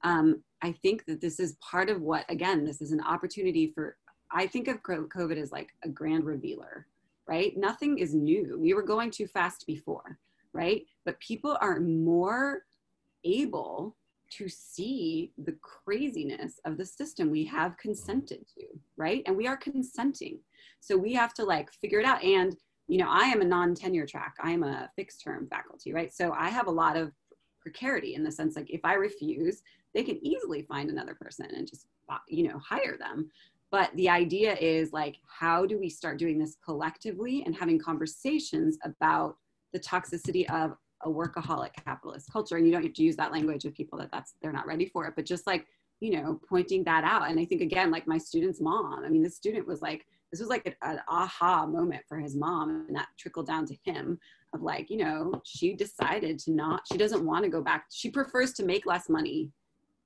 [0.04, 3.96] Um, i think that this is part of what again this is an opportunity for
[4.30, 6.86] i think of covid as like a grand revealer
[7.28, 7.56] right?
[7.56, 8.58] Nothing is new.
[8.58, 10.18] We were going too fast before
[10.52, 10.84] right?
[11.04, 12.64] But people are more
[13.24, 13.96] able
[14.38, 17.88] to see the craziness of the system we have mm-hmm.
[17.88, 18.64] consented to,
[18.96, 19.22] right?
[19.26, 20.38] And we are consenting.
[20.80, 22.22] So we have to like figure it out.
[22.22, 22.56] And,
[22.88, 26.12] you know, I am a non tenure track, I am a fixed term faculty, right?
[26.12, 27.12] So I have a lot of
[27.60, 29.62] precarity in the sense like if I refuse,
[29.94, 33.30] they can easily find another person and just, uh, you know, hire them.
[33.70, 38.76] But the idea is like, how do we start doing this collectively and having conversations
[38.84, 39.36] about
[39.72, 43.64] the toxicity of a workaholic capitalist culture and you don't have to use that language
[43.64, 45.66] with people that that's they're not ready for it but just like
[46.00, 49.22] you know pointing that out and i think again like my student's mom i mean
[49.22, 53.08] the student was like this was like an, aha moment for his mom and that
[53.18, 54.18] trickled down to him
[54.54, 58.10] of like you know she decided to not she doesn't want to go back she
[58.10, 59.50] prefers to make less money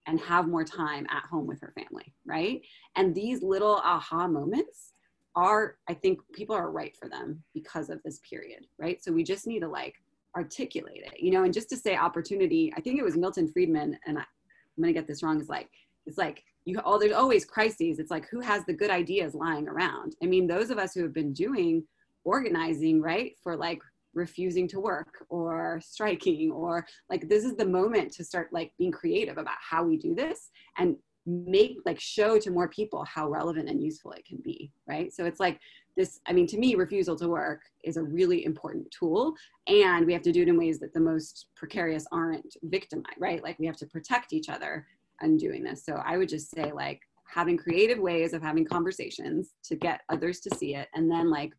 [0.07, 2.61] and have more time at home with her family, right?
[2.95, 4.93] And these little aha moments
[5.35, 9.03] are, I think people are right for them because of this period, right?
[9.03, 9.95] So we just need to like
[10.37, 13.99] articulate it, you know, and just to say opportunity, I think it was Milton Friedman,
[14.07, 15.71] and I, I'm gonna get this wrong, is like,
[16.05, 17.99] it's like you oh there's always crises.
[17.99, 20.17] It's like who has the good ideas lying around?
[20.23, 21.85] I mean those of us who have been doing
[22.25, 23.81] organizing right for like
[24.15, 28.91] refusing to work or striking or like this is the moment to start like being
[28.91, 30.51] creative about how we do this.
[30.77, 30.97] And
[31.27, 35.25] make like show to more people how relevant and useful it can be right so
[35.25, 35.59] it's like
[35.97, 39.35] this i mean to me refusal to work is a really important tool
[39.67, 43.43] and we have to do it in ways that the most precarious aren't victimized right
[43.43, 44.87] like we have to protect each other
[45.21, 49.55] and doing this so i would just say like having creative ways of having conversations
[49.65, 51.53] to get others to see it and then like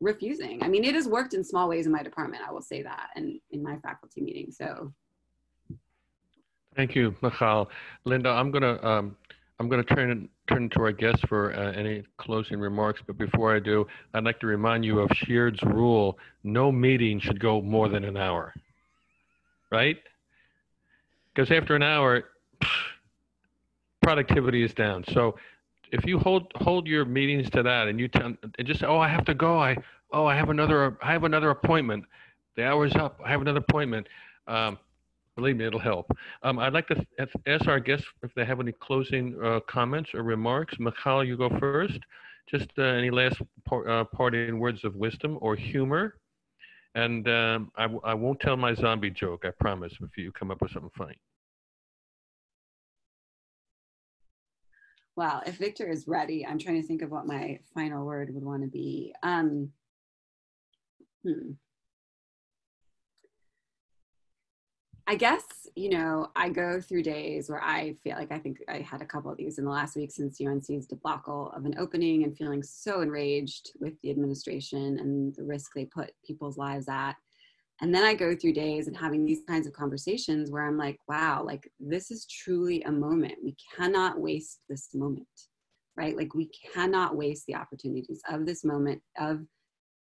[0.00, 0.62] refusing.
[0.62, 2.42] I mean, it has worked in small ways in my department.
[2.46, 4.50] I will say that, and in my faculty meeting.
[4.50, 4.92] So.
[6.76, 7.70] Thank you, Michal.
[8.04, 9.16] Linda, I'm gonna um,
[9.58, 13.00] I'm gonna turn turn to our guests for uh, any closing remarks.
[13.06, 17.40] But before I do, I'd like to remind you of Sheard's rule: no meeting should
[17.40, 18.52] go more than an hour.
[19.72, 19.96] Right?
[21.34, 22.24] Because after an hour,
[24.02, 25.02] productivity is down.
[25.12, 25.36] So
[25.92, 28.98] if you hold hold your meetings to that and you tell and just say, oh,
[28.98, 29.58] I have to go.
[29.58, 29.76] I
[30.12, 32.04] oh, I have another I have another appointment.
[32.56, 33.18] The hour's up.
[33.24, 34.06] I have another appointment.
[34.46, 34.78] Um,
[35.36, 36.10] believe me, it'll help.
[36.42, 37.06] Um, I'd like to
[37.46, 40.74] ask our guests if they have any closing uh, comments or remarks.
[40.78, 41.98] Michal, you go first.
[42.50, 46.14] Just uh, any last par- uh, parting words of wisdom or humor.
[46.94, 50.62] And um, I, I won't tell my zombie joke, I promise, if you come up
[50.62, 51.18] with something funny.
[55.16, 58.44] Well, if Victor is ready, I'm trying to think of what my final word would
[58.44, 59.14] want to be.
[59.22, 59.70] Um,
[61.22, 61.52] hmm.
[65.08, 65.44] I guess,
[65.76, 69.06] you know, I go through days where I feel like I think I had a
[69.06, 72.62] couple of these in the last week since UNC's debacle of an opening and feeling
[72.62, 77.14] so enraged with the administration and the risk they put people's lives at.
[77.82, 80.98] And then i go through days and having these kinds of conversations where i'm like
[81.08, 83.34] wow like this is truly a moment.
[83.44, 85.28] We cannot waste this moment
[85.96, 86.16] right?
[86.16, 89.40] Like we cannot waste the opportunities of this moment of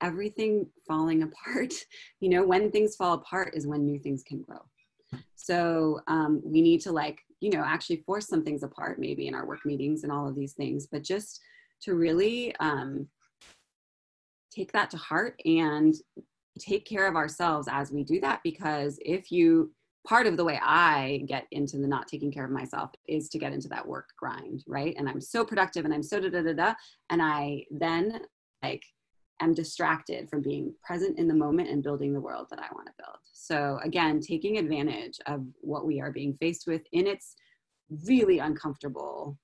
[0.00, 1.72] everything falling apart.
[2.20, 4.60] You know when things fall apart is when new things can grow
[5.34, 9.34] so um, we need to like you know actually force some things apart maybe in
[9.34, 11.40] our work meetings and all of these things but just
[11.80, 13.08] to really um,
[14.54, 15.94] take that to heart and
[16.58, 19.72] take care of ourselves as we do that because if you
[20.06, 23.38] part of the way I get into the not taking care of myself is to
[23.38, 24.94] get into that work grind, right?
[24.98, 26.74] And I'm so productive and I'm so da da da da.
[27.10, 28.20] And I then
[28.62, 28.82] like
[29.44, 32.86] am distracted from being present in the moment and building the world that I want
[32.86, 33.18] to build.
[33.32, 37.34] So again, taking advantage of what we are being faced with in its
[38.06, 39.38] really uncomfortable,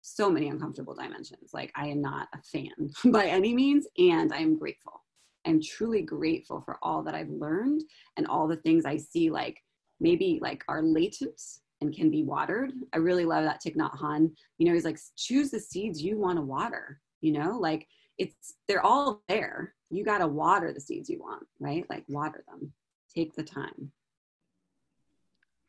[0.00, 1.50] so many uncomfortable dimensions.
[1.52, 5.02] Like I am not a fan by any means, and I am grateful
[5.46, 7.82] I'm truly grateful for all that I've learned
[8.16, 9.58] and all the things I see like
[10.00, 11.40] maybe like are latent
[11.80, 12.72] and can be watered.
[12.92, 14.30] I really love that Thich Nhat Hanh.
[14.58, 17.86] You know, he's like, choose the seeds you want to water, you know, like
[18.22, 19.74] it's, they're all there.
[19.90, 21.84] You got to water the seeds you want, right?
[21.90, 22.72] Like water them,
[23.14, 23.90] take the time.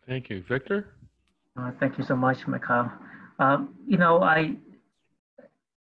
[0.08, 0.44] Thank you.
[0.48, 0.80] Victor?
[1.58, 2.92] Uh, thank you so much, Michal.
[3.40, 4.56] Um, you know, I,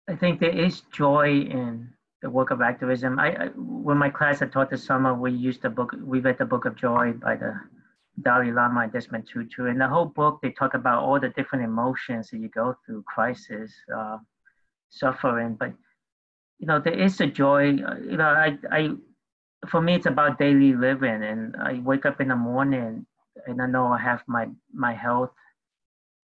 [0.09, 1.27] I think there is joy
[1.59, 1.89] in
[2.21, 3.19] the work of activism.
[3.19, 5.93] I, I when my class I taught this summer, we used the book.
[6.03, 7.53] We read the Book of Joy by the
[8.21, 9.65] Dalai Lama and Desmond Tutu.
[9.65, 13.03] In the whole book, they talk about all the different emotions that you go through:
[13.03, 14.17] crisis, uh,
[14.89, 15.57] suffering.
[15.59, 15.73] But
[16.59, 17.69] you know, there is a joy.
[17.69, 18.89] Uh, you know, I, I,
[19.67, 23.05] for me, it's about daily living, and I wake up in the morning,
[23.47, 25.31] and I know I have my my health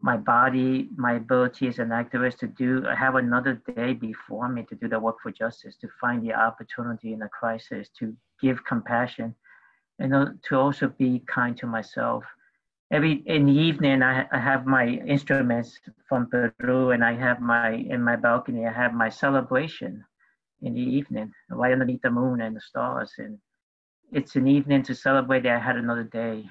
[0.01, 4.63] my body, my ability as an activist to do, I have another day before me
[4.69, 8.63] to do the work for justice, to find the opportunity in a crisis, to give
[8.63, 9.35] compassion,
[9.99, 12.23] and to also be kind to myself.
[12.91, 15.77] Every in the evening, I, I have my instruments
[16.07, 18.65] from Peru, and I have my in my balcony.
[18.65, 20.05] I have my celebration
[20.61, 23.37] in the evening, right underneath the moon and the stars, and
[24.11, 26.49] it's an evening to celebrate that I had another day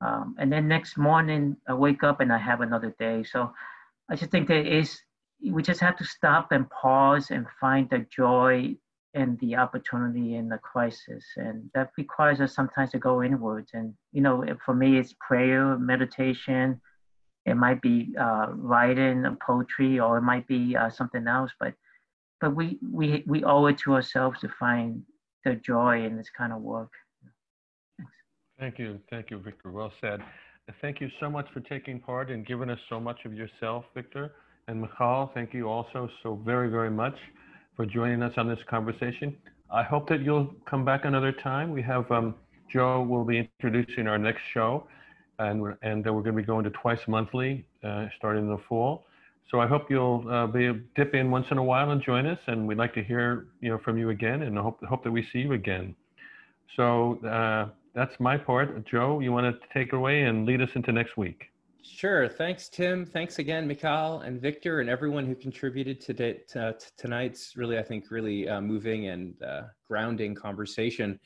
[0.00, 3.24] um, and then next morning, I wake up and I have another day.
[3.24, 3.52] So
[4.08, 4.98] I just think there is,
[5.42, 8.76] we just have to stop and pause and find the joy
[9.14, 11.24] and the opportunity in the crisis.
[11.36, 13.70] And that requires us sometimes to go inwards.
[13.74, 16.80] And, you know, for me, it's prayer, meditation.
[17.44, 21.50] It might be uh, writing, poetry, or it might be uh, something else.
[21.58, 21.74] But,
[22.40, 25.02] but we, we, we owe it to ourselves to find
[25.44, 26.90] the joy in this kind of work.
[28.58, 28.98] Thank you.
[29.10, 29.70] Thank you, Victor.
[29.70, 30.20] Well said.
[30.80, 34.32] thank you so much for taking part and giving us so much of yourself, Victor.
[34.66, 37.16] And Michal, thank you also so very, very much
[37.76, 39.36] for joining us on this conversation.
[39.70, 41.70] I hope that you'll come back another time.
[41.70, 42.34] We have um,
[42.70, 44.86] Joe will be introducing our next show,
[45.38, 48.60] and we're, and we're going to be going to twice monthly uh, starting in the
[48.68, 49.06] fall.
[49.50, 52.38] So I hope you'll uh, be dip in once in a while and join us,
[52.46, 55.26] and we'd like to hear you know from you again, and hope hope that we
[55.32, 55.94] see you again.
[56.76, 58.86] So uh, that's my part.
[58.86, 61.46] Joe, you want to take away and lead us into next week?
[61.82, 62.28] Sure.
[62.28, 63.06] Thanks, Tim.
[63.06, 68.10] Thanks again, Michal and Victor, and everyone who contributed to, to tonight's really, I think,
[68.10, 71.18] really uh, moving and uh, grounding conversation.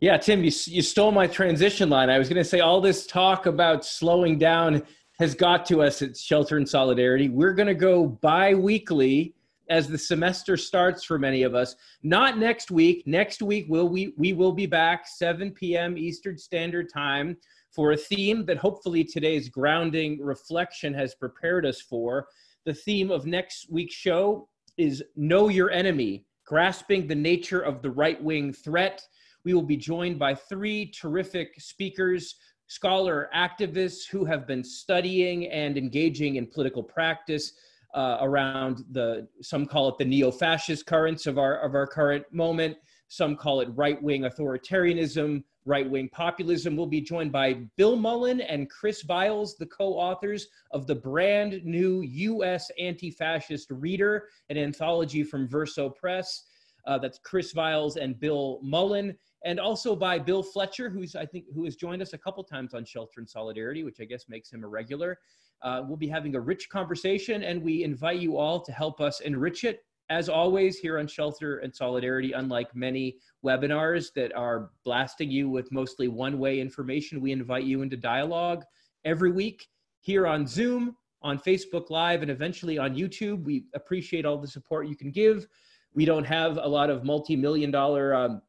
[0.00, 2.10] Yeah, Tim, you, you stole my transition line.
[2.10, 4.82] I was going to say all this talk about slowing down
[5.18, 7.28] has got to us at Shelter and Solidarity.
[7.28, 9.34] We're going to go bi weekly
[9.68, 11.74] as the semester starts for many of us.
[12.02, 13.02] Not next week.
[13.06, 15.98] Next week, will we, we will be back 7 p.m.
[15.98, 17.36] Eastern Standard Time
[17.70, 22.28] for a theme that hopefully today's grounding reflection has prepared us for.
[22.64, 27.90] The theme of next week's show is Know Your Enemy, grasping the nature of the
[27.90, 29.02] right wing threat.
[29.44, 32.36] We will be joined by three terrific speakers,
[32.68, 37.52] scholar activists who have been studying and engaging in political practice.
[37.94, 42.76] Uh, around the some call it the neo-fascist currents of our of our current moment
[43.08, 46.76] some call it right-wing authoritarianism right wing populism.
[46.76, 51.62] We'll be joined by Bill Mullen and Chris Vials, the co authors of the brand
[51.64, 52.70] new U.S.
[52.78, 56.44] Anti Fascist Reader, an anthology from Verso Press.
[56.86, 59.16] Uh, that's Chris Vials and Bill Mullen.
[59.44, 62.74] And also by Bill Fletcher, who's I think who has joined us a couple times
[62.74, 65.18] on Shelter and Solidarity, which I guess makes him a regular.
[65.62, 69.20] Uh, we'll be having a rich conversation, and we invite you all to help us
[69.20, 75.30] enrich it as always, here on Shelter and Solidarity, unlike many webinars that are blasting
[75.30, 78.64] you with mostly one way information, we invite you into dialogue
[79.04, 79.68] every week
[80.00, 83.44] here on Zoom, on Facebook Live, and eventually on YouTube.
[83.44, 85.46] We appreciate all the support you can give.
[85.92, 88.40] We don't have a lot of multi million dollar um,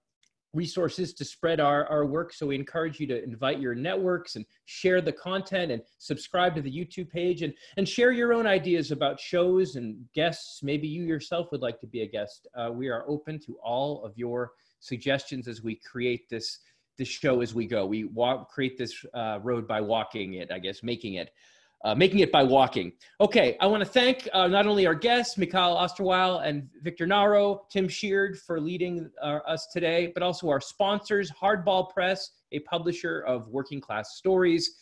[0.53, 2.33] resources to spread our, our work.
[2.33, 6.61] So we encourage you to invite your networks and share the content and subscribe to
[6.61, 10.63] the YouTube page and, and share your own ideas about shows and guests.
[10.63, 12.47] Maybe you yourself would like to be a guest.
[12.55, 16.59] Uh, we are open to all of your suggestions as we create this
[16.97, 17.85] this show as we go.
[17.85, 21.31] We walk, create this uh, road by walking it, I guess, making it
[21.85, 22.91] uh, making it by walking.
[23.21, 27.61] Okay, I want to thank uh, not only our guests, Michal Osterweil and Victor Narro,
[27.69, 33.21] Tim Sheard for leading uh, us today, but also our sponsors, Hardball Press, a publisher
[33.21, 34.75] of working class stories,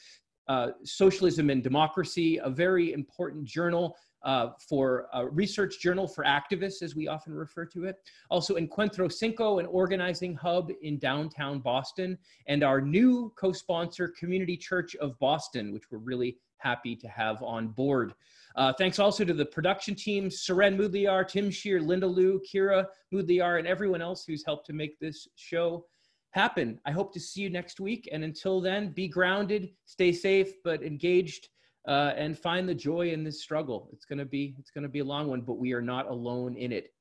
[0.47, 6.81] uh, Socialism and Democracy, a very important journal uh, for a research journal for activists,
[6.81, 7.97] as we often refer to it.
[8.29, 12.17] Also, Encuentro Cinco, an organizing hub in downtown Boston,
[12.47, 17.41] and our new co sponsor, Community Church of Boston, which we're really happy to have
[17.41, 18.13] on board.
[18.55, 23.57] Uh, thanks also to the production team, Seren Moodliar, Tim Sheard, Linda Liu, Kira Moodliar,
[23.57, 25.85] and everyone else who's helped to make this show
[26.31, 26.79] happen.
[26.85, 28.09] I hope to see you next week.
[28.11, 31.49] And until then, be grounded, stay safe, but engaged,
[31.87, 33.89] uh, and find the joy in this struggle.
[33.93, 36.71] It's gonna be it's gonna be a long one, but we are not alone in
[36.71, 36.93] it.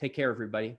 [0.00, 0.76] Take care, everybody.